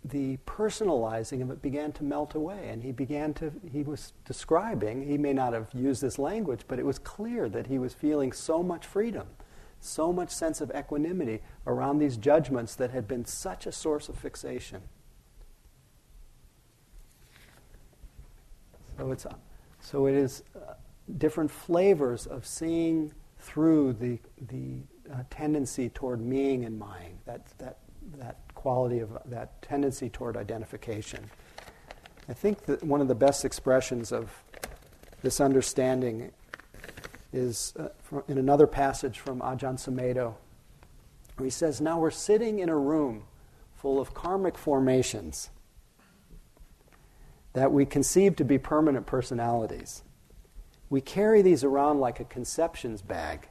the, 0.10 0.38
personalizing 0.46 1.42
of 1.42 1.52
it 1.52 1.62
began 1.62 1.92
to 1.94 2.04
melt 2.04 2.36
away. 2.36 2.70
And 2.70 2.84
he 2.84 2.92
began 2.92 3.34
to, 3.36 3.52
he 3.72 3.84
was 3.84 4.14
describing, 4.26 5.08
he 5.08 5.18
may 5.18 5.34
not 5.34 5.54
have 5.54 5.70
used 5.74 6.02
this 6.02 6.18
language, 6.18 6.62
but 6.68 6.80
it 6.80 6.86
was 6.86 7.00
clear 7.00 7.50
that 7.50 7.68
he 7.68 7.80
was 7.80 7.94
feeling 7.94 8.32
so 8.32 8.64
much 8.64 8.86
freedom 8.86 9.28
so 9.86 10.12
much 10.12 10.30
sense 10.30 10.62
of 10.62 10.72
equanimity 10.76 11.42
around 11.68 12.00
these 12.00 12.18
judgments 12.18 12.76
that 12.76 12.92
had 12.92 13.08
been 13.08 13.26
such 13.26 13.68
a 13.68 13.72
source 13.72 14.10
of 14.10 14.18
fixation. 14.18 14.82
So 18.98 19.12
it's 19.12 19.26
so 19.80 20.08
it 20.08 20.16
is 20.16 20.44
uh, 20.56 20.74
different 21.18 21.52
flavors 21.52 22.26
of 22.26 22.46
seeing 22.46 23.14
through 23.40 23.94
the 23.94 24.20
the 24.50 24.80
uh, 25.14 25.24
tendency 25.30 25.90
toward 25.90 26.22
meing 26.22 26.66
and 26.66 26.80
mying 26.80 27.20
that 27.26 27.46
that 27.58 27.80
that 28.18 28.38
quality 28.66 28.98
of 28.98 29.16
that 29.26 29.62
tendency 29.62 30.10
toward 30.10 30.36
identification. 30.36 31.20
I 32.28 32.34
think 32.34 32.66
that 32.66 32.82
one 32.84 33.00
of 33.00 33.08
the 33.08 33.14
best 33.14 33.46
expressions 33.46 34.12
of 34.12 34.32
this 35.22 35.40
understanding 35.40 36.32
is 37.32 37.76
uh, 37.78 37.90
in 38.28 38.40
another 38.40 38.66
passage 38.66 39.20
from 39.20 39.40
Ajahn 39.42 39.76
Sumedho, 39.78 40.34
where 41.36 41.46
he 41.46 41.52
says, 41.52 41.80
Now 41.80 42.00
we're 42.00 42.10
sitting 42.10 42.58
in 42.58 42.70
a 42.70 42.76
room 42.76 43.26
full 43.76 44.00
of 44.00 44.16
karmic 44.16 44.58
formations 44.58 45.52
that 47.54 47.72
we 47.72 47.86
conceive 47.86 48.36
to 48.38 48.44
be 48.44 48.58
permanent 48.58 49.06
personalities. 49.06 50.02
We 50.90 51.02
carry 51.02 51.44
these 51.44 51.64
around 51.64 52.00
like 52.00 52.20
a 52.20 52.26
conceptions 52.26 53.04
bag 53.04 53.48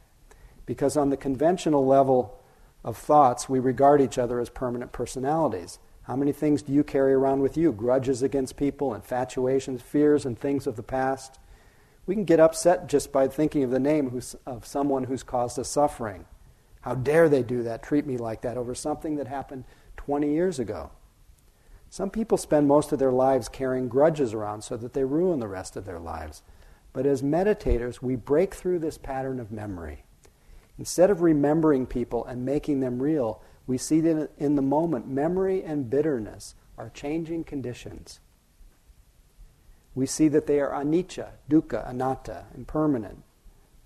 because, 0.65 0.97
on 0.97 1.09
the 1.09 1.15
conventional 1.15 1.85
level 1.85 2.41
of 2.85 2.95
thoughts, 2.95 3.49
we 3.49 3.59
regard 3.59 3.99
each 3.99 4.19
other 4.19 4.39
as 4.39 4.49
permanent 4.49 4.91
personalities. 4.91 5.79
How 6.03 6.15
many 6.15 6.31
things 6.31 6.61
do 6.61 6.71
you 6.71 6.83
carry 6.83 7.13
around 7.13 7.41
with 7.41 7.57
you? 7.57 7.71
Grudges 7.71 8.21
against 8.21 8.57
people, 8.57 8.93
infatuations, 8.93 9.81
fears, 9.81 10.23
and 10.23 10.37
things 10.37 10.67
of 10.67 10.75
the 10.75 10.83
past. 10.83 11.39
We 12.05 12.13
can 12.13 12.25
get 12.25 12.39
upset 12.39 12.87
just 12.87 13.11
by 13.11 13.27
thinking 13.27 13.63
of 13.63 13.71
the 13.71 13.79
name 13.79 14.21
of 14.45 14.67
someone 14.67 15.05
who's 15.05 15.23
caused 15.23 15.57
us 15.57 15.67
suffering. 15.67 16.25
How 16.81 16.93
dare 16.93 17.27
they 17.27 17.41
do 17.41 17.63
that, 17.63 17.81
treat 17.81 18.05
me 18.05 18.17
like 18.17 18.41
that 18.41 18.55
over 18.55 18.75
something 18.75 19.15
that 19.15 19.27
happened 19.27 19.63
20 19.97 20.31
years 20.31 20.59
ago? 20.59 20.91
Some 21.89 22.11
people 22.11 22.37
spend 22.37 22.67
most 22.67 22.91
of 22.91 22.99
their 22.99 23.11
lives 23.11 23.49
carrying 23.49 23.87
grudges 23.87 24.35
around 24.35 24.63
so 24.63 24.77
that 24.77 24.93
they 24.93 25.03
ruin 25.03 25.39
the 25.39 25.47
rest 25.47 25.75
of 25.75 25.85
their 25.85 25.99
lives. 25.99 26.43
But 26.93 27.07
as 27.07 27.23
meditators, 27.23 28.03
we 28.03 28.15
break 28.15 28.53
through 28.53 28.77
this 28.77 28.99
pattern 28.99 29.39
of 29.39 29.51
memory. 29.51 30.03
Instead 30.77 31.09
of 31.09 31.21
remembering 31.21 31.85
people 31.85 32.25
and 32.25 32.45
making 32.45 32.79
them 32.79 33.01
real, 33.01 33.41
we 33.67 33.77
see 33.77 34.01
that 34.01 34.31
in 34.37 34.55
the 34.55 34.61
moment, 34.61 35.07
memory 35.07 35.63
and 35.63 35.89
bitterness 35.89 36.55
are 36.77 36.89
changing 36.89 37.43
conditions 37.43 38.19
we 39.95 40.05
see 40.05 40.27
that 40.27 40.45
they 40.45 40.59
are 40.59 40.71
anicca, 40.71 41.29
dukkha, 41.49 41.89
anatta, 41.89 42.45
impermanent, 42.53 43.23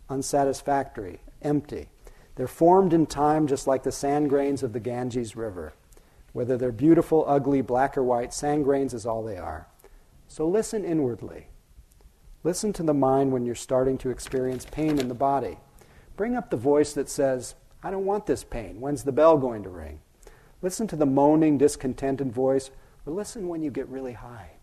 unsatisfactory, 0.09 1.19
empty. 1.43 1.89
They're 2.35 2.47
formed 2.47 2.93
in 2.93 3.05
time 3.05 3.45
just 3.45 3.67
like 3.67 3.83
the 3.83 3.91
sand 3.91 4.29
grains 4.29 4.63
of 4.63 4.73
the 4.73 4.79
Ganges 4.79 5.35
River. 5.35 5.73
Whether 6.33 6.57
they're 6.57 6.71
beautiful, 6.71 7.25
ugly, 7.27 7.61
black, 7.61 7.97
or 7.97 8.03
white, 8.03 8.33
sand 8.33 8.63
grains 8.63 8.93
is 8.93 9.05
all 9.05 9.23
they 9.23 9.37
are. 9.37 9.67
So 10.27 10.47
listen 10.47 10.83
inwardly. 10.83 11.47
Listen 12.43 12.73
to 12.73 12.83
the 12.83 12.93
mind 12.93 13.31
when 13.31 13.45
you're 13.45 13.55
starting 13.55 13.97
to 13.99 14.09
experience 14.09 14.65
pain 14.65 14.99
in 14.99 15.09
the 15.09 15.13
body. 15.13 15.57
Bring 16.20 16.36
up 16.36 16.49
the 16.49 16.57
voice 16.57 16.91
that 16.91 17.07
says, 17.07 17.55
I 17.82 17.89
don't 17.91 18.03
want 18.03 18.26
this 18.26 18.43
pain. 18.43 18.82
When's 18.82 19.05
the 19.05 19.13
bell 19.13 19.38
going 19.38 19.63
to 19.63 19.70
ring? 19.70 20.01
Listen 20.61 20.86
to 20.88 20.97
the 20.97 21.05
moaning, 21.05 21.57
discontented 21.57 22.30
voice, 22.34 22.72
or 23.05 23.13
listen 23.13 23.47
when 23.47 23.61
you 23.61 23.72
get 23.72 23.88
really 23.88 24.11
high. 24.11 24.57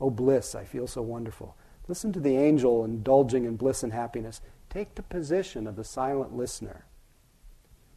Oh, 0.00 0.08
bliss, 0.08 0.54
I 0.54 0.64
feel 0.64 0.86
so 0.86 1.02
wonderful. 1.02 1.56
Listen 1.88 2.12
to 2.12 2.20
the 2.20 2.36
angel 2.36 2.84
indulging 2.84 3.44
in 3.44 3.56
bliss 3.56 3.82
and 3.82 3.92
happiness. 3.92 4.40
Take 4.70 4.94
the 4.94 5.02
position 5.02 5.66
of 5.66 5.74
the 5.74 5.82
silent 5.82 6.36
listener, 6.36 6.84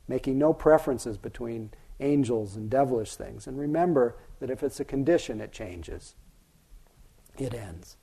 making 0.07 0.39
no 0.39 0.51
preferences 0.51 1.19
between 1.19 1.69
angels 1.99 2.55
and 2.55 2.67
devilish 2.67 3.15
things. 3.15 3.45
And 3.45 3.59
remember 3.59 4.17
that 4.39 4.49
if 4.49 4.63
it's 4.63 4.79
a 4.79 4.85
condition, 4.85 5.39
it 5.39 5.51
changes, 5.51 6.15
it 7.37 7.53
ends. 7.53 7.97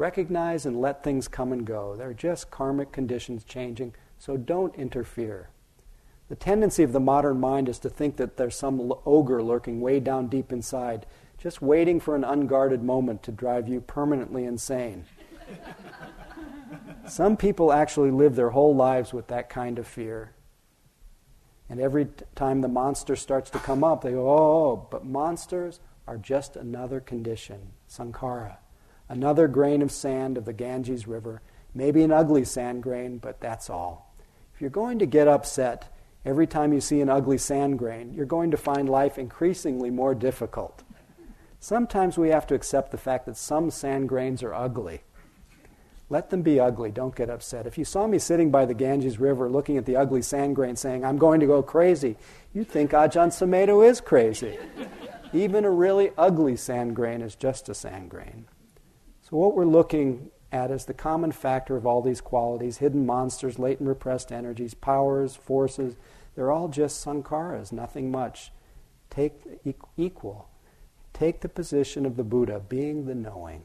Recognize 0.00 0.64
and 0.64 0.80
let 0.80 1.04
things 1.04 1.28
come 1.28 1.52
and 1.52 1.66
go. 1.66 1.94
They're 1.94 2.14
just 2.14 2.50
karmic 2.50 2.90
conditions 2.90 3.44
changing, 3.44 3.94
so 4.18 4.38
don't 4.38 4.74
interfere. 4.74 5.50
The 6.30 6.36
tendency 6.36 6.82
of 6.82 6.94
the 6.94 7.00
modern 7.00 7.38
mind 7.38 7.68
is 7.68 7.78
to 7.80 7.90
think 7.90 8.16
that 8.16 8.38
there's 8.38 8.56
some 8.56 8.94
ogre 9.04 9.42
lurking 9.42 9.82
way 9.82 10.00
down 10.00 10.28
deep 10.28 10.52
inside 10.52 11.04
just 11.36 11.60
waiting 11.60 12.00
for 12.00 12.16
an 12.16 12.24
unguarded 12.24 12.82
moment 12.82 13.22
to 13.24 13.30
drive 13.30 13.68
you 13.68 13.82
permanently 13.82 14.46
insane. 14.46 15.04
Some 17.06 17.36
people 17.36 17.70
actually 17.70 18.10
live 18.10 18.36
their 18.36 18.50
whole 18.50 18.74
lives 18.74 19.12
with 19.12 19.26
that 19.26 19.50
kind 19.50 19.78
of 19.78 19.86
fear. 19.86 20.32
And 21.68 21.78
every 21.78 22.06
t- 22.06 22.24
time 22.34 22.62
the 22.62 22.68
monster 22.68 23.16
starts 23.16 23.50
to 23.50 23.58
come 23.58 23.84
up, 23.84 24.00
they 24.00 24.12
go, 24.12 24.30
oh, 24.30 24.88
but 24.90 25.04
monsters 25.04 25.80
are 26.06 26.16
just 26.16 26.56
another 26.56 27.00
condition, 27.00 27.72
sankhara, 27.86 28.56
another 29.10 29.48
grain 29.48 29.82
of 29.82 29.90
sand 29.90 30.38
of 30.38 30.44
the 30.44 30.52
Ganges 30.52 31.06
River, 31.08 31.42
maybe 31.74 32.02
an 32.02 32.12
ugly 32.12 32.44
sand 32.44 32.82
grain, 32.82 33.18
but 33.18 33.40
that's 33.40 33.68
all. 33.68 34.14
If 34.54 34.60
you're 34.60 34.70
going 34.70 35.00
to 35.00 35.06
get 35.06 35.26
upset 35.26 35.92
every 36.24 36.46
time 36.46 36.72
you 36.72 36.80
see 36.80 37.00
an 37.00 37.10
ugly 37.10 37.36
sand 37.36 37.78
grain, 37.78 38.14
you're 38.14 38.24
going 38.24 38.52
to 38.52 38.56
find 38.56 38.88
life 38.88 39.18
increasingly 39.18 39.90
more 39.90 40.14
difficult. 40.14 40.84
Sometimes 41.58 42.16
we 42.16 42.28
have 42.28 42.46
to 42.46 42.54
accept 42.54 42.92
the 42.92 42.98
fact 42.98 43.26
that 43.26 43.36
some 43.36 43.70
sand 43.70 44.08
grains 44.08 44.44
are 44.44 44.54
ugly. 44.54 45.02
Let 46.08 46.30
them 46.30 46.42
be 46.42 46.60
ugly. 46.60 46.90
Don't 46.92 47.14
get 47.14 47.30
upset. 47.30 47.66
If 47.66 47.78
you 47.78 47.84
saw 47.84 48.06
me 48.06 48.18
sitting 48.18 48.50
by 48.50 48.64
the 48.64 48.74
Ganges 48.74 49.18
River 49.18 49.50
looking 49.50 49.76
at 49.76 49.86
the 49.86 49.96
ugly 49.96 50.22
sand 50.22 50.54
grain 50.54 50.76
saying, 50.76 51.04
I'm 51.04 51.18
going 51.18 51.40
to 51.40 51.46
go 51.46 51.62
crazy, 51.62 52.16
you'd 52.52 52.68
think 52.68 52.92
Ajahn 52.92 53.28
Sumedho 53.28 53.86
is 53.88 54.00
crazy. 54.00 54.56
Even 55.32 55.64
a 55.64 55.70
really 55.70 56.12
ugly 56.16 56.56
sand 56.56 56.94
grain 56.94 57.22
is 57.22 57.34
just 57.34 57.68
a 57.68 57.74
sand 57.74 58.08
grain. 58.10 58.46
So, 59.30 59.36
what 59.36 59.54
we're 59.54 59.64
looking 59.64 60.30
at 60.50 60.72
is 60.72 60.86
the 60.86 60.94
common 60.94 61.30
factor 61.30 61.76
of 61.76 61.86
all 61.86 62.02
these 62.02 62.20
qualities 62.20 62.78
hidden 62.78 63.06
monsters, 63.06 63.60
latent 63.60 63.88
repressed 63.88 64.32
energies, 64.32 64.74
powers, 64.74 65.36
forces. 65.36 65.94
They're 66.34 66.50
all 66.50 66.66
just 66.66 67.04
sankharas, 67.04 67.70
nothing 67.70 68.10
much. 68.10 68.50
Take 69.08 69.34
equal. 69.96 70.48
Take 71.12 71.42
the 71.42 71.48
position 71.48 72.06
of 72.06 72.16
the 72.16 72.24
Buddha, 72.24 72.60
being 72.68 73.06
the 73.06 73.14
knowing. 73.14 73.62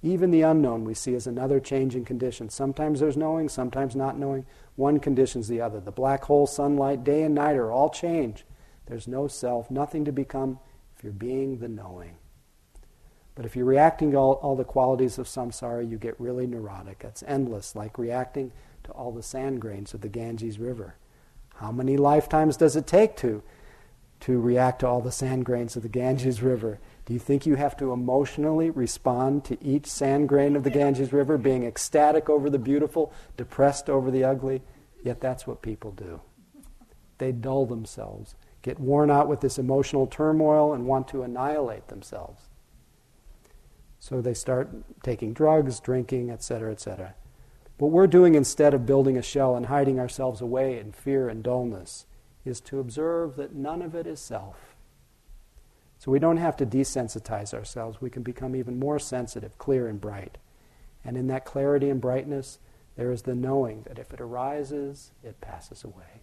Even 0.00 0.30
the 0.30 0.42
unknown 0.42 0.84
we 0.84 0.94
see 0.94 1.14
as 1.16 1.26
another 1.26 1.58
changing 1.58 2.04
condition. 2.04 2.50
Sometimes 2.50 3.00
there's 3.00 3.16
knowing, 3.16 3.48
sometimes 3.48 3.96
not 3.96 4.16
knowing. 4.16 4.46
One 4.76 5.00
conditions 5.00 5.48
the 5.48 5.60
other. 5.60 5.80
The 5.80 5.90
black 5.90 6.22
hole, 6.24 6.46
sunlight, 6.46 7.02
day 7.02 7.24
and 7.24 7.34
night 7.34 7.56
are 7.56 7.72
all 7.72 7.90
change. 7.90 8.44
There's 8.86 9.08
no 9.08 9.26
self, 9.26 9.72
nothing 9.72 10.04
to 10.04 10.12
become 10.12 10.60
if 10.96 11.02
you're 11.02 11.12
being 11.12 11.58
the 11.58 11.68
knowing. 11.68 12.16
But 13.34 13.44
if 13.44 13.56
you're 13.56 13.64
reacting 13.64 14.12
to 14.12 14.16
all, 14.16 14.32
all 14.34 14.56
the 14.56 14.64
qualities 14.64 15.18
of 15.18 15.26
samsara, 15.26 15.88
you 15.88 15.98
get 15.98 16.18
really 16.20 16.46
neurotic. 16.46 17.02
It's 17.04 17.24
endless, 17.26 17.74
like 17.74 17.98
reacting 17.98 18.52
to 18.84 18.92
all 18.92 19.10
the 19.12 19.22
sand 19.22 19.60
grains 19.60 19.92
of 19.94 20.02
the 20.02 20.08
Ganges 20.08 20.58
River. 20.58 20.96
How 21.56 21.72
many 21.72 21.96
lifetimes 21.96 22.56
does 22.56 22.76
it 22.76 22.86
take 22.86 23.16
to 23.16 23.42
to 24.24 24.40
react 24.40 24.80
to 24.80 24.86
all 24.86 25.02
the 25.02 25.12
sand 25.12 25.44
grains 25.44 25.76
of 25.76 25.82
the 25.82 25.88
Ganges 25.88 26.40
River. 26.40 26.78
Do 27.04 27.12
you 27.12 27.18
think 27.18 27.44
you 27.44 27.56
have 27.56 27.76
to 27.76 27.92
emotionally 27.92 28.70
respond 28.70 29.44
to 29.44 29.62
each 29.62 29.86
sand 29.86 30.30
grain 30.30 30.56
of 30.56 30.64
the 30.64 30.70
Ganges 30.70 31.12
River, 31.12 31.36
being 31.36 31.64
ecstatic 31.64 32.30
over 32.30 32.48
the 32.48 32.58
beautiful, 32.58 33.12
depressed 33.36 33.90
over 33.90 34.10
the 34.10 34.24
ugly? 34.24 34.62
Yet 35.02 35.20
that's 35.20 35.46
what 35.46 35.60
people 35.60 35.90
do. 35.90 36.22
They 37.18 37.32
dull 37.32 37.66
themselves, 37.66 38.34
get 38.62 38.80
worn 38.80 39.10
out 39.10 39.28
with 39.28 39.42
this 39.42 39.58
emotional 39.58 40.06
turmoil, 40.06 40.72
and 40.72 40.86
want 40.86 41.06
to 41.08 41.22
annihilate 41.22 41.88
themselves. 41.88 42.48
So 44.04 44.20
they 44.20 44.34
start 44.34 44.68
taking 45.02 45.32
drugs, 45.32 45.80
drinking, 45.80 46.30
etc., 46.30 46.72
etc. 46.72 47.14
What 47.78 47.90
we're 47.90 48.06
doing 48.06 48.34
instead 48.34 48.74
of 48.74 48.84
building 48.84 49.16
a 49.16 49.22
shell 49.22 49.56
and 49.56 49.64
hiding 49.64 49.98
ourselves 49.98 50.42
away 50.42 50.78
in 50.78 50.92
fear 50.92 51.30
and 51.30 51.42
dullness 51.42 52.04
is 52.44 52.60
to 52.60 52.80
observe 52.80 53.36
that 53.36 53.54
none 53.54 53.80
of 53.80 53.94
it 53.94 54.06
is 54.06 54.20
self. 54.20 54.76
So 55.98 56.10
we 56.10 56.18
don't 56.18 56.36
have 56.36 56.54
to 56.58 56.66
desensitize 56.66 57.54
ourselves. 57.54 58.02
We 58.02 58.10
can 58.10 58.22
become 58.22 58.54
even 58.54 58.78
more 58.78 58.98
sensitive, 58.98 59.56
clear, 59.56 59.88
and 59.88 59.98
bright. 59.98 60.36
And 61.02 61.16
in 61.16 61.26
that 61.28 61.46
clarity 61.46 61.88
and 61.88 61.98
brightness, 61.98 62.58
there 62.96 63.10
is 63.10 63.22
the 63.22 63.34
knowing 63.34 63.84
that 63.84 63.98
if 63.98 64.12
it 64.12 64.20
arises, 64.20 65.12
it 65.22 65.40
passes 65.40 65.82
away. 65.82 66.20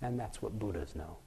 And 0.00 0.18
that's 0.18 0.40
what 0.40 0.58
Buddhas 0.58 0.96
know. 0.96 1.18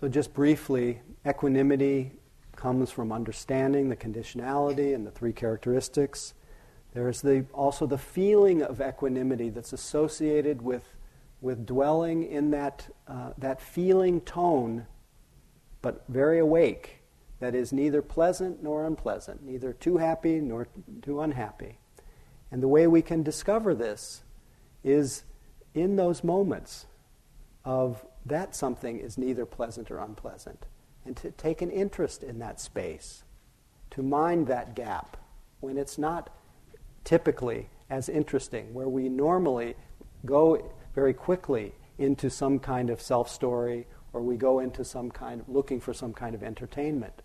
So, 0.00 0.08
just 0.08 0.34
briefly, 0.34 1.00
equanimity 1.24 2.12
comes 2.56 2.90
from 2.90 3.12
understanding 3.12 3.88
the 3.88 3.96
conditionality 3.96 4.92
and 4.92 5.06
the 5.06 5.12
three 5.12 5.32
characteristics. 5.32 6.34
There's 6.94 7.22
the, 7.22 7.46
also 7.52 7.86
the 7.86 7.98
feeling 7.98 8.62
of 8.62 8.80
equanimity 8.80 9.50
that's 9.50 9.72
associated 9.72 10.62
with, 10.62 10.82
with 11.40 11.64
dwelling 11.64 12.24
in 12.24 12.50
that, 12.50 12.88
uh, 13.06 13.34
that 13.38 13.60
feeling 13.60 14.20
tone, 14.20 14.86
but 15.80 16.04
very 16.08 16.40
awake, 16.40 17.02
that 17.38 17.54
is 17.54 17.72
neither 17.72 18.02
pleasant 18.02 18.62
nor 18.62 18.86
unpleasant, 18.86 19.44
neither 19.44 19.72
too 19.72 19.98
happy 19.98 20.40
nor 20.40 20.66
too 21.02 21.20
unhappy. 21.20 21.78
And 22.50 22.60
the 22.60 22.68
way 22.68 22.88
we 22.88 23.02
can 23.02 23.22
discover 23.22 23.74
this 23.74 24.24
is 24.82 25.22
in 25.72 25.94
those 25.94 26.24
moments 26.24 26.86
of 27.64 28.04
that 28.26 28.54
something 28.54 28.98
is 28.98 29.18
neither 29.18 29.44
pleasant 29.44 29.90
or 29.90 29.98
unpleasant. 29.98 30.66
And 31.04 31.16
to 31.18 31.30
take 31.32 31.60
an 31.60 31.70
interest 31.70 32.22
in 32.22 32.38
that 32.38 32.60
space, 32.60 33.24
to 33.90 34.02
mind 34.02 34.46
that 34.46 34.74
gap 34.74 35.16
when 35.60 35.76
it's 35.76 35.98
not 35.98 36.30
typically 37.04 37.68
as 37.90 38.08
interesting, 38.08 38.72
where 38.72 38.88
we 38.88 39.08
normally 39.08 39.76
go 40.24 40.72
very 40.94 41.12
quickly 41.12 41.74
into 41.98 42.30
some 42.30 42.58
kind 42.58 42.90
of 42.90 43.00
self 43.00 43.28
story 43.28 43.86
or 44.12 44.22
we 44.22 44.36
go 44.36 44.60
into 44.60 44.84
some 44.84 45.10
kind 45.10 45.40
of 45.40 45.48
looking 45.48 45.80
for 45.80 45.92
some 45.92 46.12
kind 46.12 46.34
of 46.34 46.42
entertainment. 46.42 47.22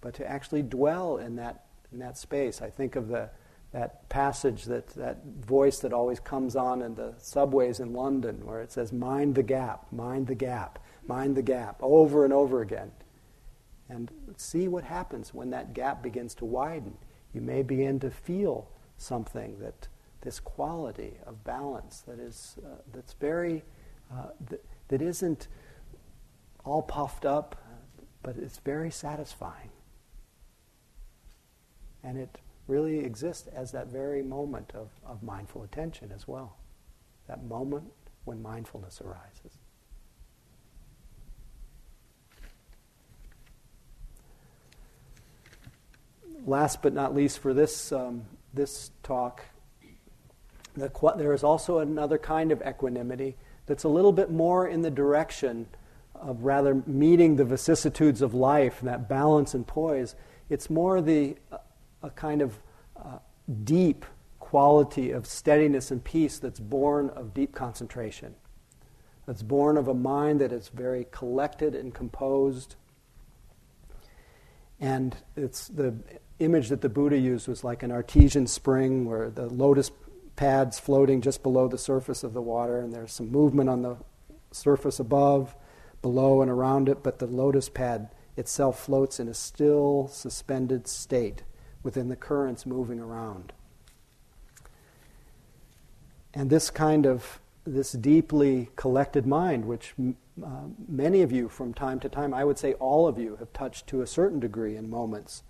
But 0.00 0.14
to 0.14 0.28
actually 0.28 0.62
dwell 0.62 1.16
in 1.16 1.36
that, 1.36 1.64
in 1.92 2.00
that 2.00 2.18
space, 2.18 2.60
I 2.60 2.70
think 2.70 2.96
of 2.96 3.08
the, 3.08 3.30
that 3.72 4.08
passage, 4.08 4.64
that, 4.64 4.88
that 4.88 5.24
voice 5.40 5.78
that 5.80 5.92
always 5.92 6.20
comes 6.20 6.56
on 6.56 6.82
in 6.82 6.94
the 6.94 7.14
subways 7.18 7.80
in 7.80 7.92
London, 7.92 8.46
where 8.46 8.62
it 8.62 8.72
says, 8.72 8.92
Mind 8.92 9.34
the 9.34 9.42
gap, 9.42 9.86
mind 9.92 10.26
the 10.26 10.34
gap, 10.34 10.78
mind 11.06 11.36
the 11.36 11.42
gap, 11.42 11.76
over 11.82 12.24
and 12.24 12.32
over 12.32 12.62
again. 12.62 12.92
And 13.88 14.10
see 14.36 14.68
what 14.68 14.84
happens 14.84 15.34
when 15.34 15.50
that 15.50 15.74
gap 15.74 16.02
begins 16.02 16.34
to 16.36 16.44
widen. 16.44 16.96
You 17.34 17.40
may 17.40 17.62
begin 17.62 18.00
to 18.00 18.10
feel 18.10 18.70
something 18.96 19.58
that 19.60 19.88
this 20.20 20.40
quality 20.40 21.14
of 21.26 21.44
balance 21.44 22.00
that 22.06 22.18
is 22.18 22.56
uh, 22.64 22.76
that's 22.92 23.12
very 23.14 23.62
uh, 24.12 24.30
th- 24.48 24.62
that 24.88 25.00
isn't 25.00 25.48
all 26.64 26.82
puffed 26.82 27.24
up, 27.24 27.56
but 28.22 28.36
it's 28.36 28.58
very 28.58 28.90
satisfying. 28.90 29.70
And 32.02 32.18
it 32.18 32.38
really 32.68 32.98
exist 32.98 33.48
as 33.52 33.72
that 33.72 33.88
very 33.88 34.22
moment 34.22 34.70
of, 34.74 34.90
of 35.04 35.22
mindful 35.22 35.62
attention 35.62 36.12
as 36.14 36.28
well. 36.28 36.56
That 37.26 37.42
moment 37.44 37.90
when 38.24 38.42
mindfulness 38.42 39.00
arises. 39.00 39.58
Last 46.46 46.82
but 46.82 46.92
not 46.92 47.14
least, 47.14 47.40
for 47.40 47.52
this, 47.52 47.90
um, 47.90 48.22
this 48.54 48.90
talk, 49.02 49.44
the, 50.76 50.90
there 51.16 51.32
is 51.32 51.42
also 51.42 51.78
another 51.78 52.16
kind 52.16 52.52
of 52.52 52.62
equanimity 52.62 53.36
that's 53.66 53.84
a 53.84 53.88
little 53.88 54.12
bit 54.12 54.30
more 54.30 54.68
in 54.68 54.82
the 54.82 54.90
direction 54.90 55.66
of 56.14 56.44
rather 56.44 56.82
meeting 56.86 57.36
the 57.36 57.44
vicissitudes 57.44 58.22
of 58.22 58.34
life, 58.34 58.80
that 58.82 59.08
balance 59.08 59.54
and 59.54 59.66
poise. 59.66 60.14
It's 60.48 60.70
more 60.70 61.00
the 61.00 61.36
a 62.02 62.10
kind 62.10 62.42
of 62.42 62.58
uh, 62.96 63.18
deep 63.64 64.04
quality 64.38 65.10
of 65.10 65.26
steadiness 65.26 65.90
and 65.90 66.02
peace 66.02 66.38
that's 66.38 66.60
born 66.60 67.10
of 67.10 67.34
deep 67.34 67.54
concentration. 67.54 68.34
That's 69.26 69.42
born 69.42 69.76
of 69.76 69.88
a 69.88 69.94
mind 69.94 70.40
that 70.40 70.52
is 70.52 70.68
very 70.68 71.06
collected 71.10 71.74
and 71.74 71.92
composed. 71.94 72.76
And 74.80 75.14
it's 75.36 75.68
the 75.68 75.94
image 76.38 76.68
that 76.68 76.80
the 76.80 76.88
Buddha 76.88 77.18
used 77.18 77.48
was 77.48 77.62
like 77.62 77.82
an 77.82 77.90
artesian 77.90 78.46
spring 78.46 79.04
where 79.04 79.28
the 79.28 79.46
lotus 79.46 79.90
pads 80.36 80.78
floating 80.78 81.20
just 81.20 81.42
below 81.42 81.68
the 81.68 81.76
surface 81.76 82.22
of 82.22 82.32
the 82.32 82.40
water, 82.40 82.78
and 82.78 82.92
there's 82.92 83.12
some 83.12 83.30
movement 83.30 83.68
on 83.68 83.82
the 83.82 83.96
surface 84.52 85.00
above, 85.00 85.54
below, 86.00 86.40
and 86.40 86.50
around 86.50 86.88
it, 86.88 87.02
but 87.02 87.18
the 87.18 87.26
lotus 87.26 87.68
pad 87.68 88.08
itself 88.36 88.78
floats 88.78 89.18
in 89.18 89.28
a 89.28 89.34
still, 89.34 90.08
suspended 90.08 90.86
state 90.86 91.42
within 91.88 92.10
the 92.10 92.16
currents 92.16 92.66
moving 92.66 93.00
around. 93.00 93.50
And 96.34 96.50
this 96.50 96.68
kind 96.68 97.06
of 97.06 97.40
this 97.64 97.92
deeply 97.92 98.68
collected 98.76 99.26
mind, 99.26 99.64
which 99.64 99.94
uh, 100.44 100.64
many 100.86 101.22
of 101.22 101.32
you 101.32 101.48
from 101.48 101.72
time 101.72 101.98
to 102.00 102.10
time, 102.10 102.34
I 102.34 102.44
would 102.44 102.58
say 102.58 102.74
all 102.74 103.08
of 103.08 103.18
you, 103.18 103.36
have 103.36 103.54
touched 103.54 103.86
to 103.86 104.02
a 104.02 104.06
certain 104.06 104.38
degree 104.38 104.76
in 104.76 104.90
moments, 104.90 105.44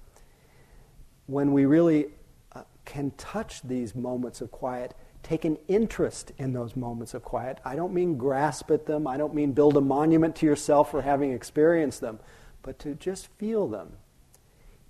when 1.27 1.53
we 1.53 1.65
really 1.65 2.07
uh, 2.53 2.63
can 2.85 3.11
touch 3.17 3.61
these 3.63 3.97
moments 3.97 4.41
of 4.41 4.53
quiet, 4.53 4.95
take 5.25 5.45
an 5.45 5.59
interest 5.67 6.31
in 6.39 6.53
those 6.53 6.77
moments 6.77 7.15
of 7.15 7.25
quiet. 7.25 7.59
I 7.65 7.75
don't 7.75 7.93
mean 7.93 8.17
grasp 8.17 8.71
at 8.71 8.87
them, 8.87 9.09
I 9.09 9.17
don't 9.17 9.35
mean 9.35 9.51
build 9.51 9.77
a 9.77 9.81
monument 9.81 10.37
to 10.37 10.47
yourself 10.47 10.93
for 10.93 11.03
having 11.03 11.33
experienced 11.33 12.01
them, 12.01 12.21
but 12.63 12.79
to 12.79 12.95
just 12.95 13.27
feel 13.39 13.67
them, 13.67 13.95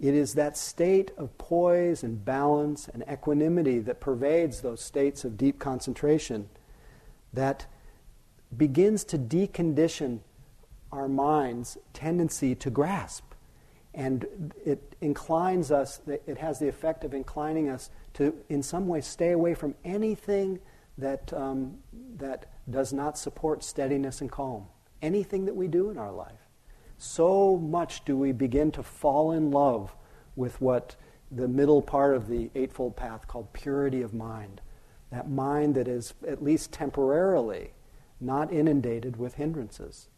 it 0.01 0.15
is 0.15 0.35
that 0.35 0.57
state 0.57 1.11
of 1.19 1.37
poise 1.39 2.05
and 2.05 2.25
balance 2.25 2.89
and 2.89 3.05
equanimity 3.11 3.81
that 3.81 4.01
pervades 4.01 4.61
those 4.61 4.81
states 4.81 5.25
of 5.25 5.37
deep 5.37 5.59
concentration 5.59 6.49
that 7.33 7.67
begins 8.57 9.05
to 9.05 9.19
decondition 9.19 10.21
our 10.93 11.09
mind's 11.09 11.77
tendency 11.93 12.55
to 12.55 12.71
grasp. 12.71 13.25
And 13.93 14.53
it 14.65 14.95
inclines 15.01 15.73
us, 15.73 16.01
it 16.07 16.39
has 16.39 16.61
the 16.61 16.69
effect 16.69 17.03
of 17.03 17.13
inclining 17.13 17.69
us 17.69 17.91
to, 18.15 18.35
in 18.49 18.63
some 18.63 18.87
way, 18.87 19.01
stay 19.01 19.33
away 19.33 19.55
from 19.55 19.75
anything 19.85 20.61
that, 20.97 21.33
um, 21.33 21.79
that 22.17 22.47
does 22.71 22.93
not 22.93 23.19
support 23.19 23.65
steadiness 23.65 24.21
and 24.21 24.31
calm. 24.31 24.67
Anything 25.03 25.47
that 25.47 25.57
we 25.57 25.67
do 25.67 25.91
in 25.91 25.99
our 25.99 26.13
life 26.13 26.48
so 26.99 27.57
much 27.57 28.05
do 28.05 28.17
we 28.17 28.33
begin 28.33 28.71
to 28.73 28.83
fall 28.83 29.33
in 29.33 29.51
love 29.51 29.95
with 30.37 30.61
what 30.61 30.97
the 31.31 31.49
middle 31.49 31.83
part 31.83 32.15
of 32.15 32.29
the 32.29 32.51
Eightfold 32.55 32.97
Path 32.97 33.27
called 33.27 33.53
purity 33.53 34.03
of 34.03 34.13
mind. 34.13 34.61
That 35.11 35.31
mind 35.31 35.75
that 35.77 35.89
is, 35.89 36.15
at 36.27 36.43
least 36.43 36.73
temporarily, 36.73 37.73
not 38.21 38.53
inundated 38.53 39.17
with 39.17 39.35
hindrances. 39.35 40.09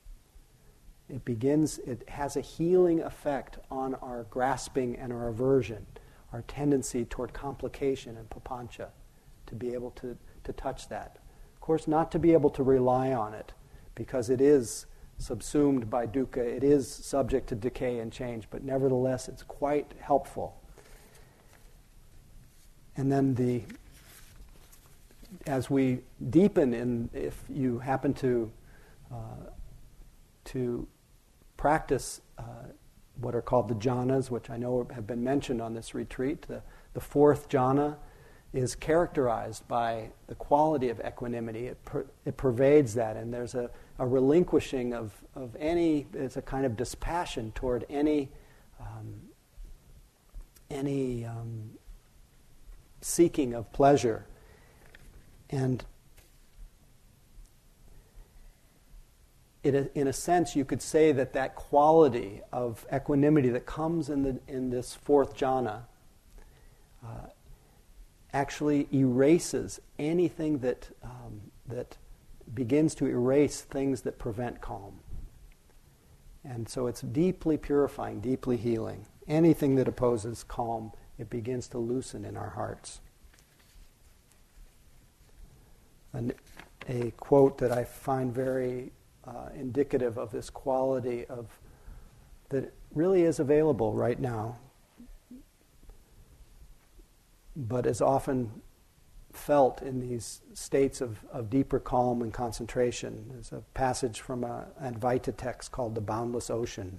It 1.08 1.24
begins, 1.24 1.78
it 1.78 2.08
has 2.08 2.36
a 2.36 2.40
healing 2.40 3.00
effect 3.00 3.58
on 3.70 3.94
our 3.96 4.24
grasping 4.30 4.96
and 4.96 5.12
our 5.12 5.28
aversion, 5.28 5.86
our 6.32 6.42
tendency 6.42 7.04
toward 7.04 7.32
complication 7.32 8.16
and 8.16 8.30
papancha, 8.30 8.88
to 9.46 9.54
be 9.54 9.74
able 9.74 9.90
to, 9.92 10.16
to 10.44 10.52
touch 10.52 10.88
that. 10.88 11.18
Of 11.54 11.60
course, 11.60 11.88
not 11.88 12.12
to 12.12 12.18
be 12.18 12.32
able 12.32 12.50
to 12.50 12.62
rely 12.62 13.12
on 13.12 13.34
it, 13.34 13.52
because 13.94 14.30
it 14.30 14.40
is 14.40 14.86
subsumed 15.20 15.90
by 15.90 16.06
dukkha. 16.06 16.38
It 16.38 16.64
is 16.64 16.88
subject 16.92 17.48
to 17.50 17.54
decay 17.54 17.98
and 17.98 18.10
change, 18.10 18.48
but 18.50 18.64
nevertheless, 18.64 19.28
it's 19.28 19.42
quite 19.42 19.92
helpful. 20.00 20.56
And 22.96 23.12
then 23.12 23.34
the 23.34 23.62
as 25.46 25.70
we 25.70 26.00
deepen 26.30 26.74
in, 26.74 27.08
if 27.14 27.44
you 27.48 27.78
happen 27.78 28.12
to 28.14 28.50
uh, 29.12 29.50
to 30.46 30.88
practice 31.56 32.20
uh, 32.38 32.42
what 33.20 33.34
are 33.34 33.42
called 33.42 33.68
the 33.68 33.74
jhanas, 33.74 34.30
which 34.30 34.50
I 34.50 34.56
know 34.56 34.88
have 34.92 35.06
been 35.06 35.22
mentioned 35.22 35.60
on 35.60 35.74
this 35.74 35.94
retreat, 35.94 36.42
the, 36.42 36.62
the 36.94 37.00
fourth 37.00 37.48
jhana 37.48 37.96
is 38.52 38.74
characterized 38.74 39.68
by 39.68 40.10
the 40.26 40.34
quality 40.34 40.88
of 40.88 41.00
equanimity. 41.00 41.66
It, 41.66 41.84
per, 41.84 42.06
it 42.24 42.36
pervades 42.36 42.94
that, 42.94 43.16
and 43.16 43.32
there's 43.32 43.54
a, 43.54 43.70
a, 44.00 44.06
relinquishing 44.06 44.94
of, 44.94 45.12
of 45.34 45.54
any, 45.60 46.06
it's 46.14 46.36
a 46.36 46.42
kind 46.42 46.64
of 46.64 46.76
dispassion 46.76 47.52
toward 47.52 47.84
any, 47.88 48.30
um, 48.80 49.14
any 50.70 51.24
um, 51.24 51.70
seeking 53.00 53.54
of 53.54 53.70
pleasure. 53.72 54.26
And 55.50 55.84
it, 59.62 59.92
in 59.94 60.08
a 60.08 60.12
sense, 60.12 60.56
you 60.56 60.64
could 60.64 60.80
say 60.80 61.12
that 61.12 61.34
that 61.34 61.54
quality 61.54 62.40
of 62.52 62.86
equanimity 62.92 63.50
that 63.50 63.66
comes 63.66 64.08
in, 64.08 64.22
the, 64.22 64.40
in 64.48 64.70
this 64.70 64.94
fourth 64.94 65.36
jhana 65.36 65.82
uh, 67.04 67.28
actually 68.32 68.88
erases 68.92 69.80
anything 69.98 70.58
that, 70.58 70.88
um, 71.02 71.40
that 71.66 71.96
begins 72.54 72.94
to 72.96 73.06
erase 73.06 73.60
things 73.60 74.02
that 74.02 74.18
prevent 74.18 74.60
calm. 74.60 75.00
And 76.44 76.68
so 76.68 76.86
it's 76.86 77.02
deeply 77.02 77.56
purifying, 77.56 78.20
deeply 78.20 78.56
healing. 78.56 79.06
Anything 79.28 79.76
that 79.76 79.86
opposes 79.86 80.42
calm, 80.42 80.92
it 81.18 81.28
begins 81.30 81.68
to 81.68 81.78
loosen 81.78 82.24
in 82.24 82.36
our 82.36 82.50
hearts. 82.50 83.00
An, 86.12 86.32
a 86.88 87.12
quote 87.12 87.58
that 87.58 87.70
I 87.70 87.84
find 87.84 88.34
very 88.34 88.90
uh, 89.24 89.50
indicative 89.54 90.18
of 90.18 90.32
this 90.32 90.50
quality 90.50 91.26
of 91.26 91.46
that 92.48 92.72
really 92.94 93.22
is 93.22 93.38
available 93.38 93.92
right 93.92 94.18
now, 94.18 94.56
but 97.54 97.86
is 97.86 98.00
often 98.00 98.50
felt 99.32 99.82
in 99.82 100.00
these 100.00 100.40
states 100.54 101.00
of, 101.00 101.18
of 101.32 101.50
deeper 101.50 101.78
calm 101.78 102.22
and 102.22 102.32
concentration. 102.32 103.26
There's 103.30 103.52
a 103.52 103.62
passage 103.74 104.20
from 104.20 104.44
a 104.44 104.66
Advaita 104.82 105.36
text 105.36 105.72
called 105.72 105.94
The 105.94 106.00
Boundless 106.00 106.50
Ocean. 106.50 106.98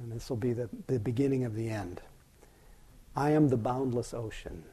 And 0.00 0.12
this 0.12 0.28
will 0.28 0.36
be 0.36 0.52
the, 0.52 0.68
the 0.86 0.98
beginning 0.98 1.44
of 1.44 1.54
the 1.54 1.68
end. 1.68 2.00
I 3.14 3.30
am 3.30 3.48
the 3.48 3.56
boundless 3.56 4.14
ocean. 4.14 4.64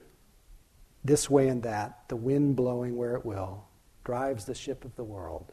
This 1.04 1.30
way 1.30 1.50
and 1.50 1.64
that, 1.64 2.08
the 2.08 2.16
wind 2.16 2.56
blowing 2.56 2.96
where 2.96 3.16
it 3.16 3.26
will, 3.26 3.66
drives 4.04 4.46
the 4.46 4.56
ship 4.56 4.86
of 4.86 4.96
the 4.96 5.04
world. 5.04 5.52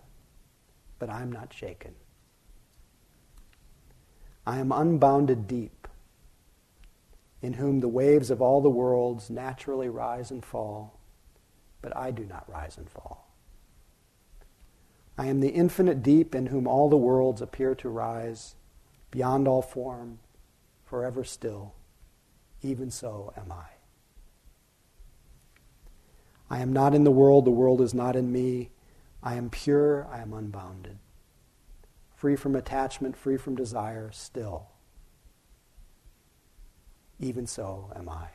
But 0.98 1.10
I'm 1.10 1.30
not 1.30 1.52
shaken. 1.52 1.94
I 4.46 4.58
am 4.58 4.70
unbounded 4.70 5.46
deep 5.46 5.88
in 7.46 7.52
whom 7.52 7.78
the 7.78 7.86
waves 7.86 8.28
of 8.28 8.42
all 8.42 8.60
the 8.60 8.68
worlds 8.68 9.30
naturally 9.30 9.88
rise 9.88 10.32
and 10.32 10.44
fall, 10.44 10.98
but 11.80 11.96
I 11.96 12.10
do 12.10 12.24
not 12.24 12.50
rise 12.50 12.76
and 12.76 12.90
fall. 12.90 13.30
I 15.16 15.26
am 15.26 15.38
the 15.38 15.50
infinite 15.50 16.02
deep 16.02 16.34
in 16.34 16.46
whom 16.46 16.66
all 16.66 16.88
the 16.88 16.96
worlds 16.96 17.40
appear 17.40 17.76
to 17.76 17.88
rise, 17.88 18.56
beyond 19.12 19.46
all 19.46 19.62
form, 19.62 20.18
forever 20.84 21.22
still. 21.22 21.74
Even 22.62 22.90
so 22.90 23.32
am 23.36 23.52
I. 23.52 23.66
I 26.50 26.58
am 26.58 26.72
not 26.72 26.96
in 26.96 27.04
the 27.04 27.12
world, 27.12 27.44
the 27.44 27.52
world 27.52 27.80
is 27.80 27.94
not 27.94 28.16
in 28.16 28.32
me. 28.32 28.72
I 29.22 29.36
am 29.36 29.50
pure, 29.50 30.08
I 30.10 30.18
am 30.18 30.32
unbounded. 30.32 30.98
Free 32.16 32.34
from 32.34 32.56
attachment, 32.56 33.16
free 33.16 33.36
from 33.36 33.54
desire, 33.54 34.10
still 34.10 34.66
even 37.18 37.46
so 37.46 37.92
am 37.96 38.08
I. 38.08 38.28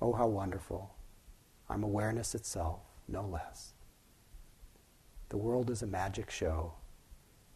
Oh, 0.00 0.12
how 0.12 0.26
wonderful. 0.26 0.94
I'm 1.68 1.82
awareness 1.82 2.34
itself, 2.34 2.80
no 3.08 3.22
less. 3.22 3.72
The 5.28 5.36
world 5.36 5.70
is 5.70 5.82
a 5.82 5.86
magic 5.86 6.30
show, 6.30 6.74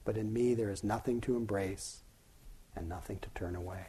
but 0.04 0.16
in 0.16 0.32
me 0.32 0.54
there 0.54 0.70
is 0.70 0.82
nothing 0.82 1.20
to 1.22 1.36
embrace 1.36 2.02
and 2.74 2.88
nothing 2.88 3.18
to 3.18 3.28
turn 3.34 3.56
away. 3.56 3.86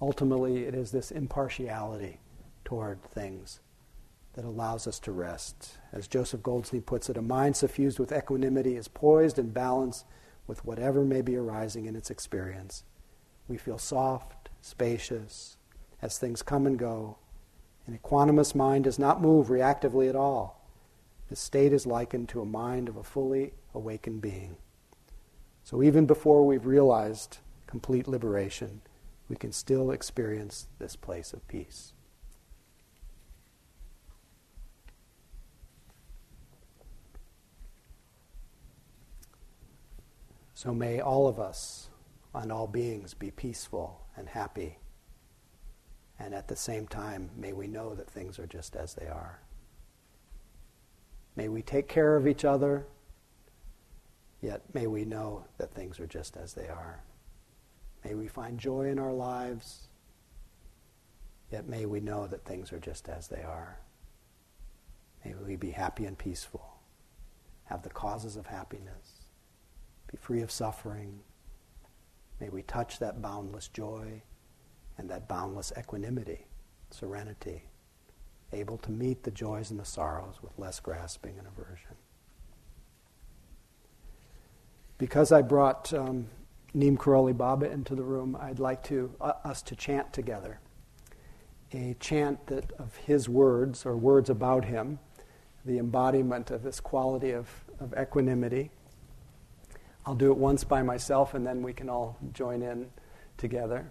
Ultimately, 0.00 0.64
it 0.64 0.74
is 0.74 0.92
this 0.92 1.10
impartiality 1.10 2.20
toward 2.64 3.02
things 3.02 3.60
that 4.34 4.44
allows 4.44 4.86
us 4.86 5.00
to 5.00 5.10
rest. 5.10 5.78
As 5.92 6.06
Joseph 6.06 6.42
Goldstein 6.42 6.82
puts 6.82 7.10
it, 7.10 7.16
a 7.16 7.22
mind 7.22 7.56
suffused 7.56 7.98
with 7.98 8.12
equanimity 8.12 8.76
is 8.76 8.86
poised 8.86 9.38
and 9.38 9.52
balanced 9.52 10.04
with 10.48 10.64
whatever 10.64 11.04
may 11.04 11.22
be 11.22 11.36
arising 11.36 11.86
in 11.86 11.94
its 11.94 12.10
experience. 12.10 12.82
We 13.46 13.56
feel 13.56 13.78
soft, 13.78 14.48
spacious, 14.60 15.56
as 16.02 16.18
things 16.18 16.42
come 16.42 16.66
and 16.66 16.76
go. 16.76 17.18
An 17.86 17.96
equanimous 17.96 18.54
mind 18.54 18.84
does 18.84 18.98
not 18.98 19.22
move 19.22 19.46
reactively 19.46 20.08
at 20.08 20.16
all. 20.16 20.68
This 21.30 21.38
state 21.38 21.72
is 21.72 21.86
likened 21.86 22.28
to 22.30 22.40
a 22.40 22.46
mind 22.46 22.88
of 22.88 22.96
a 22.96 23.04
fully 23.04 23.52
awakened 23.74 24.20
being. 24.20 24.56
So 25.62 25.82
even 25.82 26.06
before 26.06 26.44
we've 26.44 26.66
realized 26.66 27.38
complete 27.66 28.08
liberation, 28.08 28.80
we 29.28 29.36
can 29.36 29.52
still 29.52 29.90
experience 29.90 30.66
this 30.78 30.96
place 30.96 31.34
of 31.34 31.46
peace. 31.46 31.92
So 40.58 40.74
may 40.74 40.98
all 40.98 41.28
of 41.28 41.38
us 41.38 41.88
and 42.34 42.50
all 42.50 42.66
beings 42.66 43.14
be 43.14 43.30
peaceful 43.30 44.00
and 44.16 44.28
happy. 44.28 44.78
And 46.18 46.34
at 46.34 46.48
the 46.48 46.56
same 46.56 46.88
time, 46.88 47.30
may 47.36 47.52
we 47.52 47.68
know 47.68 47.94
that 47.94 48.10
things 48.10 48.40
are 48.40 48.46
just 48.48 48.74
as 48.74 48.94
they 48.94 49.06
are. 49.06 49.40
May 51.36 51.48
we 51.48 51.62
take 51.62 51.86
care 51.86 52.16
of 52.16 52.26
each 52.26 52.44
other, 52.44 52.88
yet 54.42 54.62
may 54.74 54.88
we 54.88 55.04
know 55.04 55.44
that 55.58 55.72
things 55.74 56.00
are 56.00 56.08
just 56.08 56.36
as 56.36 56.54
they 56.54 56.66
are. 56.66 57.04
May 58.04 58.16
we 58.16 58.26
find 58.26 58.58
joy 58.58 58.88
in 58.88 58.98
our 58.98 59.12
lives, 59.12 59.86
yet 61.52 61.68
may 61.68 61.86
we 61.86 62.00
know 62.00 62.26
that 62.26 62.44
things 62.44 62.72
are 62.72 62.80
just 62.80 63.08
as 63.08 63.28
they 63.28 63.42
are. 63.44 63.78
May 65.24 65.34
we 65.34 65.54
be 65.54 65.70
happy 65.70 66.04
and 66.04 66.18
peaceful, 66.18 66.80
have 67.66 67.84
the 67.84 67.90
causes 67.90 68.34
of 68.34 68.46
happiness 68.46 69.17
be 70.10 70.16
free 70.16 70.42
of 70.42 70.50
suffering. 70.50 71.20
May 72.40 72.48
we 72.48 72.62
touch 72.62 72.98
that 72.98 73.20
boundless 73.20 73.68
joy 73.68 74.22
and 74.96 75.08
that 75.10 75.28
boundless 75.28 75.72
equanimity, 75.78 76.46
serenity, 76.90 77.64
able 78.52 78.78
to 78.78 78.90
meet 78.90 79.22
the 79.22 79.30
joys 79.30 79.70
and 79.70 79.78
the 79.78 79.84
sorrows 79.84 80.36
with 80.42 80.58
less 80.58 80.80
grasping 80.80 81.38
and 81.38 81.46
aversion. 81.46 81.96
Because 84.96 85.30
I 85.30 85.42
brought 85.42 85.92
um, 85.92 86.26
Neem 86.74 86.96
Karoli 86.96 87.36
Baba 87.36 87.70
into 87.70 87.94
the 87.94 88.02
room, 88.02 88.36
I'd 88.40 88.58
like 88.58 88.82
to, 88.84 89.14
uh, 89.20 89.34
us 89.44 89.62
to 89.62 89.76
chant 89.76 90.12
together 90.12 90.60
a 91.72 91.94
chant 92.00 92.46
that 92.46 92.72
of 92.78 92.96
his 92.96 93.28
words 93.28 93.84
or 93.84 93.96
words 93.96 94.30
about 94.30 94.64
him, 94.64 94.98
the 95.64 95.78
embodiment 95.78 96.50
of 96.50 96.62
this 96.62 96.80
quality 96.80 97.30
of, 97.32 97.48
of 97.78 97.92
equanimity 97.94 98.70
I'll 100.08 100.14
do 100.14 100.30
it 100.30 100.38
once 100.38 100.64
by 100.64 100.82
myself 100.82 101.34
and 101.34 101.46
then 101.46 101.62
we 101.62 101.74
can 101.74 101.90
all 101.90 102.16
join 102.32 102.62
in 102.62 102.88
together. 103.36 103.90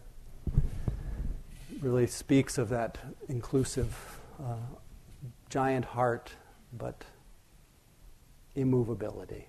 It 0.52 1.80
really 1.80 2.08
speaks 2.08 2.58
of 2.58 2.70
that 2.70 2.98
inclusive, 3.30 4.20
uh, 4.44 4.56
giant 5.48 5.86
heart, 5.86 6.32
but 6.76 7.04
immovability. 8.56 9.48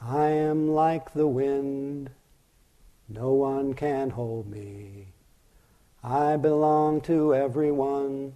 I 0.00 0.28
am 0.28 0.68
like 0.70 1.12
the 1.12 1.26
wind, 1.26 2.08
no 3.06 3.34
one 3.34 3.74
can 3.74 4.08
hold 4.08 4.46
me. 4.50 5.08
I 6.02 6.38
belong 6.38 7.02
to 7.02 7.34
everyone, 7.34 8.32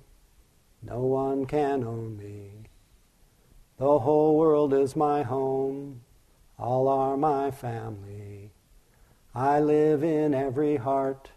no 0.82 1.00
one 1.00 1.46
can 1.46 1.84
own 1.84 2.18
me. 2.18 2.57
The 3.78 4.00
whole 4.00 4.36
world 4.36 4.74
is 4.74 4.96
my 4.96 5.22
home, 5.22 6.00
all 6.58 6.88
are 6.88 7.16
my 7.16 7.52
family. 7.52 8.50
I 9.32 9.60
live 9.60 10.02
in 10.02 10.34
every 10.34 10.76
heart, 10.76 11.30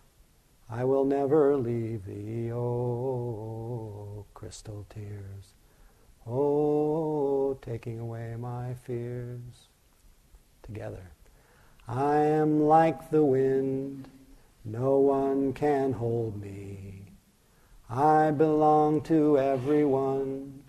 I 0.68 0.84
will 0.86 1.06
never 1.06 1.56
leave 1.56 2.06
thee, 2.06 2.52
oh, 2.52 4.26
crystal 4.34 4.88
tears. 4.90 5.54
Oh, 6.26 7.60
taking 7.62 8.00
away 8.00 8.36
my 8.40 8.74
fears. 8.74 9.68
Together. 10.64 11.12
I 11.88 12.18
am 12.18 12.64
like 12.64 13.12
the 13.12 13.24
wind, 13.24 14.08
no 14.66 14.98
one 14.98 15.54
can 15.54 15.94
hold 15.94 16.42
me. 16.42 17.04
I 17.88 18.32
belong 18.32 19.02
to 19.04 19.38
everyone, 19.38 20.61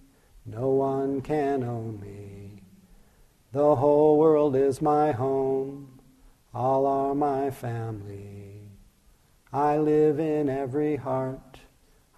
no 0.45 0.69
one 0.69 1.21
can 1.21 1.63
own 1.65 2.01
me. 2.01 2.63
The 3.53 3.77
whole 3.77 4.19
world 4.19 4.57
is 4.57 4.81
my 4.81 5.13
home, 5.13 6.01
all 6.55 6.87
are 6.87 7.15
my 7.15 7.51
family. 7.51 8.71
I 9.53 9.77
live 9.77 10.19
in 10.19 10.49
every 10.49 10.97
heart, 10.97 11.61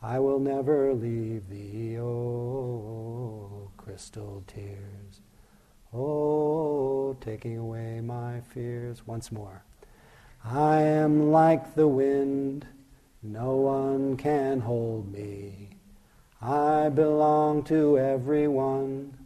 I 0.01 0.18
will 0.18 0.38
never 0.38 0.94
leave 0.94 1.48
thee, 1.48 1.98
oh, 1.98 3.70
crystal 3.76 4.44
tears. 4.46 5.20
Oh, 5.96 7.16
taking 7.20 7.56
away 7.56 8.01
my 8.01 8.40
fears. 8.40 9.06
Once 9.06 9.30
more. 9.30 9.62
I 10.44 10.80
am 10.82 11.30
like 11.30 11.74
the 11.74 11.86
wind, 11.86 12.66
no 13.22 13.55
one 13.55 14.16
can 14.16 14.60
hold 14.60 15.12
me. 15.12 15.73
I 16.44 16.90
belong 16.90 17.62
to 17.64 17.98
everyone, 17.98 19.16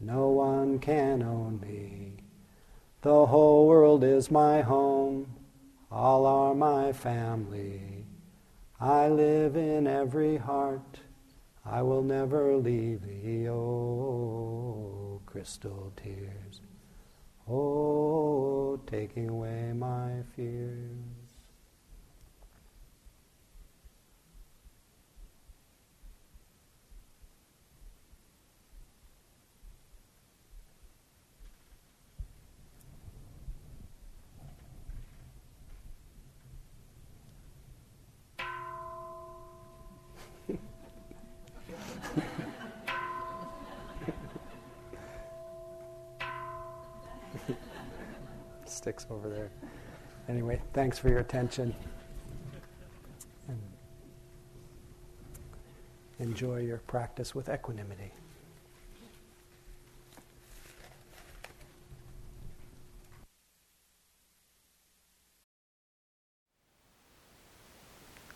no 0.00 0.30
one 0.30 0.78
can 0.78 1.22
own 1.22 1.60
me. 1.60 2.14
The 3.02 3.26
whole 3.26 3.66
world 3.66 4.02
is 4.02 4.30
my 4.30 4.62
home, 4.62 5.34
all 5.90 6.24
are 6.24 6.54
my 6.54 6.94
family. 6.94 8.06
I 8.80 9.08
live 9.08 9.54
in 9.54 9.86
every 9.86 10.38
heart. 10.38 11.00
I 11.62 11.82
will 11.82 12.02
never 12.02 12.56
leave 12.56 13.02
thee, 13.02 13.50
oh, 13.50 15.20
crystal 15.26 15.92
tears. 15.94 16.62
Oh, 17.46 18.80
taking 18.86 19.28
away 19.28 19.74
my 19.74 20.22
fears. 20.34 21.11
Sticks 48.82 49.06
over 49.10 49.28
there. 49.28 49.48
Anyway, 50.28 50.60
thanks 50.72 50.98
for 50.98 51.08
your 51.08 51.20
attention. 51.20 51.72
And 53.46 53.60
enjoy 56.18 56.62
your 56.62 56.78
practice 56.78 57.32
with 57.32 57.48
equanimity. 57.48 58.10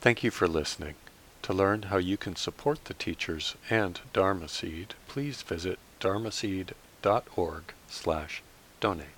Thank 0.01 0.23
you 0.23 0.31
for 0.31 0.47
listening. 0.47 0.95
To 1.43 1.53
learn 1.53 1.83
how 1.83 1.97
you 1.97 2.17
can 2.17 2.37
support 2.37 2.85
the 2.85 2.95
teachers 2.95 3.57
and 3.69 3.99
Dharma 4.13 4.47
Seed, 4.47 4.95
please 5.09 5.43
visit 5.43 5.81
dharmaseed.org 5.99 7.65
slash 7.89 8.43
donate. 8.79 9.16